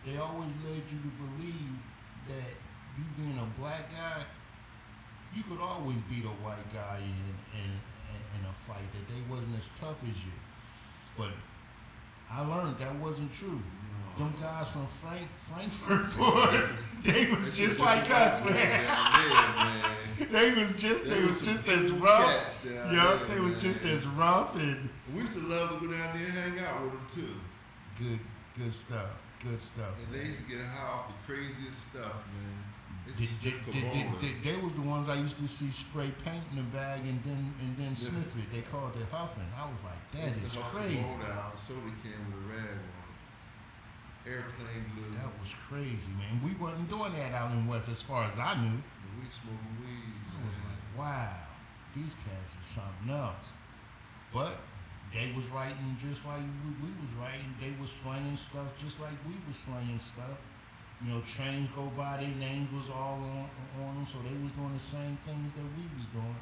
they 0.07 0.17
always 0.17 0.53
led 0.65 0.87
you 0.87 0.99
to 1.03 1.11
believe 1.19 1.75
that 2.29 2.55
you 2.97 3.05
being 3.17 3.37
a 3.39 3.47
black 3.59 3.91
guy, 3.91 4.23
you 5.35 5.43
could 5.45 5.61
always 5.61 5.99
beat 6.11 6.25
a 6.25 6.35
white 6.45 6.73
guy 6.73 6.99
in 6.99 7.59
in 7.61 7.71
in 8.39 8.45
a 8.47 8.53
fight. 8.67 8.85
That 8.93 9.09
they 9.09 9.21
wasn't 9.33 9.57
as 9.59 9.69
tough 9.79 10.03
as 10.03 10.09
you. 10.09 10.33
But 11.17 11.31
I 12.31 12.41
learned 12.47 12.79
that 12.79 12.95
wasn't 12.97 13.33
true. 13.35 13.61
No. 14.19 14.25
Them 14.25 14.35
guys 14.41 14.69
from 14.71 14.87
Frank 14.87 15.27
Frankford, 15.49 16.17
boy, 16.19 16.69
they 17.03 17.31
was 17.31 17.57
just 17.57 17.81
like 17.81 18.11
us, 18.11 18.43
man. 18.45 18.55
There, 18.55 18.69
man. 18.69 19.97
They 20.31 20.53
was 20.55 20.73
just 20.75 21.05
they 21.07 21.21
was 21.21 21.39
was 21.39 21.41
just 21.41 21.69
as 21.69 21.91
rough. 21.93 22.65
Yup, 22.65 23.27
there, 23.27 23.35
they 23.35 23.41
was 23.41 23.55
just 23.61 23.85
as 23.85 24.07
rough 24.09 24.55
and 24.57 24.89
We 25.15 25.21
used 25.21 25.33
to 25.33 25.41
love 25.41 25.81
to 25.81 25.87
go 25.87 25.93
down 25.93 26.17
there 26.17 26.25
and 26.27 26.57
hang 26.57 26.65
out 26.67 26.83
with 26.83 26.93
them 26.93 27.07
too. 27.09 27.35
good 27.99 28.19
good 28.57 28.73
stuff. 28.75 29.11
Good 29.43 29.61
stuff. 29.61 29.95
And 30.07 30.15
they 30.15 30.27
used 30.27 30.39
to 30.39 30.45
get 30.45 30.61
high 30.61 30.87
off 30.93 31.09
the 31.09 31.15
craziest 31.33 31.91
stuff, 31.91 32.13
man. 32.13 32.72
It's 33.07 33.37
They, 33.39 33.51
they, 33.51 34.07
they, 34.21 34.35
they, 34.45 34.57
was 34.63 34.73
the 34.75 34.83
ones 34.83 35.09
I 35.09 35.15
used 35.15 35.37
to 35.39 35.49
see 35.49 35.71
spray 35.71 36.13
paint 36.25 36.45
in 36.51 36.57
the 36.57 36.69
bag 36.71 37.01
and 37.01 37.23
then 37.25 37.55
and 37.61 37.77
then 37.77 37.97
Sniff 37.97 38.31
sniff 38.31 38.45
it. 38.47 38.51
They 38.53 38.63
called 38.63 38.95
it 38.97 39.07
huffing. 39.11 39.47
I 39.59 39.69
was 39.71 39.83
like, 39.83 39.99
that 40.13 40.37
is 40.39 40.55
crazy. 40.71 41.03
Out 41.03 41.53
the 41.53 41.59
soda 41.59 41.81
can 42.03 42.19
with 42.31 42.47
a 42.47 42.47
rag 42.47 42.79
on 42.79 43.07
it. 43.11 44.31
Airplane 44.31 44.87
blue. 44.95 45.11
That 45.19 45.31
was 45.41 45.51
crazy, 45.69 46.11
man. 46.15 46.39
We 46.45 46.55
wasn't 46.55 46.89
doing 46.89 47.13
that 47.15 47.35
out 47.35 47.51
in 47.51 47.67
West, 47.67 47.89
as 47.89 48.01
far 48.03 48.25
as 48.25 48.39
I 48.39 48.55
knew. 48.55 48.79
And 48.79 49.11
we 49.19 49.27
smoking 49.31 49.77
weed, 49.83 50.15
I 50.31 50.47
was 50.47 50.55
like, 50.63 50.83
wow, 50.97 51.43
these 51.95 52.15
cats 52.23 52.55
are 52.55 52.63
something 52.63 53.11
else. 53.11 53.51
But 54.33 54.63
they 55.13 55.33
was 55.35 55.45
writing 55.51 55.99
just 56.01 56.25
like 56.25 56.41
we, 56.63 56.87
we 56.87 56.91
was 57.03 57.13
writing. 57.19 57.51
They 57.61 57.75
was 57.81 57.91
slanging 57.91 58.37
stuff 58.37 58.71
just 58.79 59.01
like 59.01 59.19
we 59.27 59.35
was 59.47 59.57
slanging 59.57 59.99
stuff. 59.99 60.39
You 61.05 61.13
know, 61.13 61.21
trains 61.23 61.69
go 61.75 61.91
by, 61.97 62.19
their 62.19 62.29
names 62.37 62.71
was 62.71 62.89
all 62.89 63.19
on, 63.23 63.51
on 63.85 63.95
them, 63.97 64.07
so 64.07 64.19
they 64.23 64.37
was 64.43 64.53
doing 64.53 64.73
the 64.75 64.81
same 64.81 65.19
things 65.27 65.53
that 65.53 65.65
we 65.77 65.85
was 65.99 66.07
doing. 66.13 66.37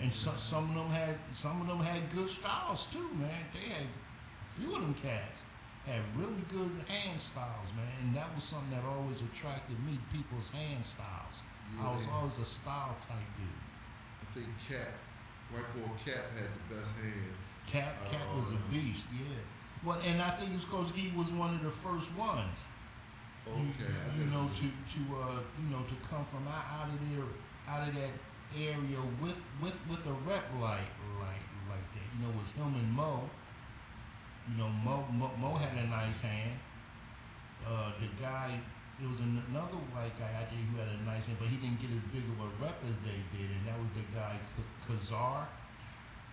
And 0.00 0.12
some 0.12 0.36
some 0.36 0.70
of 0.70 0.74
them 0.74 0.90
had 0.90 1.16
some 1.32 1.60
of 1.60 1.66
them 1.66 1.80
had 1.80 2.10
good 2.14 2.28
styles 2.28 2.86
too, 2.90 3.08
man. 3.14 3.44
They 3.52 3.68
had 3.72 3.86
a 3.86 4.50
few 4.50 4.74
of 4.74 4.82
them 4.82 4.94
cats 4.94 5.42
had 5.86 6.00
really 6.16 6.42
good 6.48 6.70
hand 6.86 7.20
styles, 7.20 7.72
man. 7.74 7.90
And 8.02 8.16
that 8.16 8.34
was 8.34 8.44
something 8.44 8.70
that 8.70 8.84
always 8.84 9.20
attracted 9.22 9.78
me, 9.84 9.98
people's 10.12 10.50
hand 10.50 10.84
styles. 10.84 11.40
Yeah, 11.76 11.88
I 11.88 11.92
was 11.92 12.06
always 12.12 12.38
a 12.38 12.44
style 12.44 12.96
type 13.00 13.26
dude. 13.36 13.46
I 14.22 14.26
think 14.34 14.48
Cap, 14.68 14.92
white 15.50 15.72
boy 15.74 15.90
Cap 16.04 16.30
had 16.34 16.50
the 16.68 16.74
best 16.74 16.94
hand. 16.96 17.34
Cat 17.66 17.96
Oh, 18.12 18.36
was 18.36 18.50
a 18.50 18.54
uh, 18.54 18.58
beast, 18.70 19.06
yeah. 19.16 19.36
Well, 19.84 19.98
and 20.04 20.20
I 20.22 20.30
think 20.30 20.52
it's 20.54 20.64
because 20.64 20.90
he 20.90 21.12
was 21.16 21.32
one 21.32 21.54
of 21.54 21.62
the 21.62 21.70
first 21.70 22.12
ones. 22.14 22.64
Okay, 23.46 23.58
You, 23.58 23.72
I 24.04 24.08
you 24.16 24.24
didn't 24.24 24.30
know, 24.30 24.48
know. 24.48 24.48
to 24.48 24.66
to 24.92 25.00
uh, 25.16 25.40
you 25.58 25.68
know 25.70 25.82
to 25.84 25.94
come 26.08 26.24
from 26.26 26.46
out, 26.48 26.64
out 26.70 26.88
of 26.88 27.00
there, 27.10 27.24
out 27.66 27.88
of 27.88 27.94
that 27.94 28.12
area 28.56 29.00
with 29.20 29.40
with 29.60 29.76
with 29.88 30.06
a 30.06 30.12
rep 30.12 30.44
like 30.58 30.90
like 31.20 31.44
like 31.68 31.86
that. 31.94 32.06
You 32.14 32.22
know, 32.22 32.30
it 32.30 32.36
was 32.36 32.52
him 32.52 32.74
and 32.74 32.90
Mo. 32.92 33.30
You 34.46 34.56
know, 34.56 34.68
Mo 34.68 35.06
Mo, 35.10 35.34
Mo 35.36 35.54
had 35.56 35.76
a 35.76 35.86
nice 35.86 36.20
hand. 36.20 36.58
Uh, 37.64 37.92
the 38.00 38.06
guy, 38.20 38.60
there 38.98 39.08
was 39.08 39.20
an, 39.20 39.42
another 39.48 39.78
white 39.94 40.16
guy 40.18 40.32
out 40.34 40.48
there 40.50 40.58
who 40.58 40.76
had 40.78 40.88
a 40.88 41.02
nice 41.02 41.26
hand, 41.26 41.38
but 41.38 41.48
he 41.48 41.56
didn't 41.56 41.80
get 41.80 41.90
as 41.90 42.02
big 42.12 42.24
of 42.28 42.38
a 42.40 42.48
rep 42.62 42.82
as 42.84 42.98
they 43.00 43.22
did, 43.30 43.50
and 43.50 43.66
that 43.66 43.78
was 43.78 43.90
the 43.94 44.02
guy 44.14 44.38
K- 44.56 44.64
Kazar. 44.86 45.46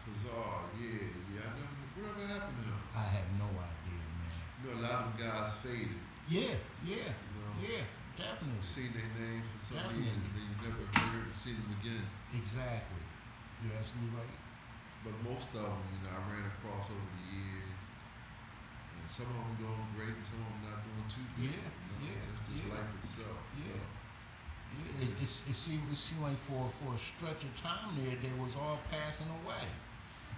Kazar, 0.04 0.70
yeah, 0.80 1.08
yeah. 1.34 1.42
I 1.46 1.50
never, 1.56 1.76
whatever 1.96 2.26
happened 2.26 2.58
to 2.64 2.70
him? 2.70 2.82
I 2.96 3.04
have 3.04 3.30
no 3.38 3.46
idea, 3.46 4.04
man. 4.18 4.42
You 4.62 4.70
know, 4.70 4.80
a 4.80 4.82
lot 4.82 5.06
of 5.06 5.18
them 5.18 5.28
guys 5.28 5.54
faded. 5.64 6.00
Yeah, 6.30 6.54
yeah, 6.86 7.10
You 7.10 7.42
know, 7.42 7.58
yeah, 7.58 7.82
definitely, 8.14 8.62
seen 8.62 8.94
their 8.94 9.10
name 9.18 9.42
for 9.50 9.58
some 9.58 9.82
Definitely. 9.82 10.14
years, 10.14 10.22
and 10.22 10.30
then 10.38 10.46
you 10.46 10.56
never 10.62 10.86
heard 10.94 11.26
or 11.26 11.34
seen 11.34 11.58
them 11.58 11.74
again. 11.82 12.06
exactly. 12.38 13.02
You're 13.66 13.74
absolutely 13.74 14.14
right. 14.14 14.38
But 15.02 15.18
most 15.26 15.58
of 15.58 15.66
them, 15.66 15.82
you 15.90 16.00
know, 16.06 16.14
I 16.14 16.22
ran 16.30 16.46
across 16.54 16.94
over 16.94 17.02
the 17.18 17.26
years, 17.34 17.82
and 18.94 19.10
some 19.10 19.26
of 19.26 19.42
them 19.42 19.58
doing 19.58 19.90
great, 19.98 20.14
and 20.22 20.26
some 20.30 20.38
of 20.46 20.54
them 20.54 20.70
not 20.70 20.86
doing 20.86 21.08
too 21.10 21.26
great. 21.34 21.50
Yeah, 21.50 21.66
you 21.66 21.90
know? 21.98 22.14
yeah, 22.14 22.22
That's 22.30 22.46
just 22.46 22.62
yeah. 22.62 22.78
life 22.78 22.92
itself. 23.02 23.42
you 23.58 23.74
Yeah. 23.74 23.82
know. 23.82 23.90
Yeah, 24.70 25.10
it, 25.10 25.12
it's, 25.18 25.42
it 25.50 25.58
seemed 25.58 25.82
it 25.90 25.98
seemed 25.98 26.22
like 26.22 26.38
for 26.38 26.70
for 26.78 26.94
a 26.94 27.02
stretch 27.02 27.42
of 27.42 27.58
time 27.58 27.98
there, 27.98 28.14
they 28.22 28.30
was 28.38 28.54
all 28.54 28.78
passing 28.94 29.26
away. 29.42 29.66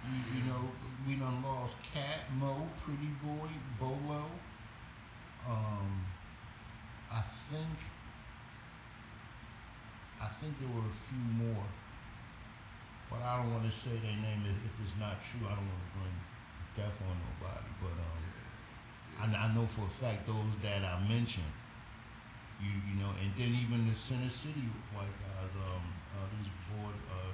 You, 0.08 0.40
you 0.40 0.42
know, 0.48 0.72
we 1.06 1.20
done 1.20 1.44
lost 1.44 1.76
Cat, 1.84 2.32
Mo, 2.40 2.64
Pretty 2.80 3.12
Boy, 3.22 3.52
Bolo. 3.78 4.24
Um, 5.48 6.06
I 7.10 7.22
think 7.50 7.78
I 10.20 10.28
think 10.28 10.58
there 10.58 10.68
were 10.68 10.86
a 10.88 10.92
few 11.08 11.18
more, 11.18 11.66
but 13.10 13.20
I 13.22 13.36
don't 13.36 13.52
want 13.52 13.64
to 13.64 13.70
say 13.76 13.90
their 14.02 14.16
name 14.16 14.44
if 14.46 14.80
it's 14.82 14.94
not 14.98 15.22
true. 15.22 15.46
I 15.46 15.54
don't 15.54 15.66
want 15.68 15.82
to 15.84 15.90
bring 15.98 16.16
death 16.76 16.98
on 17.02 17.16
nobody, 17.18 17.70
but 17.80 17.92
um. 17.92 18.22
I, 19.20 19.24
I 19.24 19.54
know 19.54 19.66
for 19.66 19.82
a 19.86 19.90
fact 19.90 20.26
those 20.26 20.56
that 20.62 20.84
I 20.84 20.98
mentioned, 21.08 21.52
you 22.60 22.70
you 22.88 22.94
know, 23.00 23.10
and 23.20 23.32
then 23.36 23.52
even 23.54 23.86
the 23.86 23.94
Center 23.94 24.28
City 24.30 24.62
white 24.92 25.12
guys, 25.20 25.52
um, 25.54 25.82
uh, 26.14 26.26
this 26.38 26.48
board 26.70 26.94
uh, 27.10 27.32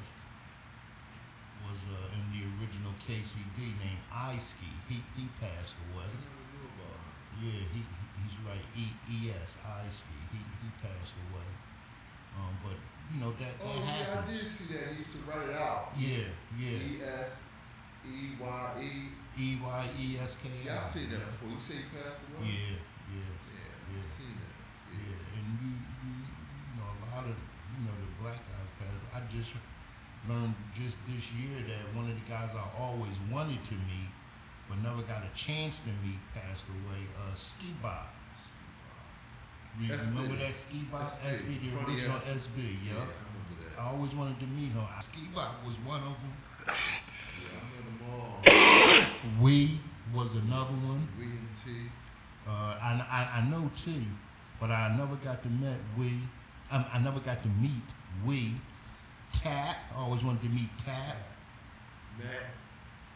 was 1.62 1.78
uh, 1.92 2.16
in 2.16 2.24
the 2.32 2.42
original 2.58 2.92
KCD 3.06 3.58
named 3.78 4.02
Iski. 4.12 4.70
He 4.88 5.04
he 5.16 5.28
passed 5.40 5.74
away. 5.92 6.08
never 6.08 6.44
knew 6.50 6.66
about 6.74 6.98
him. 6.98 7.14
Yeah, 7.38 7.62
he 7.72 7.80
he- 7.86 8.12
he's 8.22 8.36
right. 8.46 8.64
E 8.74 8.86
E 9.08 9.30
S 9.30 9.56
Iski. 9.64 10.18
He 10.32 10.38
he 10.60 10.68
passed 10.82 11.14
away. 11.30 11.46
Um, 12.36 12.58
but 12.62 12.76
you 13.14 13.20
know 13.20 13.32
that 13.38 13.58
that 13.58 13.64
Oh 13.64 13.82
yeah, 13.84 14.22
I 14.22 14.26
did 14.30 14.48
see 14.48 14.66
that. 14.74 14.92
He 14.92 14.98
used 14.98 15.12
to 15.14 15.20
write 15.22 15.48
it 15.48 15.56
out. 15.56 15.92
Yeah, 15.96 16.28
yeah. 16.58 16.78
E 16.78 17.02
S 17.02 17.40
E 18.04 18.34
Y 18.40 18.72
E. 18.82 18.92
E 19.38 19.58
Y 19.62 19.82
E 19.98 20.18
S 20.18 20.36
K 20.42 20.48
I. 20.50 20.64
Yeah, 20.66 20.78
I 20.78 20.82
seen 20.82 21.10
that 21.10 21.18
Yeah. 21.20 21.26
before. 21.30 21.48
You 21.54 21.60
say 21.60 21.74
he 21.74 21.86
passed 21.94 22.26
away? 22.26 22.48
Yeah, 22.50 22.78
yeah. 23.06 23.32
Yeah, 23.54 23.70
I 23.70 23.96
Yeah. 23.96 24.02
seen 24.02 24.34
that. 24.42 24.58
Yeah, 24.90 25.14
Yeah. 25.14 25.36
and 25.38 25.46
you, 25.62 25.70
you, 26.02 26.12
you 26.26 26.72
know, 26.74 26.90
a 26.90 26.98
lot 27.14 27.24
of, 27.24 27.36
you 27.38 27.80
know, 27.86 27.94
the 28.02 28.10
black 28.22 28.40
guys 28.50 28.68
passed. 28.82 29.04
I 29.14 29.20
just 29.30 29.54
learned 30.28 30.54
just 30.74 30.96
this 31.06 31.30
year 31.32 31.62
that 31.70 31.94
one 31.94 32.10
of 32.10 32.16
the 32.18 32.26
guys 32.28 32.50
I 32.54 32.66
always 32.76 33.14
wanted 33.30 33.62
to 33.70 33.74
meet, 33.86 34.10
but 34.68 34.78
never 34.78 35.02
got 35.02 35.22
a 35.24 35.34
chance 35.36 35.78
to 35.80 35.88
meet, 36.06 36.18
passed 36.34 36.64
away. 36.68 37.00
Uh, 37.16 37.34
Ski 37.34 37.74
Bob. 37.82 38.06
You 39.80 39.88
SB. 39.90 40.06
remember 40.06 40.36
that 40.36 40.54
Ski 40.54 40.84
Bob? 40.90 41.10
SB, 41.26 41.60
the 41.62 41.76
original 41.78 42.16
SB. 42.18 42.34
SB, 42.34 42.58
Yeah, 42.58 42.92
yeah. 42.92 43.00
I 43.00 43.04
remember 43.28 43.54
that. 43.64 43.80
I 43.80 43.90
always 43.90 44.14
wanted 44.14 44.40
to 44.40 44.46
meet 44.46 44.72
him. 44.72 44.84
Ski 45.00 45.28
Bob 45.34 45.54
was 45.64 45.76
one 45.86 46.00
of 46.02 46.18
them. 46.20 46.32
yeah, 46.66 46.74
I 47.54 47.64
met 47.72 47.84
them 47.84 49.08
all. 49.38 49.42
We 49.42 49.80
was 50.14 50.32
another 50.34 50.72
one. 50.72 51.08
We 51.18 51.24
and 51.24 51.48
T. 51.54 51.70
Uh, 52.46 52.50
I, 52.50 53.06
I, 53.10 53.38
I 53.38 53.48
know 53.48 53.70
T, 53.76 54.06
but 54.60 54.70
I 54.70 54.94
never 54.96 55.16
got 55.16 55.42
to 55.42 55.48
meet 55.48 55.76
we. 55.98 56.12
I, 56.70 56.84
I 56.94 56.98
never 56.98 57.20
got 57.20 57.42
to 57.42 57.48
meet 57.48 57.82
we. 58.26 58.54
Tat, 59.32 59.76
I 59.94 60.00
always 60.00 60.24
wanted 60.24 60.42
to 60.42 60.48
meet 60.48 60.70
Tat. 60.78 61.16
Matt. 62.18 62.46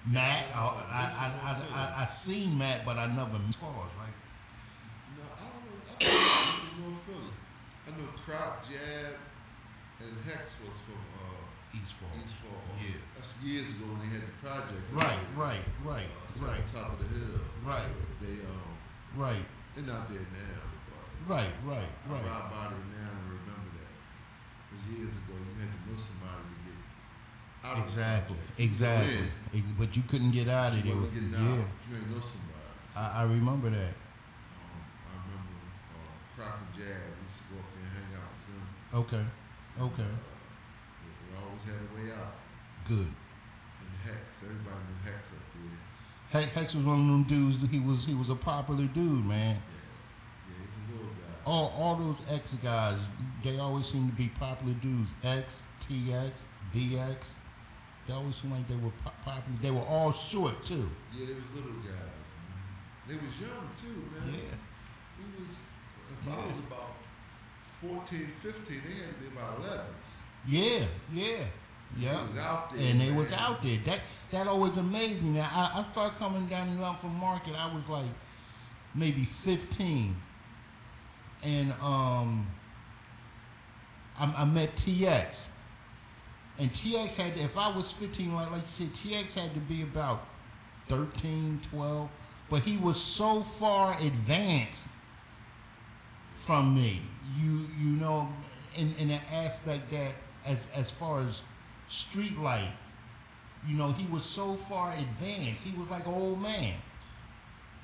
Matt, 0.06 0.46
I, 0.54 0.58
I, 0.58 1.02
I, 1.14 1.26
I, 1.46 1.52
I, 1.98 2.02
I 2.02 2.04
seen 2.06 2.58
Matt, 2.58 2.84
but 2.84 2.96
I 2.98 3.06
never 3.06 3.38
met 3.38 3.54
Falls, 3.54 3.90
right? 3.98 4.10
No, 5.16 5.22
I 5.30 5.46
don't 5.46 5.62
know. 5.62 5.78
I 5.86 5.94
think 5.94 6.10
he's 6.10 6.58
from 6.58 6.82
North 6.82 7.02
Philly. 7.06 7.34
I 7.86 7.90
know 7.94 8.08
Crop, 8.26 8.62
Jab, 8.66 9.14
and 10.02 10.12
Hex 10.26 10.54
was 10.66 10.78
from 10.82 10.98
uh, 11.22 11.78
East 11.78 11.94
Falls. 12.02 12.18
East 12.24 12.34
Fall. 12.42 12.58
Yeah. 12.82 12.98
That's 13.14 13.38
years 13.42 13.70
ago 13.70 13.86
when 13.94 14.00
they 14.02 14.10
had 14.18 14.22
the 14.26 14.34
projects. 14.42 14.90
Right, 14.92 15.22
right, 15.38 15.62
right, 15.86 16.06
Uh, 16.10 16.46
right, 16.50 16.60
on 16.62 16.66
top 16.66 16.92
of 16.94 17.02
the 17.02 17.06
hill. 17.06 17.38
right, 17.66 17.86
They 18.20 18.42
um, 18.42 18.74
right, 19.14 19.46
they're 19.74 19.86
not 19.86 20.10
there 20.10 20.26
now, 20.34 20.62
right, 21.30 21.50
right, 21.62 21.86
I 21.86 22.12
right. 22.12 22.26
ride 22.26 22.50
by 22.50 22.74
there 22.74 22.86
now 22.98 23.06
and 23.06 23.26
remember 23.38 23.70
that. 23.78 23.94
Because 24.66 24.82
years 24.98 25.14
ago, 25.14 25.34
you 25.38 25.54
had 25.62 25.70
to 25.70 25.78
know 25.86 25.94
somebody 25.98 26.42
to 26.42 26.54
get 26.61 26.61
out 27.64 27.78
of 27.78 27.84
Exactly, 27.88 28.36
the 28.56 28.62
exactly. 28.64 29.18
in, 29.52 29.74
But 29.78 29.96
you 29.96 30.02
couldn't 30.02 30.30
get 30.32 30.48
out 30.48 30.72
of 30.74 30.82
there. 30.82 30.86
yeah, 30.86 30.92
out 30.94 31.00
you 31.88 31.96
ain't 31.96 32.10
know 32.10 32.20
somebody. 32.20 32.58
So, 32.92 33.00
I, 33.00 33.20
I 33.20 33.22
remember 33.22 33.70
that. 33.70 33.94
um, 34.58 34.82
I 35.06 35.12
remember 35.26 35.56
uh, 35.94 36.36
Croc 36.36 36.58
and 36.58 36.74
Jab. 36.76 36.96
We 37.18 37.24
used 37.24 37.38
to 37.38 37.44
go 37.52 37.58
up 37.60 37.66
there 37.74 37.84
and 37.84 37.94
hang 37.94 38.10
out 38.18 38.30
with 38.36 38.46
them. 38.50 38.66
Okay, 39.00 39.24
okay, 39.80 40.02
Uh, 40.02 40.16
they- 41.02 41.32
they 41.32 41.44
always 41.44 41.62
had 41.64 41.74
a 41.74 41.94
way 41.94 42.12
out. 42.12 42.34
good. 42.86 43.06
And 43.08 43.92
Hex, 44.04 44.42
everybody 44.42 44.76
knew 44.76 45.10
Hex 45.12 45.30
up 45.32 45.38
there. 45.54 46.40
Hex, 46.42 46.50
Hex 46.52 46.74
was 46.74 46.84
one 46.84 46.98
of 47.00 47.06
them 47.06 47.22
dudes. 47.24 47.58
He 47.70 47.78
was 47.80 48.04
he 48.04 48.14
was 48.14 48.28
a 48.30 48.34
popular 48.34 48.86
dude, 48.86 49.24
man. 49.24 49.56
Yeah, 49.56 49.62
yeah, 50.48 50.66
he's 50.66 50.76
a 50.76 50.92
little 50.96 51.12
guy. 51.14 51.34
all 51.46 51.72
all 51.78 51.96
those 51.96 52.22
X 52.30 52.54
guys, 52.62 52.98
they 53.44 53.58
always 53.58 53.86
seem 53.86 54.08
to 54.08 54.14
be 54.14 54.28
popular 54.28 54.74
dudes. 54.74 55.14
X, 55.22 55.62
TX, 55.80 56.32
DX. 56.74 57.32
They 58.06 58.14
always 58.14 58.36
seemed 58.36 58.52
like 58.52 58.66
they 58.66 58.76
were 58.76 58.90
po- 59.04 59.12
popular. 59.24 59.58
They 59.60 59.70
were 59.70 59.86
all 59.86 60.12
short 60.12 60.64
too. 60.64 60.88
Yeah, 61.14 61.26
they 61.26 61.34
was 61.34 61.44
little 61.54 61.70
guys, 61.82 61.88
man. 61.88 63.08
They 63.08 63.14
was 63.14 63.38
young 63.40 63.68
too, 63.76 64.02
man. 64.26 64.34
Yeah. 64.34 64.56
We 65.18 65.40
was, 65.42 65.66
if 66.10 66.32
I 66.32 66.46
was 66.46 66.58
about 66.58 66.96
14, 67.80 68.28
15, 68.42 68.82
they 68.86 68.94
had 68.94 69.14
to 69.14 69.20
be 69.20 69.26
about 69.28 69.58
11. 69.60 69.80
Yeah, 70.48 70.86
yeah, 71.12 71.44
yeah. 71.96 72.16
They 72.16 72.22
was 72.22 72.38
out 72.38 72.70
there. 72.70 72.80
And 72.82 73.00
they 73.00 73.12
was 73.12 73.32
out 73.32 73.62
there. 73.62 73.78
That 73.84 74.00
that 74.32 74.48
always 74.48 74.76
amazed 74.76 75.22
me. 75.22 75.38
I, 75.38 75.78
I 75.78 75.82
started 75.82 76.18
coming 76.18 76.46
down 76.48 76.68
in 76.68 76.78
Lumpham 76.78 77.14
Market. 77.14 77.54
I 77.54 77.72
was 77.72 77.88
like 77.88 78.10
maybe 78.94 79.24
15, 79.24 80.16
and 81.44 81.72
um, 81.80 82.46
I, 84.18 84.24
I 84.38 84.44
met 84.44 84.74
TX. 84.74 85.46
And 86.62 86.70
TX 86.70 87.16
had, 87.16 87.36
if 87.36 87.58
I 87.58 87.68
was 87.74 87.90
15, 87.90 88.32
like, 88.36 88.52
like 88.52 88.60
you 88.62 88.66
said, 88.68 88.92
TX 88.92 89.34
had 89.34 89.52
to 89.54 89.60
be 89.60 89.82
about 89.82 90.22
13, 90.86 91.60
12. 91.70 92.08
But 92.48 92.60
he 92.62 92.76
was 92.76 93.00
so 93.02 93.42
far 93.42 93.96
advanced 94.00 94.86
from 96.34 96.72
me. 96.72 97.00
You 97.36 97.66
you 97.80 97.96
know, 97.96 98.28
in, 98.76 98.94
in 98.96 99.10
an 99.10 99.20
aspect 99.32 99.90
that 99.90 100.12
as 100.46 100.68
as 100.72 100.88
far 100.88 101.20
as 101.22 101.42
street 101.88 102.38
life, 102.38 102.86
you 103.66 103.74
know, 103.76 103.90
he 103.90 104.06
was 104.06 104.22
so 104.22 104.54
far 104.54 104.92
advanced. 104.92 105.64
He 105.64 105.76
was 105.76 105.90
like 105.90 106.06
an 106.06 106.14
old 106.14 106.40
man. 106.40 106.74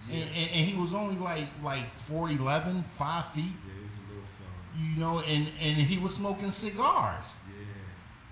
Yeah, 0.09 0.21
And, 0.23 0.31
and, 0.37 0.51
and 0.51 0.67
he 0.71 0.77
was 0.77 0.95
only 0.95 1.17
like 1.17 1.49
like 1.64 1.97
4'11, 1.97 2.85
5 2.85 3.31
feet. 3.31 3.45
yeah, 3.45 3.73
he 3.75 3.87
was 3.87 3.97
a 3.97 4.09
little 4.09 4.29
fella. 4.38 4.55
You 4.79 5.01
know, 5.01 5.19
and, 5.21 5.49
and 5.61 5.77
he 5.77 5.99
was 5.99 6.14
smoking 6.14 6.53
cigars. 6.53 7.38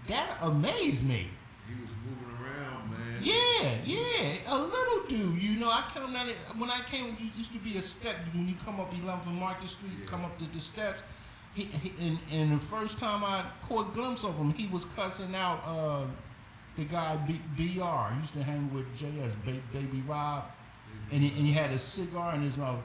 That 0.09 0.39
amazed 0.43 1.05
me. 1.05 1.29
he 1.69 1.83
was 1.83 1.95
moving 2.07 2.31
around, 2.41 2.91
man. 2.91 3.21
Yeah, 3.23 3.75
yeah, 3.85 4.37
a 4.55 4.59
little 4.59 5.03
dude. 5.09 5.43
You 5.43 5.59
know, 5.59 5.69
I 5.69 5.85
come 5.93 6.13
down 6.13 6.29
it 6.29 6.37
when 6.57 6.71
I 6.71 6.81
came. 6.91 7.17
it 7.21 7.37
used 7.37 7.53
to 7.53 7.59
be 7.59 7.77
a 7.77 7.83
step 7.83 8.17
when 8.33 8.47
you 8.49 8.55
come 8.65 8.79
up 8.81 8.93
11th 8.95 9.27
Market 9.33 9.71
Street. 9.71 9.93
Yeah. 10.01 10.07
Come 10.09 10.25
up 10.25 10.39
to 10.39 10.45
the 10.53 10.61
steps. 10.61 11.03
He, 11.55 11.65
he 11.65 11.93
and, 12.07 12.19
and 12.31 12.61
the 12.61 12.65
first 12.65 12.99
time 12.99 13.25
I 13.25 13.45
caught 13.67 13.89
a 13.89 13.93
glimpse 13.93 14.25
of 14.25 14.37
him, 14.37 14.53
he 14.53 14.67
was 14.69 14.85
cussing 14.85 15.35
out 15.35 15.63
uh, 15.67 16.05
the 16.77 16.85
guy 16.85 17.17
B, 17.27 17.41
Br. 17.57 18.21
Used 18.21 18.35
to 18.35 18.43
hang 18.43 18.73
with 18.73 18.85
JS 18.97 19.35
ba- 19.45 19.63
Baby 19.73 20.03
Rob, 20.07 20.45
and 21.11 21.23
he, 21.23 21.29
and 21.29 21.47
he 21.47 21.53
had 21.53 21.71
a 21.71 21.79
cigar 21.79 22.35
in 22.35 22.43
his 22.43 22.57
mouth. 22.59 22.81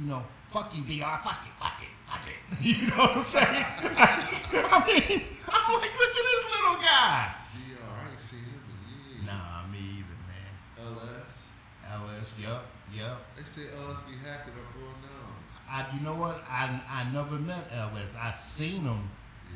You 0.00 0.06
know, 0.06 0.22
fuck 0.48 0.72
you, 0.76 0.82
Br. 0.82 1.02
Fuck 1.24 1.46
it, 1.46 1.52
fuck 1.58 1.80
it, 1.82 1.88
fuck 2.06 2.20
it. 2.28 2.34
You 2.60 2.88
know 2.88 2.96
what 2.96 3.16
I'm 3.16 3.22
saying? 3.22 3.64
I 3.84 4.84
mean, 5.08 5.22
I'm 5.54 5.80
like, 5.80 5.92
look 5.98 6.14
at 6.14 6.24
this 6.30 6.44
little 6.54 6.78
guy. 6.80 7.34
DR, 7.52 7.82
I 7.82 8.10
ain't 8.10 8.20
seen 8.20 8.40
him 8.46 8.62
in 8.70 8.78
years. 8.86 9.26
Nah, 9.26 9.66
me 9.70 9.78
either, 10.00 10.18
man. 10.30 10.52
LS. 10.94 11.48
LS, 11.90 12.34
yep, 12.40 12.62
yep. 12.94 13.18
They 13.36 13.42
say 13.42 13.62
LS 13.74 14.00
be 14.06 14.14
hacking 14.22 14.54
up 14.54 14.68
going 14.74 15.00
down. 15.02 15.34
I, 15.68 15.86
you 15.94 16.00
know 16.02 16.14
what? 16.14 16.42
I, 16.48 16.80
I 16.88 17.10
never 17.12 17.38
met 17.38 17.66
LS. 17.72 18.14
I 18.14 18.30
seen 18.32 18.82
him 18.82 19.08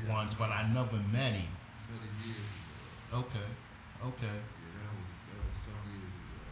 Yeah. 0.07 0.15
once, 0.15 0.35
but 0.35 0.51
I 0.51 0.67
never 0.73 0.97
met 1.11 1.33
him. 1.35 1.51
many 1.91 2.11
years 2.27 2.51
ago. 2.51 3.19
Okay. 3.27 3.49
Okay. 4.03 4.35
Yeah, 4.35 4.75
that 4.83 4.93
was 4.99 5.13
that 5.31 5.41
was 5.47 5.57
some 5.59 5.79
years 5.91 6.17
ago. 6.23 6.43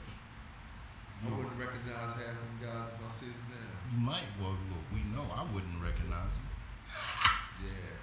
I 1.23 1.29
Yeah. 1.31 1.37
wouldn't 1.37 1.59
recognize 1.59 2.15
half 2.19 2.39
of 2.39 2.47
them 2.47 2.59
guys 2.63 2.91
if 2.99 3.07
I 3.07 3.11
see 3.11 3.27
them 3.31 3.47
now. 3.51 3.75
You 3.93 3.99
might. 4.03 4.29
Well, 4.41 4.55
look, 4.71 4.87
we 4.95 5.03
know 5.15 5.27
I 5.35 5.43
wouldn't 5.53 5.79
recognize 5.83 6.31
him. 6.35 6.47
Yeah, 7.63 7.71
yeah. 7.71 8.02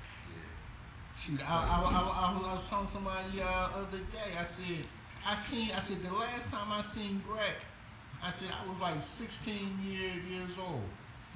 Shoot, 1.20 1.42
I, 1.42 1.54
I, 1.54 1.82
I, 1.82 2.30
I, 2.30 2.34
was, 2.34 2.46
I 2.46 2.54
was 2.54 2.70
telling 2.70 2.88
somebody 2.88 3.42
uh, 3.42 3.70
other 3.76 3.98
day. 3.98 4.38
I 4.40 4.44
said, 4.44 4.86
I 5.26 5.36
seen. 5.36 5.70
I 5.76 5.82
said 5.82 6.02
the 6.02 6.14
last 6.14 6.50
time 6.50 6.72
I 6.72 6.82
seen 6.82 7.22
Greg, 7.28 7.56
I 8.24 8.32
said 8.32 8.50
I 8.52 8.68
was 8.68 8.80
like 8.80 9.02
16 9.02 9.54
year, 9.84 10.12
years 10.30 10.52
old. 10.60 10.82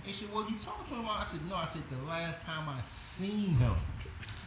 They 0.05 0.11
said, 0.11 0.29
well, 0.33 0.49
you 0.49 0.57
talked 0.59 0.89
to 0.89 0.95
him. 0.95 1.05
I 1.09 1.23
said, 1.23 1.39
no. 1.49 1.55
I 1.55 1.65
said 1.65 1.83
the 1.89 2.07
last 2.07 2.41
time 2.41 2.67
I 2.69 2.81
seen 2.81 3.55
him 3.55 3.75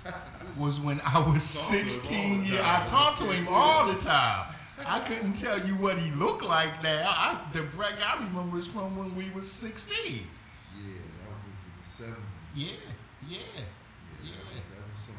was 0.58 0.80
when 0.80 1.00
I 1.04 1.18
was 1.18 1.68
Talk 1.68 1.70
to 1.70 1.76
him 1.76 1.84
all 1.84 1.90
16 1.90 2.44
years. 2.46 2.60
I 2.62 2.84
talked 2.86 3.18
to 3.18 3.24
him 3.24 3.46
all 3.50 3.86
the 3.86 3.98
time. 4.00 4.54
I 4.84 5.00
couldn't 5.00 5.34
tell 5.34 5.58
you 5.66 5.74
what 5.74 5.98
he 5.98 6.10
looked 6.12 6.42
like 6.42 6.82
now. 6.82 7.08
I, 7.08 7.40
the 7.52 7.62
Greg 7.62 7.94
I 8.04 8.22
remember 8.24 8.58
is 8.58 8.66
from 8.66 8.96
when 8.96 9.14
we 9.16 9.30
was 9.30 9.50
16. 9.50 9.96
Yeah, 9.96 10.22
that 10.82 11.32
was 11.50 11.64
in 11.64 11.72
the 11.80 11.88
seventies. 11.88 12.22
Yeah, 12.54 12.68
yeah, 13.26 13.38
Yeah, 13.56 13.64
yeah. 14.22 14.32
That, 14.32 14.44
was, 14.52 14.76
that 14.76 14.92
was 14.92 15.00
some 15.00 15.16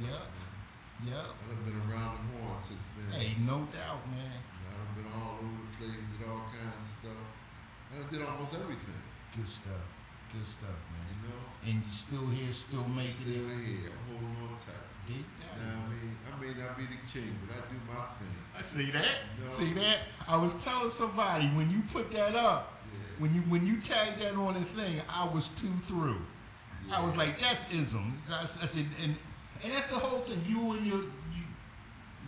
Yeah. 0.00 0.22
yeah. 1.04 1.24
I've 1.50 1.64
been 1.64 1.76
around 1.90 2.18
the 2.18 2.38
horn 2.38 2.60
since 2.60 2.86
then. 2.96 3.20
Hey, 3.20 3.34
no 3.40 3.66
doubt, 3.72 4.06
man. 4.10 4.30
You 4.30 4.70
I've 4.78 4.94
been 4.96 5.10
all 5.18 5.34
over 5.42 5.46
the 5.46 5.76
place, 5.78 5.96
did 6.18 6.28
all 6.28 6.44
kinds 6.54 6.78
of 6.84 6.90
stuff. 6.90 7.24
I 7.90 8.10
did 8.10 8.22
almost 8.22 8.54
everything. 8.54 9.02
Good 9.36 9.48
stuff. 9.48 9.86
Good 10.32 10.46
stuff, 10.46 10.78
man. 10.92 11.08
You 11.10 11.28
know, 11.28 11.40
And 11.66 11.82
you 11.86 11.92
still 11.92 12.26
here, 12.28 12.52
still 12.52 12.84
making 12.88 13.12
still 13.14 13.48
it. 13.48 13.64
here. 13.64 13.90
I'm 13.90 14.18
holding 14.20 14.36
on 14.44 14.58
tight. 14.60 14.86
Dig 15.06 15.24
that. 15.40 15.56
Now, 15.58 15.82
I 15.82 15.88
mean, 15.88 16.16
I 16.28 16.40
may 16.40 16.52
not 16.60 16.76
be 16.76 16.84
the 16.84 17.00
king, 17.10 17.32
but 17.46 17.56
I 17.56 17.60
do 17.72 17.78
my 17.88 18.04
thing. 18.20 18.36
I 18.56 18.62
see 18.62 18.90
that. 18.92 19.16
No. 19.42 19.48
See 19.48 19.72
that? 19.74 19.98
I 20.28 20.36
was 20.36 20.52
telling 20.62 20.90
somebody 20.90 21.46
when 21.56 21.70
you 21.70 21.80
put 21.92 22.10
that 22.12 22.36
up, 22.36 22.74
Yeah. 22.92 22.98
when 23.22 23.32
you 23.34 23.40
when 23.42 23.66
you 23.66 23.80
tagged 23.80 24.20
that 24.20 24.34
on 24.34 24.54
the 24.54 24.64
thing, 24.80 25.00
I 25.08 25.24
was 25.26 25.48
two 25.48 25.72
through. 25.82 26.20
I 26.92 27.02
was 27.04 27.16
like, 27.16 27.38
that's 27.40 27.66
ism. 27.72 28.22
I 28.30 28.44
said, 28.46 28.86
and 29.02 29.16
and 29.62 29.72
that's 29.72 29.86
the 29.86 29.98
whole 29.98 30.20
thing. 30.20 30.42
You 30.46 30.72
and 30.72 30.86
your 30.86 31.02
you 31.02 31.44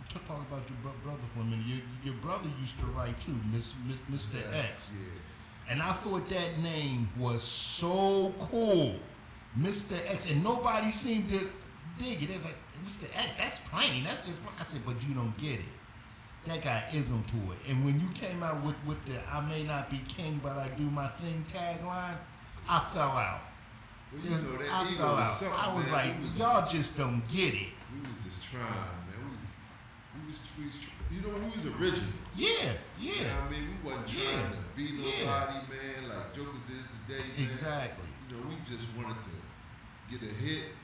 talk 0.09 0.41
about 0.47 0.67
your 0.69 0.77
bro- 0.81 0.91
brother 1.03 1.23
for 1.29 1.39
a 1.39 1.43
minute. 1.43 1.65
Your, 1.65 1.79
your 2.03 2.13
brother 2.15 2.49
used 2.59 2.77
to 2.79 2.85
write 2.87 3.19
too, 3.19 3.35
Miss, 3.51 3.73
Miss, 3.87 4.27
Mr. 4.27 4.37
X. 4.53 4.91
Yeah. 4.93 5.71
And 5.71 5.81
I 5.81 5.93
thought 5.93 6.27
that 6.29 6.59
name 6.59 7.09
was 7.17 7.43
so 7.43 8.33
cool, 8.39 8.95
Mr. 9.57 9.93
X, 10.09 10.29
and 10.29 10.43
nobody 10.43 10.91
seemed 10.91 11.29
to 11.29 11.49
dig 11.97 12.23
it. 12.23 12.29
It's 12.29 12.43
like 12.43 12.55
Mr. 12.85 13.05
X, 13.15 13.35
that's 13.37 13.59
plain. 13.69 14.03
That's 14.03 14.21
just. 14.21 14.37
I 14.59 14.63
said, 14.63 14.81
but 14.85 15.01
you 15.07 15.13
don't 15.13 15.37
get 15.37 15.59
it. 15.59 15.65
That 16.47 16.63
got 16.63 16.93
ism 16.93 17.23
to 17.25 17.51
it. 17.53 17.59
And 17.69 17.85
when 17.85 17.99
you 17.99 18.07
came 18.15 18.41
out 18.43 18.63
with 18.65 18.75
with 18.87 19.03
the 19.05 19.21
"I 19.31 19.41
may 19.47 19.63
not 19.63 19.89
be 19.89 20.01
king, 20.07 20.39
but 20.43 20.57
I 20.57 20.69
do 20.69 20.83
my 20.83 21.07
thing" 21.07 21.45
tagline, 21.47 22.17
I 22.67 22.79
fell 22.93 23.11
out. 23.11 23.41
You 24.11 24.29
know, 24.29 24.57
that 24.57 24.69
I 24.71 24.83
ego 24.91 24.97
fell 24.97 25.15
was 25.15 25.43
out. 25.43 25.53
I 25.69 25.73
was 25.73 25.85
man. 25.87 25.93
like, 25.93 26.21
was, 26.21 26.37
y'all 26.39 26.67
just 26.67 26.97
don't 26.97 27.23
get 27.27 27.53
it. 27.53 27.69
We 27.93 28.09
was 28.09 28.17
just 28.23 28.43
trying, 28.43 28.63
man. 29.07 29.19
We 29.23 29.31
was, 29.31 29.47
we 30.15 30.27
was, 30.27 30.41
we 30.57 30.63
was, 30.65 30.75
you 31.11 31.21
know, 31.21 31.39
we 31.47 31.51
was 31.55 31.65
original. 31.79 32.11
Yeah, 32.35 32.73
You 32.99 33.11
yeah, 33.13 33.23
know 33.23 33.29
what 33.39 33.43
I 33.43 33.49
mean? 33.51 33.67
We 33.71 33.89
wasn't 33.89 34.13
Yeah. 34.13 34.31
trying 34.31 34.51
to 34.51 34.57
be 34.75 34.83
Yeah. 34.83 35.25
nobody, 35.25 35.59
man, 35.71 36.09
like 36.09 36.33
Jokers 36.35 36.67
is 36.69 36.85
today, 37.07 37.23
man. 37.37 37.47
exactly. 37.47 38.09
You 38.29 38.35
know, 38.37 38.47
we 38.49 38.55
just 38.65 38.87
wanted 38.97 39.15
to 39.23 39.33
get 40.11 40.21
a 40.29 40.33
hit 40.33 40.75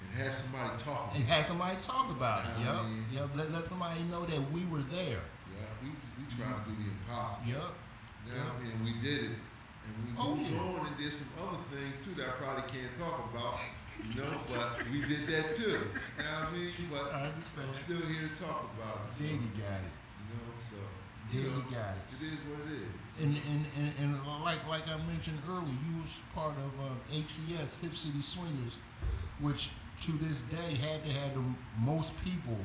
and 0.00 0.10
have 0.18 0.34
somebody 0.34 0.70
talk 0.82 1.14
And 1.14 1.22
about 1.22 1.30
it. 1.30 1.34
had 1.38 1.46
somebody 1.46 1.76
talk 1.80 2.10
about 2.10 2.44
it. 2.44 2.50
Yeah, 2.60 2.82
Yep, 2.82 3.06
yep. 3.12 3.28
Let, 3.36 3.52
let 3.52 3.64
somebody 3.64 4.02
know 4.04 4.26
that 4.26 4.42
we 4.50 4.64
were 4.66 4.82
there. 4.82 5.22
Yeah, 5.54 5.66
we, 5.82 5.90
we 6.18 6.24
tried 6.34 6.58
to 6.64 6.70
do 6.70 6.74
the 6.76 6.90
impossible. 6.90 7.46
Yep. 7.46 7.62
You 8.26 8.32
know 8.34 8.38
what 8.50 8.54
I 8.58 8.62
mean? 8.62 8.72
And 8.72 8.84
we 8.84 8.92
did 9.00 9.30
it. 9.30 9.36
And 9.86 9.94
we 10.06 10.10
Oh, 10.18 10.34
moved 10.36 10.50
yeah. 10.50 10.60
on 10.60 10.86
and 10.86 10.96
did 10.96 11.12
some 11.12 11.28
other 11.40 11.58
things 11.74 12.04
too 12.04 12.12
that 12.14 12.28
I 12.28 12.32
probably 12.32 12.70
can't 12.70 12.94
talk 12.94 13.30
about. 13.32 13.56
You 14.02 14.20
know, 14.22 14.40
but 14.48 14.82
we 14.90 15.00
did 15.02 15.26
that 15.28 15.54
too. 15.54 15.62
You 15.70 15.74
know 15.76 15.78
what 15.78 16.48
I 16.48 16.52
mean? 16.52 16.72
But 16.90 17.14
I 17.14 17.26
understand. 17.26 17.68
I'm 17.68 17.74
still 17.78 18.02
here 18.02 18.28
to 18.28 18.42
talk 18.42 18.70
about 18.76 19.06
it. 19.06 19.12
So, 19.12 19.24
There 19.24 19.32
you 19.34 19.40
you 19.40 19.62
got 19.62 19.80
it. 19.82 19.94
You 20.18 20.26
know, 20.34 20.52
so 20.58 20.76
There 21.30 21.40
you, 21.42 21.46
you 21.48 21.54
know, 21.54 21.70
got 21.70 21.94
it. 21.96 22.04
It 22.18 22.22
is 22.26 22.38
what 22.50 22.60
it 22.66 22.72
is. 22.82 23.22
And, 23.22 23.36
and, 23.50 23.66
and, 23.78 23.92
and 24.00 24.42
like 24.42 24.66
like 24.66 24.88
I 24.88 24.96
mentioned 25.06 25.38
earlier, 25.48 25.76
you 25.86 26.02
was 26.02 26.10
part 26.34 26.54
of 26.58 26.72
uh, 26.80 27.14
HCS 27.14 27.78
Hip 27.80 27.94
City 27.94 28.22
Swingers, 28.22 28.78
which 29.40 29.70
to 30.02 30.12
this 30.12 30.42
day 30.42 30.74
had 30.80 31.04
to 31.04 31.12
have 31.12 31.34
the 31.34 31.44
most 31.78 32.12
people 32.24 32.58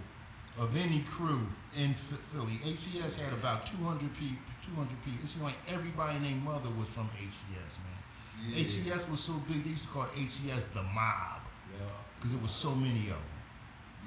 of 0.58 0.76
any 0.76 1.00
crew 1.02 1.46
in 1.76 1.94
Philly. 1.94 2.58
HCS 2.66 3.16
had 3.16 3.34
about 3.34 3.66
200 3.68 4.14
people. 4.16 4.42
200 4.66 4.90
people. 5.06 5.20
It 5.24 5.30
seemed 5.30 5.44
like 5.46 5.56
everybody 5.68 6.20
named 6.20 6.44
Mother 6.44 6.70
was 6.78 6.88
from 6.90 7.10
HCS, 7.16 7.78
man. 7.86 8.52
Yeah. 8.52 8.64
HCS 8.64 9.10
was 9.10 9.20
so 9.20 9.34
big 9.48 9.64
they 9.64 9.72
used 9.72 9.84
to 9.86 9.90
call 9.90 10.06
HCS 10.16 10.66
the 10.74 10.84
mob 10.84 11.42
Yeah. 11.74 11.86
because 12.18 12.34
it 12.34 12.42
was 12.42 12.52
so 12.52 12.74
many 12.76 13.10
of 13.10 13.18
them. 13.22 13.42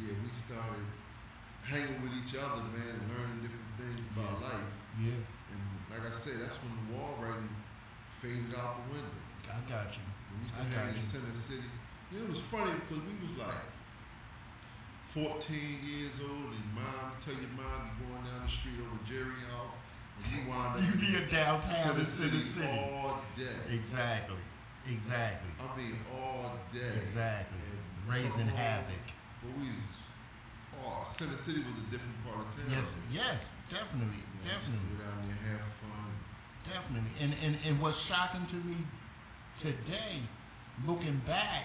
Yeah, 0.00 0.14
we 0.22 0.28
started 0.30 0.84
hanging 1.64 2.00
with 2.02 2.12
each 2.22 2.34
other, 2.36 2.62
man, 2.72 2.88
and 2.88 3.04
learning 3.10 3.40
different 3.42 3.72
things 3.78 4.00
about 4.16 4.40
life. 4.42 4.68
Yeah, 5.00 5.12
And 5.52 5.60
like 5.90 6.08
I 6.08 6.12
said, 6.14 6.40
that's 6.40 6.58
when 6.62 6.72
the 6.76 6.96
wall 6.96 7.16
writing 7.20 7.48
faded 8.20 8.54
out 8.58 8.76
the 8.84 8.94
window. 8.94 9.16
I 9.48 9.60
got 9.68 9.92
you. 9.96 10.02
We 10.36 10.42
used 10.44 10.54
to 10.56 10.62
I 10.62 10.64
hang 10.86 10.94
in. 10.94 11.00
Center 11.00 11.34
City. 11.34 11.68
You 12.12 12.18
know, 12.20 12.24
it 12.26 12.30
was 12.30 12.40
funny 12.40 12.72
because 12.86 13.02
we 13.02 13.14
was 13.22 13.36
like 13.38 13.59
14 15.14 15.56
years 15.82 16.20
old, 16.22 16.54
and 16.54 16.66
mom, 16.74 17.10
you 17.10 17.18
tell 17.18 17.34
your 17.34 17.50
mom 17.58 17.90
you're 17.98 18.08
going 18.08 18.24
down 18.24 18.46
the 18.46 18.50
street 18.50 18.78
over 18.78 18.98
Jerry 19.04 19.34
House, 19.50 19.74
and 20.22 20.26
you 20.30 20.48
wind 20.48 20.78
up 20.78 20.82
You 20.86 20.94
be 21.00 21.16
a 21.18 21.26
downtown 21.26 21.72
Center 21.74 22.04
City 22.04 22.40
City, 22.40 22.62
City. 22.62 22.78
all 22.94 23.18
day. 23.36 23.74
Exactly. 23.74 24.38
Exactly. 24.88 25.50
I 25.58 25.76
mean, 25.76 25.98
all 26.14 26.52
day. 26.72 26.94
Exactly. 27.00 27.58
And 27.58 27.80
Raising 28.14 28.48
oh, 28.48 28.56
havoc. 28.56 29.02
But 29.42 29.50
we 29.58 29.66
was, 29.68 29.88
oh, 30.84 31.02
Center 31.06 31.36
City 31.36 31.58
was 31.64 31.74
a 31.82 31.86
different 31.90 32.16
part 32.24 32.46
of 32.46 32.54
town. 32.54 32.64
Yes, 32.70 32.92
yes, 33.12 33.52
definitely, 33.68 34.22
You 34.22 34.46
know, 34.46 34.54
definitely, 34.54 34.96
Go 34.96 35.04
down 35.04 35.26
there, 35.26 35.58
have 35.58 35.72
fun. 35.82 36.10
definitely. 36.64 37.10
And, 37.20 37.34
and 37.44 37.58
and 37.66 37.80
what's 37.80 37.98
shocking 37.98 38.46
to 38.46 38.56
me 38.56 38.76
today, 39.58 40.22
looking 40.86 41.20
back, 41.26 41.64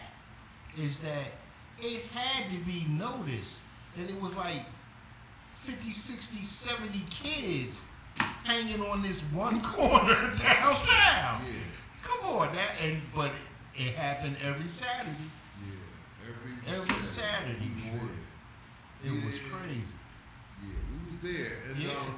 is 0.78 0.98
that 1.00 1.32
it 1.80 2.04
had 2.08 2.52
to 2.52 2.60
be 2.60 2.86
noticed 2.90 3.60
that 3.98 4.10
it 4.10 4.20
was 4.22 4.36
like 4.36 4.66
50, 5.56 5.92
60, 5.92 6.42
70 6.44 7.02
kids 7.10 7.86
hanging 8.44 8.82
on 8.86 9.02
this 9.02 9.22
one 9.34 9.62
corner 9.74 10.34
downtown. 10.38 11.42
Yeah, 11.46 11.62
Come 12.02 12.26
on, 12.36 12.56
that 12.56 12.72
and 12.84 13.02
but 13.14 13.32
it 13.76 13.94
happened 13.96 14.38
every 14.44 14.68
Saturday. 14.68 15.10
yeah. 15.62 16.30
Every, 16.30 16.78
Every 16.82 17.02
Saturday, 17.04 17.72
we 17.76 17.90
was. 18.00 18.10
It 19.04 19.26
was 19.26 19.40
crazy. 19.52 19.94
Yeah, 20.64 20.76
we 20.92 21.10
was 21.10 21.20
there, 21.20 21.58
and 21.70 21.78
Yeah. 21.82 21.90
um, 21.92 22.16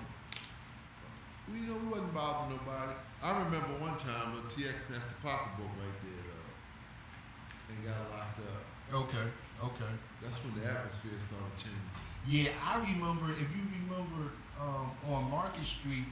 we 1.51 1.59
you 1.59 1.65
know 1.67 1.75
we 1.77 1.87
wasn't 1.87 2.13
bothering 2.13 2.57
nobody. 2.57 2.91
I 3.23 3.43
remember 3.43 3.73
one 3.83 3.97
time 3.97 4.35
the 4.35 4.41
TX 4.43 4.87
snatched 4.87 5.09
the 5.09 5.15
pocketbook 5.23 5.67
right 5.79 6.01
there, 6.03 6.23
though, 6.29 7.73
and 7.73 7.83
got 7.83 8.11
locked 8.17 8.39
up. 8.39 8.93
Okay, 8.93 9.27
okay. 9.63 9.91
That's 10.21 10.43
when 10.43 10.53
the 10.55 10.65
atmosphere 10.69 11.19
started 11.19 11.55
changing. 11.57 11.81
Yeah, 12.25 12.51
I 12.63 12.77
remember. 12.79 13.31
If 13.31 13.55
you 13.55 13.63
remember, 13.71 14.33
um, 14.59 14.91
on 15.03 15.29
Market 15.29 15.65
Street, 15.65 16.07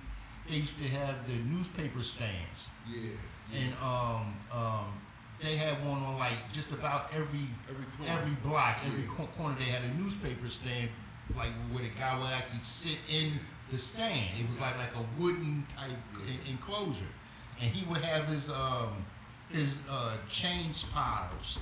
they 0.48 0.56
used 0.58 0.78
to 0.78 0.88
have 0.90 1.28
the 1.28 1.38
newspaper 1.40 2.02
stands, 2.04 2.70
Yeah, 2.86 3.12
yeah. 3.52 3.60
and 3.60 3.74
um, 3.82 4.40
um, 4.52 5.02
they 5.40 5.56
had 5.58 5.84
one 5.86 6.02
on 6.04 6.18
like 6.18 6.52
just 6.52 6.72
about 6.72 7.14
every 7.14 7.50
every 7.70 7.86
corner. 7.98 8.12
every 8.12 8.36
block, 8.36 8.78
every 8.86 9.02
Yeah. 9.02 9.08
co- 9.18 9.28
corner. 9.28 9.56
They 9.58 9.66
had 9.66 9.84
a 9.84 9.94
newspaper 9.96 10.50
stand, 10.50 10.92
like 11.36 11.52
where 11.70 11.84
the 11.84 11.90
guy 11.90 12.18
would 12.18 12.28
actually 12.28 12.60
sit 12.62 13.00
in 13.10 13.40
the 13.70 13.78
stand. 13.78 14.40
It 14.40 14.48
was 14.48 14.60
like 14.60 14.78
like 14.78 14.96
a 14.96 15.02
wooden 15.18 15.66
type 15.68 15.98
Yeah. 16.14 16.34
en- 16.34 16.42
enclosure, 16.52 17.12
and 17.60 17.72
he 17.72 17.86
would 17.86 18.04
have 18.04 18.28
his 18.28 18.50
um, 18.50 19.06
his 19.50 19.74
uh, 19.90 20.18
change 20.28 20.90
piles 20.92 21.60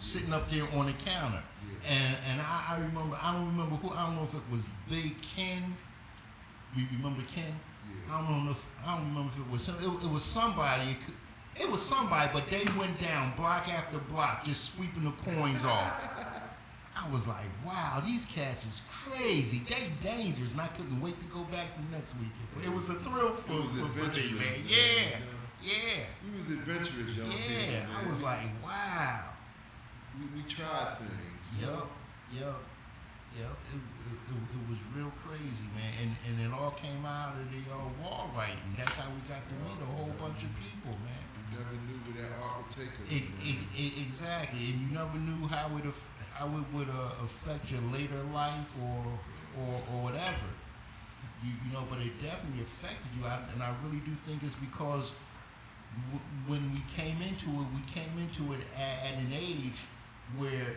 sitting 0.00 0.32
up 0.32 0.50
there 0.50 0.64
on 0.74 0.86
the 0.86 0.92
counter. 0.92 1.42
Yeah. 1.82 1.90
And 1.92 2.16
and 2.28 2.40
I, 2.40 2.64
I 2.70 2.78
remember 2.80 3.18
I 3.20 3.32
don't 3.32 3.46
remember 3.46 3.76
who 3.76 3.90
I 3.90 4.06
don't 4.06 4.16
know 4.16 4.22
if 4.22 4.34
it 4.34 4.42
was 4.50 4.64
Big 4.88 5.20
Ken. 5.22 5.76
You 6.76 6.86
remember 6.96 7.22
Ken? 7.28 7.52
Yeah. 8.08 8.16
I 8.16 8.28
don't 8.28 8.44
know 8.46 8.52
if 8.52 8.66
I 8.84 8.96
don't 8.96 9.08
remember 9.08 9.32
if 9.34 9.40
it 9.40 9.52
was 9.52 9.68
it, 9.68 10.04
it 10.04 10.10
was 10.10 10.24
somebody. 10.24 10.90
It, 10.90 11.00
could, 11.00 11.14
it 11.56 11.70
was 11.70 11.82
somebody, 11.82 12.30
but 12.32 12.48
they 12.48 12.64
went 12.78 12.98
down 12.98 13.34
block 13.36 13.68
after 13.68 13.98
block, 13.98 14.44
just 14.44 14.74
sweeping 14.74 15.04
the 15.04 15.10
coins 15.22 15.62
off. 15.64 16.40
I 16.96 17.10
was 17.10 17.26
like, 17.26 17.46
wow, 17.64 18.02
these 18.04 18.24
cats 18.26 18.66
is 18.66 18.82
crazy. 18.90 19.62
They 19.68 19.90
dangerous, 20.00 20.52
and 20.52 20.60
I 20.60 20.66
couldn't 20.68 21.00
wait 21.00 21.18
to 21.20 21.26
go 21.26 21.44
back 21.44 21.68
the 21.76 21.96
next 21.96 22.14
weekend. 22.14 22.64
It 22.64 22.72
was 22.72 22.88
a 22.90 22.94
thrill 22.94 23.32
for, 23.32 23.52
It 23.52 23.62
was 23.62 23.72
for, 23.72 23.86
for 23.88 24.16
me, 24.16 24.32
man. 24.32 24.44
Yeah, 24.66 25.18
yeah, 25.62 26.04
We 26.24 26.36
was 26.36 26.50
adventurous 26.50 27.16
young 27.16 27.30
yeah. 27.30 27.70
man. 27.70 27.86
I 28.04 28.08
was 28.08 28.20
like, 28.20 28.46
wow. 28.62 29.30
We, 30.20 30.42
we 30.42 30.48
tried 30.48 30.98
things. 30.98 31.64
Know? 31.64 31.88
Yep. 32.30 32.56
Yep. 33.38 33.56
It, 33.72 33.82
it, 34.10 34.34
it, 34.34 34.62
was 34.68 34.78
real 34.94 35.12
crazy, 35.24 35.66
man. 35.74 35.92
And 36.02 36.10
and 36.26 36.34
it 36.44 36.52
all 36.52 36.72
came 36.72 37.04
out 37.06 37.34
of 37.38 37.46
the 37.50 37.62
uh, 37.72 37.78
wall 38.02 38.30
writing. 38.36 38.74
That's 38.76 38.94
how 38.94 39.08
we 39.10 39.22
got 39.26 39.42
to 39.48 39.54
meet 39.66 39.80
a 39.80 39.86
whole 39.86 40.12
bunch 40.18 40.42
of 40.42 40.50
people, 40.58 40.98
man. 41.02 41.22
You 41.38 41.58
never 41.58 41.74
knew 41.86 41.98
where 42.04 42.22
that 42.22 42.34
art 42.42 42.66
would 42.66 42.74
take 42.74 42.92
us. 42.98 43.06
It, 43.08 43.24
it, 43.74 44.02
exactly, 44.02 44.70
and 44.70 44.76
you 44.82 44.88
never 44.92 45.16
knew 45.18 45.46
how 45.46 45.70
it 45.78 45.86
aff- 45.86 46.10
how 46.34 46.46
it 46.58 46.66
would 46.74 46.90
uh, 46.90 47.24
affect 47.24 47.70
your 47.70 47.82
later 47.94 48.22
life 48.34 48.74
or 48.82 49.06
or, 49.58 49.74
or 49.94 50.02
whatever. 50.02 50.50
You 51.42 51.54
you 51.64 51.72
know, 51.72 51.86
but 51.88 51.98
it 51.98 52.18
definitely 52.20 52.62
affected 52.62 53.10
you, 53.18 53.24
I, 53.26 53.38
and 53.54 53.62
I 53.62 53.74
really 53.82 54.02
do 54.02 54.14
think 54.26 54.42
it's 54.42 54.58
because 54.58 55.14
w- 56.10 56.26
when 56.46 56.72
we 56.74 56.82
came 56.90 57.22
into 57.22 57.46
it, 57.46 57.66
we 57.74 57.82
came 57.86 58.18
into 58.18 58.52
it 58.52 58.60
at 58.76 59.18
an 59.18 59.32
age 59.32 59.86
where 60.38 60.76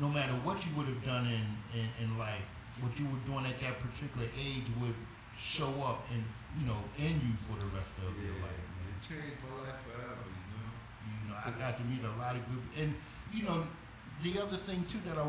no 0.00 0.08
matter 0.08 0.32
what 0.42 0.64
you 0.66 0.72
would 0.76 0.86
have 0.86 1.04
done 1.04 1.26
in, 1.26 1.44
in, 1.78 1.88
in 2.04 2.18
life, 2.18 2.42
what 2.80 2.98
you 2.98 3.06
were 3.06 3.22
doing 3.26 3.46
at 3.46 3.60
that 3.60 3.78
particular 3.80 4.26
age 4.38 4.66
would 4.80 4.94
show 5.38 5.82
up 5.82 6.06
and 6.12 6.22
you 6.60 6.66
know 6.66 6.78
in 6.98 7.14
you 7.20 7.34
for 7.36 7.58
the 7.58 7.66
rest 7.66 7.94
of 7.98 8.14
yeah, 8.18 8.24
your 8.24 8.34
life. 8.42 8.64
Man 8.78 8.90
it 8.90 9.00
changed 9.02 9.36
my 9.42 9.62
life 9.62 9.78
forever, 9.86 10.24
you 10.26 10.46
know. 10.54 10.70
you 11.06 11.28
know, 11.28 11.36
I 11.44 11.50
got 11.58 11.78
to 11.78 11.84
meet 11.84 12.02
a 12.04 12.14
lot 12.20 12.36
of 12.36 12.42
good, 12.48 12.62
and 12.82 12.94
you 13.32 13.42
know, 13.44 13.64
the 14.22 14.40
other 14.40 14.56
thing 14.56 14.84
too 14.86 14.98
that 15.06 15.18
I, 15.18 15.26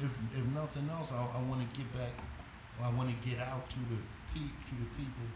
if 0.00 0.18
if 0.36 0.44
nothing 0.54 0.88
else, 0.90 1.12
I, 1.12 1.22
I 1.22 1.42
want 1.42 1.62
to 1.62 1.78
get 1.78 1.90
back, 1.92 2.14
I 2.82 2.90
want 2.90 3.10
to 3.10 3.28
get 3.28 3.38
out 3.40 3.68
to 3.70 3.78
the 3.90 3.98
pe- 4.34 4.56
to 4.68 4.74
the 4.78 4.88
people 4.96 5.26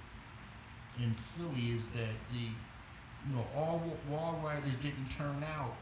in 0.99 1.15
Philly 1.15 1.73
is 1.77 1.89
that 1.89 2.15
the, 2.33 2.47
you 3.27 3.35
know, 3.35 3.47
all 3.55 3.83
wall 4.09 4.41
writers 4.45 4.77
didn't 4.83 5.11
turn 5.11 5.43
out 5.45 5.75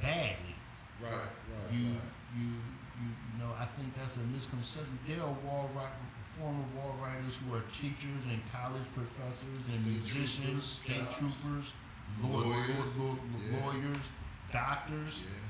badly. 0.00 0.54
Right, 1.02 1.12
right, 1.12 1.72
You 1.72 1.92
right. 1.92 2.02
you 2.36 2.48
you 2.96 3.08
know, 3.38 3.52
I 3.58 3.66
think 3.76 3.94
that's 3.94 4.16
a 4.16 4.20
misconception. 4.32 4.98
There 5.06 5.20
are 5.20 5.36
wall 5.44 5.68
ri- 5.74 6.00
former 6.30 6.64
wall 6.74 6.96
writers 7.02 7.36
who 7.36 7.54
are 7.54 7.60
teachers 7.72 8.24
and 8.24 8.40
college 8.50 8.84
professors 8.94 9.64
and 9.68 9.84
State 9.84 9.86
musicians, 9.86 10.64
state 10.64 11.00
cops, 11.04 11.18
troopers, 11.18 11.72
law- 12.22 12.40
lawyers, 12.40 12.96
law- 12.96 13.04
law- 13.04 13.16
yeah. 13.52 13.66
lawyers, 13.66 14.04
doctors. 14.52 15.20
Yeah. 15.20 15.44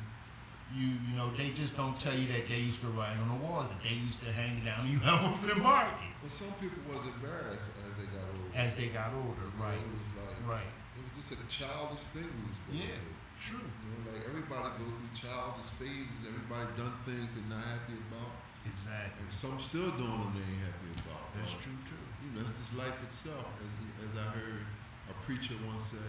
You 0.74 0.86
you 1.08 1.14
know, 1.16 1.30
they 1.36 1.50
just 1.50 1.76
don't 1.76 1.98
tell 2.00 2.14
you 2.14 2.26
that 2.32 2.48
they 2.48 2.58
used 2.58 2.80
to 2.80 2.88
write 2.88 3.16
on 3.18 3.28
the 3.28 3.46
walls, 3.46 3.68
that 3.68 3.80
they 3.86 3.94
used 3.94 4.18
to 4.26 4.32
hang 4.32 4.64
down 4.64 4.82
the 4.98 5.06
elephant 5.06 5.62
market 5.62 6.10
But 6.20 6.32
some 6.32 6.50
people 6.60 6.82
was 6.92 7.06
embarrassed 7.06 7.70
as 7.86 7.94
they 8.02 8.10
got 8.10 8.26
older. 8.34 8.50
as 8.58 8.74
they 8.74 8.88
got 8.88 9.14
older. 9.14 9.46
You 9.46 9.58
know, 9.58 9.64
Right. 9.64 9.78
It 9.78 9.86
was 9.94 10.10
like 10.18 10.48
Right. 10.58 10.70
it 10.98 11.02
was 11.06 11.14
just 11.14 11.30
a 11.38 11.38
childish 11.46 12.02
thing 12.10 12.26
we 12.26 12.42
was 12.50 12.58
going 12.66 12.82
Yeah. 12.82 12.98
through. 12.98 13.14
True. 13.40 13.60
You 13.60 13.88
know, 13.92 14.00
like 14.10 14.24
everybody 14.26 14.68
go 14.80 14.84
through 14.88 15.12
childish 15.14 15.70
phases. 15.78 16.24
Everybody 16.26 16.66
done 16.76 16.94
things 17.04 17.28
they're 17.36 17.46
not 17.52 17.62
happy 17.62 18.00
about, 18.08 18.32
Exactly. 18.66 19.22
and 19.22 19.30
some 19.30 19.60
still 19.60 19.92
doing 19.94 20.18
them 20.18 20.32
they 20.34 20.42
ain't 20.42 20.64
happy 20.66 20.90
about. 21.04 21.22
That's 21.36 21.52
But, 21.54 21.62
true 21.62 21.78
too. 21.86 22.04
You 22.24 22.28
know, 22.34 22.40
that's 22.42 22.58
just 22.58 22.74
life 22.74 22.96
itself. 23.04 23.46
As, 23.62 24.10
as 24.10 24.12
I 24.18 24.26
heard 24.34 24.64
a 25.12 25.14
preacher 25.28 25.54
once 25.68 25.92
say, 25.94 26.08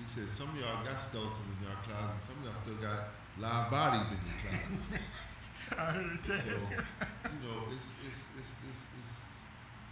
he 0.00 0.04
said, 0.08 0.30
"Some 0.30 0.48
of 0.54 0.56
y'all 0.62 0.80
got 0.86 1.02
skeletons 1.02 1.50
in 1.50 1.66
your 1.66 1.76
closet. 1.84 2.22
Some 2.22 2.38
of 2.40 2.46
y'all 2.48 2.60
still 2.64 2.80
got 2.80 3.12
live 3.36 3.68
bodies 3.70 4.08
in 4.14 4.20
your 4.24 4.38
closet." 4.40 4.82
I 5.78 5.84
heard 5.98 6.20
so, 6.24 6.52
you 6.52 7.38
know, 7.42 7.68
it's 7.74 7.92
it's 8.06 8.22
it's 8.38 8.52
it's, 8.70 8.82
it's 9.00 9.12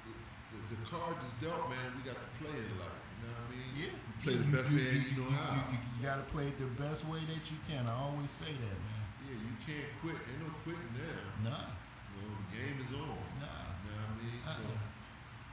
the, 0.07 0.13
the, 0.55 0.77
the 0.77 0.81
cards 0.87 1.25
is 1.25 1.35
dealt, 1.41 1.69
man. 1.69 1.89
We 1.97 2.03
got 2.05 2.21
to 2.21 2.29
play 2.41 2.53
in 2.53 2.69
life. 2.79 3.05
You 3.21 3.29
know 3.29 3.37
what 3.37 3.45
I 3.45 3.53
mean? 3.53 3.69
Yeah. 3.77 3.93
You 3.93 4.15
play 4.25 4.37
the 4.41 4.49
best 4.49 4.73
hand 4.73 5.05
you 5.13 5.17
know 5.21 5.29
how. 5.31 5.61
You, 5.71 5.77
you 5.77 6.01
gotta 6.01 6.25
play 6.33 6.49
it 6.49 6.57
the 6.57 6.67
best 6.81 7.05
way 7.05 7.21
that 7.29 7.51
you 7.53 7.59
can. 7.69 7.85
I 7.87 7.93
always 7.93 8.31
say 8.33 8.49
that, 8.49 8.79
man. 8.81 9.05
Yeah, 9.21 9.37
you 9.37 9.53
can't 9.61 9.93
quit. 10.01 10.17
Ain't 10.25 10.41
no 10.41 10.49
quitting 10.65 10.95
there. 10.97 11.25
Nah, 11.45 11.77
You 12.17 12.25
know, 12.25 12.33
the 12.41 12.49
game 12.57 12.77
is 12.81 12.91
on. 12.97 13.21
nah. 13.37 13.77
You 13.85 13.93
know 13.93 14.01
what 14.01 14.17
I 14.17 14.25
mean? 14.25 14.41
So, 14.49 14.65
Uh-uh. 14.65 14.89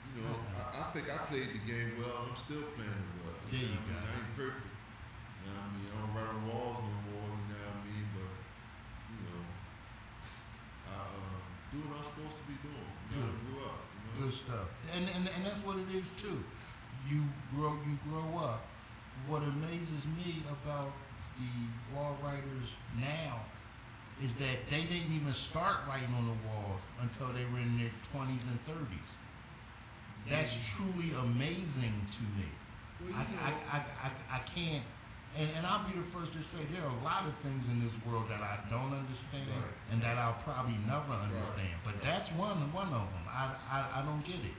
you 0.07 0.13
know, 0.23 0.35
I, 0.55 0.63
I 0.79 0.83
think 0.95 1.11
I 1.11 1.17
played 1.27 1.51
the 1.51 1.63
game 1.67 1.99
well. 1.99 2.23
I'm 2.31 2.35
still 2.39 2.63
playing 2.75 2.95
it 2.95 3.11
well. 3.19 3.35
There 3.51 3.59
you 3.59 3.67
know 3.67 3.83
I 3.83 3.83
mean? 3.83 3.99
I 3.99 4.11
ain't 4.23 4.31
perfect. 4.39 4.71
You 5.43 5.51
know 5.51 5.59
what 5.59 5.67
I 5.67 5.73
mean? 5.75 5.87
I 5.91 5.95
don't 5.99 6.13
run 6.15 6.27
on 6.31 6.41
walls 6.47 6.79
no 6.79 6.95
more. 7.11 7.27
You 7.35 7.47
know 7.51 7.59
what 7.67 7.75
I 7.75 7.83
mean? 7.83 8.05
But, 8.15 8.31
you 9.11 9.19
know, 9.27 9.43
I 10.87 10.95
uh, 10.95 11.39
do 11.71 11.77
what 11.87 11.99
I'm 11.99 12.03
supposed 12.07 12.37
to 12.39 12.45
be 12.47 12.55
doing. 12.63 12.91
You 13.11 13.19
know, 13.19 13.27
I 13.27 13.31
Good. 13.31 13.39
grew 13.43 13.59
up. 13.67 13.79
You 13.91 13.99
know? 14.07 14.13
Good 14.25 14.33
stuff. 14.33 14.67
And, 14.95 15.05
and 15.13 15.27
and 15.29 15.45
that's 15.45 15.63
what 15.63 15.77
it 15.77 15.89
is 15.93 16.11
too. 16.15 16.39
You 17.09 17.23
grow 17.55 17.73
you 17.87 17.97
grow 18.09 18.37
up. 18.39 18.61
What 19.27 19.41
amazes 19.43 20.05
me 20.17 20.43
about 20.49 20.91
the 21.37 21.95
wall 21.95 22.17
writers 22.23 22.75
now 22.99 23.39
is 24.23 24.35
that 24.37 24.57
they 24.69 24.81
didn't 24.81 25.13
even 25.13 25.33
start 25.33 25.77
writing 25.87 26.13
on 26.15 26.25
the 26.25 26.37
walls 26.47 26.81
until 27.01 27.27
they 27.27 27.45
were 27.45 27.59
in 27.59 27.77
their 27.77 27.91
twenties 28.11 28.43
and 28.45 28.59
thirties. 28.63 29.09
That's 30.29 30.55
Yeah. 30.55 30.63
truly 30.75 31.11
amazing 31.13 31.93
to 32.11 32.21
me. 32.37 32.49
Well, 33.01 33.13
I, 33.15 33.23
know, 33.23 33.39
I, 33.71 33.77
I, 33.77 33.81
I, 34.07 34.37
I 34.37 34.39
can't, 34.39 34.83
and, 35.37 35.49
and 35.55 35.65
I'll 35.65 35.87
be 35.87 35.93
the 35.97 36.03
first 36.05 36.33
to 36.33 36.41
say 36.41 36.57
there 36.73 36.81
are 36.83 36.89
a 36.89 37.03
lot 37.03 37.25
of 37.27 37.33
things 37.43 37.67
in 37.69 37.79
this 37.79 37.93
world 38.05 38.25
that 38.29 38.41
I 38.41 38.57
don't 38.69 38.91
understand 38.93 39.47
Right. 39.47 39.73
and 39.91 40.01
that 40.01 40.17
I'll 40.17 40.41
probably 40.43 40.77
never 40.87 41.13
understand. 41.13 41.77
But 41.85 41.93
right. 41.95 42.03
that's 42.03 42.31
one 42.31 42.57
one 42.73 42.87
of 42.87 43.07
them. 43.13 43.25
I, 43.29 43.53
I, 43.71 44.01
I 44.01 44.05
don't 44.05 44.25
get 44.25 44.41
it. 44.43 44.57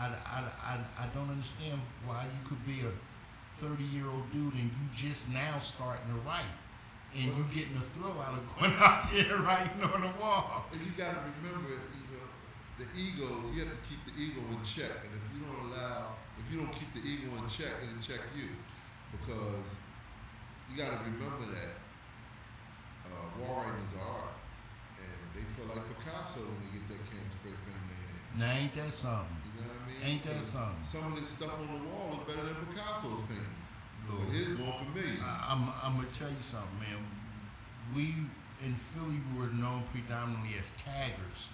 I, 0.00 0.08
I, 0.24 0.38
I, 0.64 1.04
I 1.04 1.06
don't 1.12 1.28
understand 1.28 1.78
why 2.06 2.24
you 2.24 2.40
could 2.48 2.64
be 2.64 2.80
a 2.80 2.92
30 3.60 3.84
year 3.84 4.08
old 4.08 4.24
dude 4.32 4.54
and 4.56 4.72
you 4.72 4.84
just 4.96 5.28
now 5.28 5.60
starting 5.60 6.08
to 6.08 6.18
write. 6.24 6.56
And 7.12 7.26
you're 7.36 7.52
getting 7.52 7.76
a 7.76 7.84
thrill 7.92 8.16
out 8.22 8.38
of 8.38 8.42
going 8.56 8.72
out 8.80 9.04
there 9.12 9.36
and 9.36 9.44
writing 9.44 9.82
on 9.82 10.00
the 10.00 10.14
wall. 10.16 10.64
And 10.72 10.80
you 10.80 10.92
got 10.96 11.12
to 11.12 11.20
remember, 11.42 11.68
you 11.68 12.06
know, 12.16 12.24
the 12.80 12.88
ego. 12.96 13.28
You 13.52 13.66
have 13.66 13.74
to 13.76 13.82
keep 13.84 14.00
the 14.08 14.14
ego 14.16 14.40
in 14.48 14.62
check. 14.64 15.04
And 15.04 15.12
if 15.12 15.24
you 15.36 15.44
don't 15.44 15.68
allow, 15.68 16.16
if 16.40 16.48
you 16.48 16.64
don't 16.64 16.72
keep 16.72 16.88
the 16.96 17.04
ego 17.04 17.36
in 17.36 17.44
check, 17.50 17.76
it'll 17.84 18.00
check 18.00 18.24
you, 18.32 18.48
because 19.12 19.68
you 20.70 20.78
got 20.78 20.96
to 20.96 20.98
remember 21.04 21.50
that 21.52 21.76
uh, 23.10 23.26
wall 23.42 23.66
writing 23.66 23.82
is 23.82 23.92
art, 24.00 24.38
and 24.96 25.18
they 25.34 25.44
feel 25.58 25.66
like 25.66 25.82
Picasso 25.92 26.40
when 26.40 26.56
they 26.62 26.78
get 26.78 26.84
that 26.94 27.02
canvas 27.10 27.34
spray 27.42 27.52
pen 27.66 27.74
in 27.74 27.86
their 27.90 28.00
hand. 28.06 28.22
Now 28.38 28.52
ain't 28.54 28.74
that 28.78 28.94
something? 28.94 29.39
You 29.72 29.78
know 29.78 29.86
what 29.86 30.02
I 30.02 30.06
mean? 30.06 30.14
Ain't 30.16 30.24
that 30.24 30.42
something? 30.44 30.84
Some 30.84 31.12
of 31.12 31.18
this 31.20 31.28
stuff 31.30 31.52
on 31.58 31.68
the 31.70 31.80
wall 31.90 32.18
is 32.18 32.22
better 32.26 32.46
than 32.46 32.56
Picasso's 32.66 33.20
paintings. 33.28 33.66
Lord. 34.08 34.26
But 34.26 34.34
his 34.34 34.48
going 34.56 34.72
for 34.72 34.90
millions. 34.96 35.20
I- 35.22 35.46
I'm, 35.50 35.62
I'm 35.82 35.96
gonna 35.96 36.08
tell 36.12 36.30
you 36.30 36.42
something, 36.42 36.78
man. 36.80 36.98
We 37.94 38.14
in 38.64 38.74
Philly 38.92 39.18
we 39.32 39.40
were 39.40 39.52
known 39.52 39.84
predominantly 39.92 40.58
as 40.58 40.70
taggers. 40.76 41.48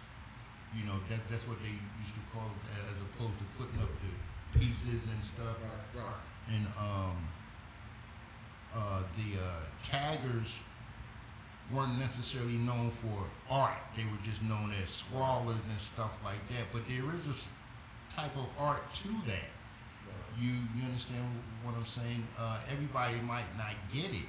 You 0.76 0.84
know 0.84 0.98
that 1.08 1.20
that's 1.30 1.46
what 1.48 1.58
they 1.62 1.72
used 2.02 2.14
to 2.14 2.22
call 2.32 2.46
us 2.48 2.60
as 2.90 2.98
opposed 2.98 3.38
to 3.38 3.44
putting 3.58 3.80
up 3.80 3.88
the 4.04 4.58
pieces 4.58 5.06
and 5.06 5.22
stuff. 5.22 5.56
right, 5.62 6.02
right. 6.02 6.54
And 6.54 6.66
um, 6.78 7.28
uh, 8.74 9.02
the 9.16 9.40
uh, 9.40 9.60
taggers 9.82 10.54
weren't 11.72 11.98
necessarily 11.98 12.54
known 12.54 12.90
for 12.90 13.24
art. 13.50 13.78
They 13.96 14.04
were 14.04 14.18
just 14.24 14.42
known 14.42 14.72
as 14.82 14.90
scrawlers 14.90 15.66
and 15.66 15.78
stuff 15.78 16.20
like 16.24 16.46
that. 16.48 16.66
But 16.72 16.82
there 16.88 17.04
is 17.14 17.26
a 17.26 17.34
type 18.16 18.36
of 18.36 18.48
art 18.58 18.82
to 18.94 19.08
that. 19.26 19.50
You 20.38 20.52
you 20.76 20.84
understand 20.84 21.24
what 21.64 21.74
I'm 21.76 21.86
saying? 21.86 22.26
Uh, 22.38 22.60
everybody 22.70 23.16
might 23.20 23.48
not 23.56 23.74
get 23.92 24.10
it, 24.14 24.28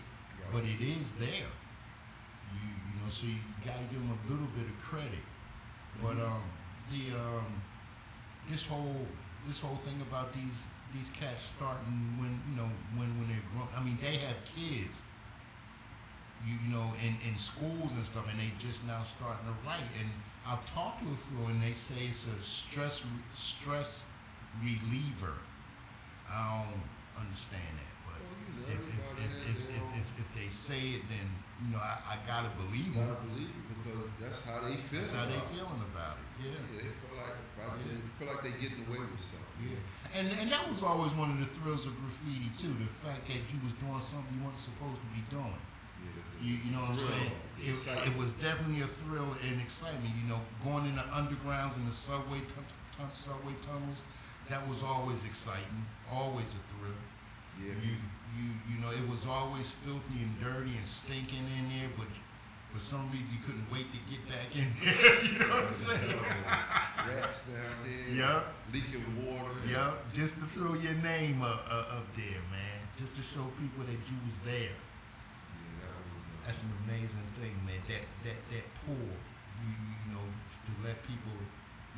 but 0.51 0.63
it 0.63 0.81
is 0.81 1.13
there. 1.13 1.51
You 2.53 2.67
you 2.87 3.01
know, 3.01 3.09
so 3.09 3.25
you 3.27 3.39
got 3.65 3.77
to 3.77 3.85
give 3.91 3.99
them 4.01 4.11
a 4.11 4.31
little 4.31 4.47
bit 4.57 4.65
of 4.67 4.77
credit. 4.79 5.25
But 6.01 6.17
um, 6.23 6.43
the 6.91 7.15
um, 7.17 7.63
this 8.49 8.65
whole 8.65 9.07
this 9.47 9.59
whole 9.59 9.77
thing 9.77 10.01
about 10.01 10.33
these 10.33 10.63
these 10.93 11.09
cats 11.09 11.43
starting 11.55 12.17
when 12.19 12.41
you 12.49 12.55
know 12.57 12.69
when 12.95 13.09
when 13.19 13.27
they're 13.29 13.47
grown. 13.53 13.69
I 13.75 13.83
mean, 13.83 13.97
they 14.01 14.17
have 14.17 14.37
kids. 14.45 15.03
You, 16.45 16.53
you 16.65 16.69
know, 16.75 16.93
in, 17.03 17.17
in 17.27 17.37
schools 17.37 17.91
and 17.93 18.05
stuff, 18.05 18.25
and 18.29 18.39
they 18.39 18.51
just 18.59 18.83
now 18.85 19.01
starting 19.03 19.45
to 19.47 19.55
write. 19.65 19.89
And 19.99 20.09
I've 20.45 20.63
talked 20.71 21.01
to 21.03 21.09
a 21.11 21.17
few, 21.17 21.45
and 21.47 21.61
they 21.61 21.73
say 21.73 22.07
it's 22.07 22.25
a 22.25 22.37
stress 22.43 23.01
stress 23.35 24.05
reliever. 24.61 25.33
I 26.29 26.63
don't 26.67 26.83
understand 27.17 27.71
that, 27.79 27.93
but 28.05 28.19
Well, 28.19 28.75
if, 28.75 28.81
if, 28.93 29.07
if, 29.17 29.33
if, 29.49 29.85
if, 29.95 30.07
if, 30.19 30.27
they 30.35 30.47
say 30.51 30.99
it, 30.99 31.03
then 31.09 31.25
you 31.63 31.71
know 31.73 31.79
I, 31.81 32.15
I 32.15 32.15
gotta 32.27 32.51
believe 32.59 32.91
You 32.93 32.99
them. 32.99 33.07
gotta 33.07 33.23
believe 33.31 33.49
it 33.49 33.65
because 33.81 34.05
that's 34.19 34.41
how 34.43 34.59
they 34.61 34.75
feel. 34.75 34.99
That's 34.99 35.15
how 35.15 35.25
they 35.25 35.39
feeling 35.49 35.81
about 35.95 36.19
it. 36.19 36.27
Yeah. 36.45 36.51
Yeah, 36.51 36.83
they 36.83 36.91
feel 36.99 37.15
like 37.17 37.35
Yeah. 37.57 37.73
they 37.87 38.11
feel 38.19 38.27
like 38.29 38.41
they're 38.43 38.59
getting 38.61 38.83
away 38.85 39.01
with 39.07 39.23
something. 39.23 39.57
Yeah. 39.63 40.19
And 40.19 40.27
and 40.37 40.51
that 40.51 40.67
was 40.69 40.83
always 40.83 41.11
one 41.15 41.31
of 41.31 41.39
the 41.39 41.49
thrills 41.59 41.87
of 41.87 41.95
graffiti 42.03 42.51
too. 42.59 42.71
The 42.77 42.91
fact 42.91 43.25
that 43.31 43.41
you 43.49 43.57
was 43.63 43.73
doing 43.81 43.99
something 44.03 44.31
you 44.35 44.43
weren't 44.45 44.59
supposed 44.59 44.99
to 45.01 45.09
be 45.15 45.23
doing. 45.31 45.57
Yeah, 46.41 46.45
the- 46.45 46.45
the- 46.45 46.45
You, 46.45 46.55
you 46.65 46.71
know 46.71 46.81
what 46.81 46.89
I'm 46.91 46.97
saying? 46.99 47.31
It, 47.59 47.75
it 48.07 48.17
was 48.17 48.31
definitely 48.33 48.81
a 48.81 48.87
thrill 48.87 49.35
and 49.47 49.61
excitement. 49.61 50.13
You 50.21 50.29
know, 50.29 50.41
going 50.63 50.85
in 50.85 50.95
the 50.95 51.01
undergrounds 51.03 51.75
and 51.75 51.87
the 51.87 51.93
subway 51.93 52.39
tun- 52.47 52.65
tun- 52.95 53.11
subway 53.11 53.53
tunnels, 53.61 54.01
that 54.49 54.65
was 54.67 54.83
always 54.83 55.23
exciting. 55.23 55.85
Always 56.11 56.45
a 56.47 56.61
thrill. 56.73 56.93
Yeah, 57.59 57.73
You 57.83 57.95
you 58.37 58.51
you 58.69 58.77
know, 58.81 58.91
it 58.91 59.07
was 59.09 59.25
always 59.25 59.71
filthy 59.71 60.21
and 60.21 60.39
dirty 60.39 60.75
and 60.77 60.85
stinking 60.85 61.47
in 61.57 61.69
there, 61.69 61.89
but 61.97 62.05
for 62.71 62.79
some 62.79 63.09
reason 63.11 63.27
you 63.31 63.39
couldn't 63.45 63.65
wait 63.71 63.87
to 63.91 63.97
get 64.11 64.21
back 64.29 64.53
in 64.55 64.69
there. 64.83 65.23
you 65.23 65.39
know 65.39 65.55
what 65.55 65.67
I'm 65.67 65.73
saying? 65.73 66.19
Rats 67.07 67.41
down 67.41 67.77
there. 67.83 68.13
Yeah. 68.13 68.41
Leaking 68.71 69.03
water. 69.25 69.49
Yeah, 69.67 69.93
just 70.13 70.35
to 70.35 70.45
throw 70.53 70.75
your 70.75 70.93
name 71.01 71.41
up, 71.41 71.65
uh, 71.71 71.97
up 71.97 72.05
there, 72.15 72.41
man. 72.51 72.77
Just 72.97 73.15
to 73.15 73.21
show 73.23 73.45
people 73.59 73.83
that 73.85 73.97
you 74.11 74.17
was 74.25 74.37
there. 74.45 74.69
Yeah, 74.69 75.81
that 75.81 75.97
was. 76.13 76.21
Uh, 76.21 76.36
That's 76.47 76.63
an 76.63 76.71
amazing 76.87 77.27
thing, 77.35 77.59
man. 77.67 77.83
That 77.91 78.07
that 78.23 78.39
that 78.55 78.65
pull, 78.87 79.11
you, 79.59 79.67
you 79.67 80.07
know, 80.07 80.23
to 80.65 80.71
let 80.81 81.03
people 81.03 81.35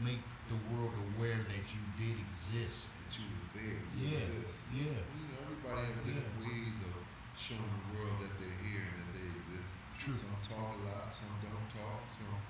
make 0.01 0.25
the 0.49 0.57
world 0.73 0.95
aware 1.13 1.37
that 1.45 1.69
you 1.69 1.85
did 1.95 2.17
exist. 2.17 2.89
that 2.97 3.13
you 3.19 3.29
was 3.37 3.45
there. 3.53 3.85
You 3.93 4.09
Yeah, 4.09 4.25
exist. 4.25 4.65
yeah. 4.73 5.05
You 5.13 5.29
know, 5.29 5.37
everybody 5.45 5.85
have 5.85 6.01
different 6.01 6.33
Yeah. 6.41 6.49
ways 6.49 6.81
of 6.81 7.05
showing 7.37 7.69
the 7.85 7.93
world 7.93 8.17
that 8.25 8.39
they're 8.41 8.57
here 8.65 8.89
and 8.89 8.97
that 9.05 9.13
they 9.13 9.29
exist. 9.37 9.77
True. 9.97 10.15
Some 10.17 10.41
talk 10.41 10.81
a 10.81 10.81
lot, 10.81 11.13
some 11.13 11.29
don't 11.45 11.69
talk, 11.69 12.09
some 12.09 12.41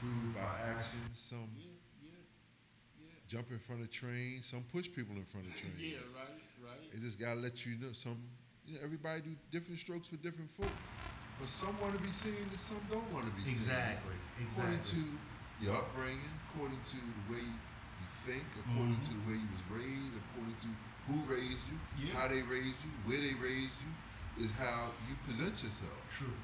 prove 0.00 0.34
by 0.34 0.48
actions, 0.72 1.20
some 1.20 1.50
jump 3.28 3.50
in 3.50 3.58
front 3.58 3.82
of 3.82 3.90
trains, 3.90 4.46
some 4.46 4.64
push 4.72 4.88
people 4.90 5.16
in 5.16 5.24
front 5.24 5.46
of 5.46 5.56
trains. 5.60 5.76
Yeah, 5.80 5.98
right, 6.16 6.40
right. 6.64 6.92
It 6.92 7.00
just 7.00 7.18
gotta 7.20 7.40
let 7.40 7.66
you 7.66 7.76
know 7.78 7.92
some. 7.92 8.18
You 8.66 8.74
know, 8.74 8.80
everybody 8.84 9.20
do 9.20 9.36
different 9.50 9.78
strokes 9.80 10.08
for 10.08 10.16
different 10.16 10.50
folks, 10.56 10.88
but 11.38 11.48
some 11.48 11.78
want 11.80 11.94
to 11.94 12.00
be 12.00 12.10
seen 12.10 12.48
and 12.50 12.58
some 12.58 12.80
don't 12.90 13.10
want 13.12 13.26
to 13.26 13.32
be 13.32 13.44
seen. 13.44 13.54
Exactly, 13.68 14.14
According 14.50 14.78
exactly. 14.80 15.02
to 15.02 15.18
your 15.58 15.76
upbringing, 15.76 16.32
according 16.48 16.80
to 16.82 16.96
the 16.96 17.24
way 17.32 17.44
you 18.00 18.06
think, 18.24 18.56
according 18.58 18.96
Mhm. 18.96 19.04
to 19.08 19.14
the 19.14 19.20
way 19.28 19.34
you 19.36 19.48
was 19.52 19.62
raised, 19.68 20.16
according 20.16 20.56
to 20.60 20.68
who 21.06 21.24
raised 21.24 21.68
you, 21.68 21.78
Yeah. 21.94 22.14
how 22.14 22.28
they 22.28 22.42
raised 22.42 22.82
you, 22.82 22.90
where 23.04 23.20
they 23.20 23.34
raised 23.34 23.80
you, 23.80 23.92
is 24.36 24.50
how 24.52 24.92
you 25.08 25.14
present 25.16 25.62
yourself 25.62 26.08
True, 26.08 26.36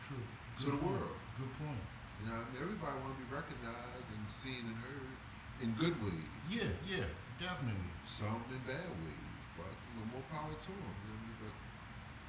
true. 0.00 0.26
to 0.56 0.64
Good 0.64 0.72
the 0.72 0.78
point. 0.78 0.92
world. 0.92 1.20
Good 1.36 1.52
point. 1.54 1.84
You 2.18 2.26
know, 2.26 2.34
I 2.34 2.44
mean, 2.50 2.60
everybody 2.62 2.98
want 3.00 3.16
to 3.18 3.24
be 3.24 3.30
recognized 3.30 4.08
and 4.10 4.28
seen 4.28 4.66
and 4.66 4.76
heard 4.78 5.18
in 5.60 5.74
good 5.74 6.02
ways. 6.02 6.32
Yeah, 6.48 6.72
yeah, 6.84 7.06
definitely. 7.38 7.92
Some 8.02 8.44
in 8.50 8.58
bad 8.66 8.90
ways, 9.04 9.46
but 9.56 9.70
you 9.86 9.94
know, 9.98 10.04
more 10.04 10.24
power 10.24 10.54
to 10.54 10.72
them. 10.72 10.94
You 11.04 11.10
know, 11.12 11.14
what 11.14 11.22
I 11.22 11.26
mean? 11.26 11.36
but 11.38 11.54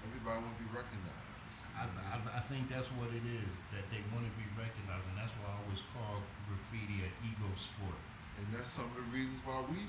everybody 0.10 0.42
want 0.42 0.54
to 0.58 0.62
be 0.66 0.72
recognized. 0.74 1.62
I, 1.78 1.86
I? 1.86 2.42
I, 2.42 2.42
think 2.50 2.68
that's 2.70 2.90
what 3.00 3.10
it 3.14 3.24
is, 3.26 3.54
that 3.74 3.86
they 3.94 4.02
want 4.12 4.26
to 4.26 4.34
be 4.38 4.46
recognized, 4.58 5.06
and 5.10 5.18
that's 5.18 5.34
why 5.40 5.50
I 5.54 5.58
always 5.64 5.82
call 5.96 6.22
graffiti 6.50 7.06
an 7.06 7.14
ego 7.26 7.50
sport. 7.56 7.98
and 8.38 8.46
that's 8.52 8.70
some 8.70 8.86
of 8.90 8.96
the 8.98 9.08
reasons 9.14 9.40
why 9.46 9.62
we 9.70 9.82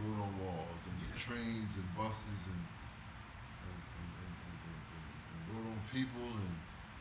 wrote 0.00 0.18
on 0.20 0.32
walls 0.40 0.82
and 0.88 0.96
Yeah. 1.00 1.16
trains 1.18 1.76
and 1.76 1.86
buses 1.96 2.42
and 2.50 2.62
and, 3.66 3.80
and, 4.00 4.10
and, 4.20 4.34
and, 4.48 4.58
and, 4.64 4.80
and, 4.96 5.06
and 5.28 5.40
wrote 5.50 5.68
on 5.76 5.80
people 5.92 6.26
and 6.40 6.56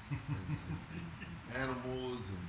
and, 0.09 0.45
and, 0.67 0.79
and, 0.95 1.05
and 1.21 1.35
animals 1.63 2.27
and 2.33 2.43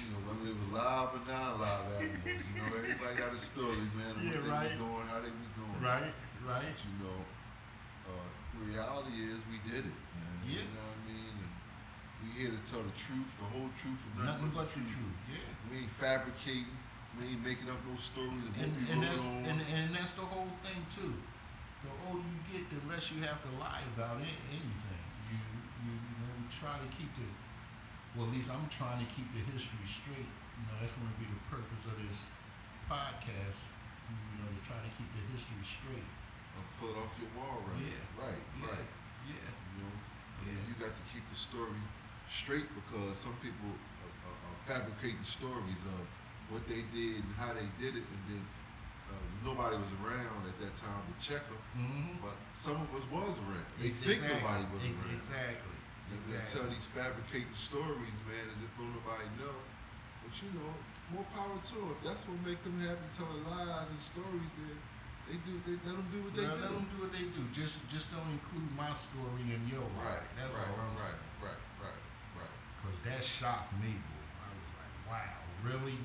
you 0.00 0.06
know 0.12 0.20
whether 0.28 0.46
it 0.50 0.56
was 0.58 0.70
live 0.74 1.10
or 1.16 1.22
not 1.26 1.56
live 1.60 1.86
animals. 2.02 2.42
You 2.44 2.54
know, 2.60 2.68
everybody 2.76 3.14
got 3.16 3.32
a 3.32 3.38
story, 3.40 3.86
man, 3.96 4.14
of 4.16 4.22
Yeah, 4.24 4.36
what 4.36 4.44
they 4.44 4.50
right. 4.50 4.70
was 4.74 4.80
doing, 4.82 5.04
how 5.08 5.20
they 5.22 5.32
was 5.32 5.50
doing. 5.56 5.78
Right, 5.80 6.12
right. 6.44 6.74
But, 6.74 6.84
you 6.84 6.94
know, 7.00 7.18
uh, 8.10 8.28
the 8.54 8.62
reality 8.70 9.16
is 9.30 9.38
we 9.50 9.58
did 9.66 9.84
it, 9.86 9.98
man. 10.14 10.38
Yeah. 10.46 10.62
You 10.62 10.70
know 10.74 10.84
what 10.86 10.98
I 10.98 11.08
mean? 11.10 11.34
And 11.42 11.52
we 12.22 12.26
here 12.38 12.52
to 12.54 12.62
tell 12.64 12.82
the 12.86 12.94
truth, 12.94 13.28
the 13.38 13.48
whole 13.50 13.70
truth, 13.76 13.98
and 14.14 14.24
Nothing 14.24 14.50
nothing, 14.50 14.52
but 14.54 14.68
the 14.72 14.82
truth. 14.86 15.16
Yeah. 15.30 15.48
We 15.70 15.74
ain't 15.86 15.94
fabricating. 15.98 16.74
We 17.18 17.30
ain't 17.34 17.42
making 17.46 17.70
up 17.70 17.78
no 17.86 17.94
stories 18.02 18.42
of 18.46 18.54
what 18.58 18.66
And, 18.66 18.74
we 18.74 18.82
and 18.90 18.98
that's 19.06 19.22
on. 19.22 19.46
and, 19.46 19.58
and 19.70 19.86
that's 19.94 20.10
the 20.18 20.26
whole 20.26 20.50
thing 20.66 20.80
too. 20.90 21.14
The 21.86 21.92
older 22.10 22.24
you 22.26 22.40
get, 22.50 22.66
the 22.72 22.80
less 22.90 23.06
you 23.12 23.22
have 23.22 23.38
to 23.44 23.50
lie 23.60 23.84
about 23.94 24.18
a- 24.18 24.40
anything. 24.50 25.04
You 25.30 25.38
you 25.86 25.92
you 25.94 26.14
know 26.18 26.30
we 26.42 26.46
try 26.50 26.74
to 26.80 26.88
keep 26.90 27.12
the 27.14 27.28
well 28.18 28.26
at 28.26 28.34
least 28.34 28.50
I'm 28.50 28.66
trying 28.72 28.98
to 28.98 29.08
keep 29.14 29.30
the 29.36 29.42
history 29.52 29.84
straight. 29.86 30.26
You 30.26 30.62
know 30.66 30.74
that's 30.82 30.90
going 30.96 31.06
to 31.06 31.18
be 31.22 31.28
the 31.30 31.38
purpose 31.52 31.84
of 31.86 31.94
this 32.02 32.18
podcast. 32.90 33.62
You 34.10 34.42
know 34.42 34.48
to 34.50 34.60
try 34.66 34.78
to 34.82 34.90
keep 34.98 35.06
the 35.14 35.22
history 35.30 35.62
straight. 35.62 36.08
I'm 36.56 36.68
foot 36.78 36.94
off 37.02 37.12
your 37.18 37.30
wall, 37.38 37.58
right? 37.66 37.82
Yeah. 37.82 38.22
Right, 38.24 38.42
Yeah. 38.60 38.66
right. 38.70 38.88
Yeah. 39.26 39.50
You 39.74 39.84
know, 39.84 39.94
I 39.94 40.40
mean, 40.46 40.56
Yeah. 40.56 40.68
you 40.68 40.74
got 40.78 40.94
to 40.94 41.04
keep 41.12 41.24
the 41.30 41.36
story 41.38 41.80
straight 42.28 42.68
because 42.74 43.16
some 43.18 43.34
people 43.42 43.70
are, 43.70 44.14
are, 44.30 44.38
are 44.50 44.58
fabricating 44.66 45.22
stories 45.24 45.82
of 45.84 46.04
what 46.48 46.66
they 46.68 46.82
did 46.94 47.24
and 47.24 47.34
how 47.36 47.52
they 47.54 47.66
did 47.80 47.96
it, 47.96 48.04
and 48.04 48.22
then 48.28 48.44
uh, 49.10 49.16
nobody 49.44 49.76
was 49.76 49.92
around 50.04 50.44
at 50.48 50.56
that 50.60 50.74
time 50.76 51.02
to 51.08 51.14
check 51.20 51.44
them. 51.48 51.60
Mm-hmm. 51.76 52.24
But 52.24 52.36
some 52.54 52.80
of 52.80 52.88
us 52.96 53.04
was 53.12 53.36
around. 53.44 53.66
They 53.80 53.92
think 53.92 54.22
nobody 54.24 54.64
was 54.72 54.84
around. 54.84 55.16
Exactly. 55.16 55.78
And 56.12 56.20
they 56.28 56.40
tell 56.46 56.68
these 56.68 56.86
fabricating 56.92 57.52
stories, 57.56 58.16
man, 58.28 58.44
as 58.48 58.60
if 58.60 58.70
don't 58.76 58.92
nobody 58.92 59.28
know. 59.40 59.56
But 60.24 60.32
you 60.40 60.52
know, 60.56 60.72
more 61.12 61.26
power 61.36 61.56
to 61.56 61.74
'em. 61.80 61.90
If 61.96 62.00
that's 62.04 62.24
what 62.28 62.36
make 62.44 62.60
them 62.62 62.76
happy, 62.80 63.08
telling 63.12 63.44
lies 63.44 63.88
and 63.88 64.00
stories, 64.00 64.50
then 64.56 64.76
they 65.28 65.38
do. 65.42 65.52
They 65.64 65.76
let 65.88 65.96
them 65.96 66.08
do 66.12 66.20
what 66.20 66.34
they 66.36 66.44
Well, 66.44 66.56
do. 66.56 66.62
let 66.62 66.72
them 66.72 66.88
do 66.92 66.96
what 67.00 67.12
they 67.12 67.24
do. 67.32 67.42
Just 67.56 67.80
just 67.88 68.10
don't 68.12 68.28
include 68.28 68.68
my 68.76 68.92
story 68.92 69.48
in 69.48 69.62
your 69.68 69.84
Right. 69.96 70.20
That's 70.36 70.52
right, 70.54 70.68
all 70.68 70.80
I'm 70.84 70.92
right, 70.92 71.00
saying. 71.00 71.24
Right. 71.40 71.62
Right. 71.80 72.02
Right. 72.36 72.54
Cause 72.84 72.96
that 73.08 73.24
shocked 73.24 73.72
me, 73.80 73.96
boy. 73.96 74.24
I 74.44 74.48
was 74.52 74.72
like, 74.76 74.94
wow, 75.08 75.40
really? 75.64 75.96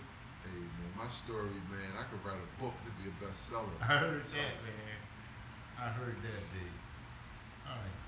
Hey 0.48 0.56
man, 0.56 0.92
my 0.96 1.10
story, 1.12 1.52
man, 1.68 1.92
I 2.00 2.08
could 2.08 2.24
write 2.24 2.40
a 2.40 2.52
book 2.64 2.74
to 2.88 2.92
be 2.96 3.12
a 3.12 3.16
bestseller. 3.20 3.76
I 3.84 4.00
heard 4.00 4.24
that, 4.24 4.56
man. 4.64 5.00
I 5.78 5.88
heard 5.92 6.16
that, 6.24 6.42
big. 6.56 6.74
All 7.68 7.76
right. 7.76 8.00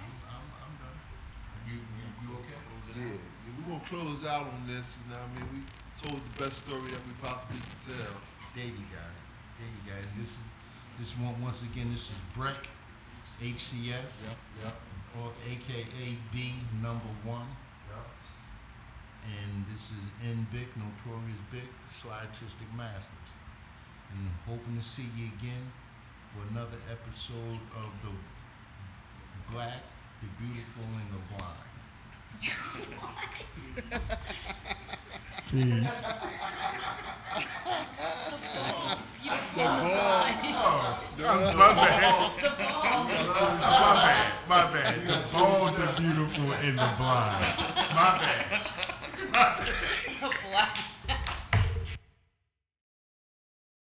I'm, 0.00 0.12
I'm, 0.28 0.46
I'm 0.60 0.74
done. 0.76 0.98
You, 1.68 1.80
you, 1.80 2.06
you 2.20 2.28
okay? 2.44 2.60
Yeah, 2.96 3.16
yeah, 3.16 3.52
we're 3.56 3.72
gonna 3.76 3.88
close 3.88 4.24
out 4.28 4.52
on 4.52 4.68
this. 4.68 4.96
You 5.00 5.12
know, 5.12 5.20
what 5.20 5.28
I 5.28 5.40
mean, 5.40 5.48
we 5.52 5.81
told 6.02 6.20
the 6.20 6.44
best 6.44 6.66
story 6.66 6.90
that 6.90 7.00
we 7.06 7.12
possibly 7.22 7.58
could 7.58 7.94
tell. 7.94 8.16
There 8.56 8.64
you 8.66 8.86
got 8.90 9.06
it. 9.06 9.22
There 9.58 9.70
you 9.70 9.82
got 9.86 10.00
it. 10.02 10.10
This 10.18 10.30
is, 10.30 10.38
this 10.98 11.12
one, 11.18 11.40
once 11.40 11.62
again, 11.62 11.92
this 11.92 12.02
is 12.10 12.18
Breck, 12.36 12.66
HCS, 13.40 14.22
Yep. 14.62 14.74
or 15.20 15.32
AKA 15.46 16.18
B 16.32 16.54
number 16.82 17.12
one. 17.24 17.46
Yep. 17.88 18.06
And 19.22 19.66
this 19.72 19.90
is 19.94 20.04
N 20.24 20.46
Big, 20.50 20.66
Notorious 20.76 21.38
BIK, 21.52 21.70
Sly 22.02 22.18
Artistic 22.26 22.66
Masters. 22.76 23.30
And 24.12 24.28
hoping 24.46 24.76
to 24.76 24.82
see 24.84 25.06
you 25.16 25.30
again 25.38 25.70
for 26.34 26.42
another 26.50 26.78
episode 26.90 27.60
of 27.78 27.90
the 28.02 28.10
Black, 29.52 29.82
the 30.20 30.28
Beautiful, 30.42 30.84
and 30.84 31.14
the 31.14 31.22
Blind. 31.30 31.62
Peace. 35.50 36.06
Oh, 41.24 41.52
my 41.56 41.74
bad. 41.74 42.32
My 43.60 43.90
bad. 44.02 44.32
My 44.48 44.62
bad. 44.72 44.96
The 45.06 45.16
bold, 45.32 45.76
the 45.76 45.86
beautiful, 46.00 46.52
and 46.52 46.78
the 46.78 46.90
blind. 46.96 47.44
My 47.94 48.08
bad. 48.18 48.44
My 49.32 49.48
bad. 49.58 49.91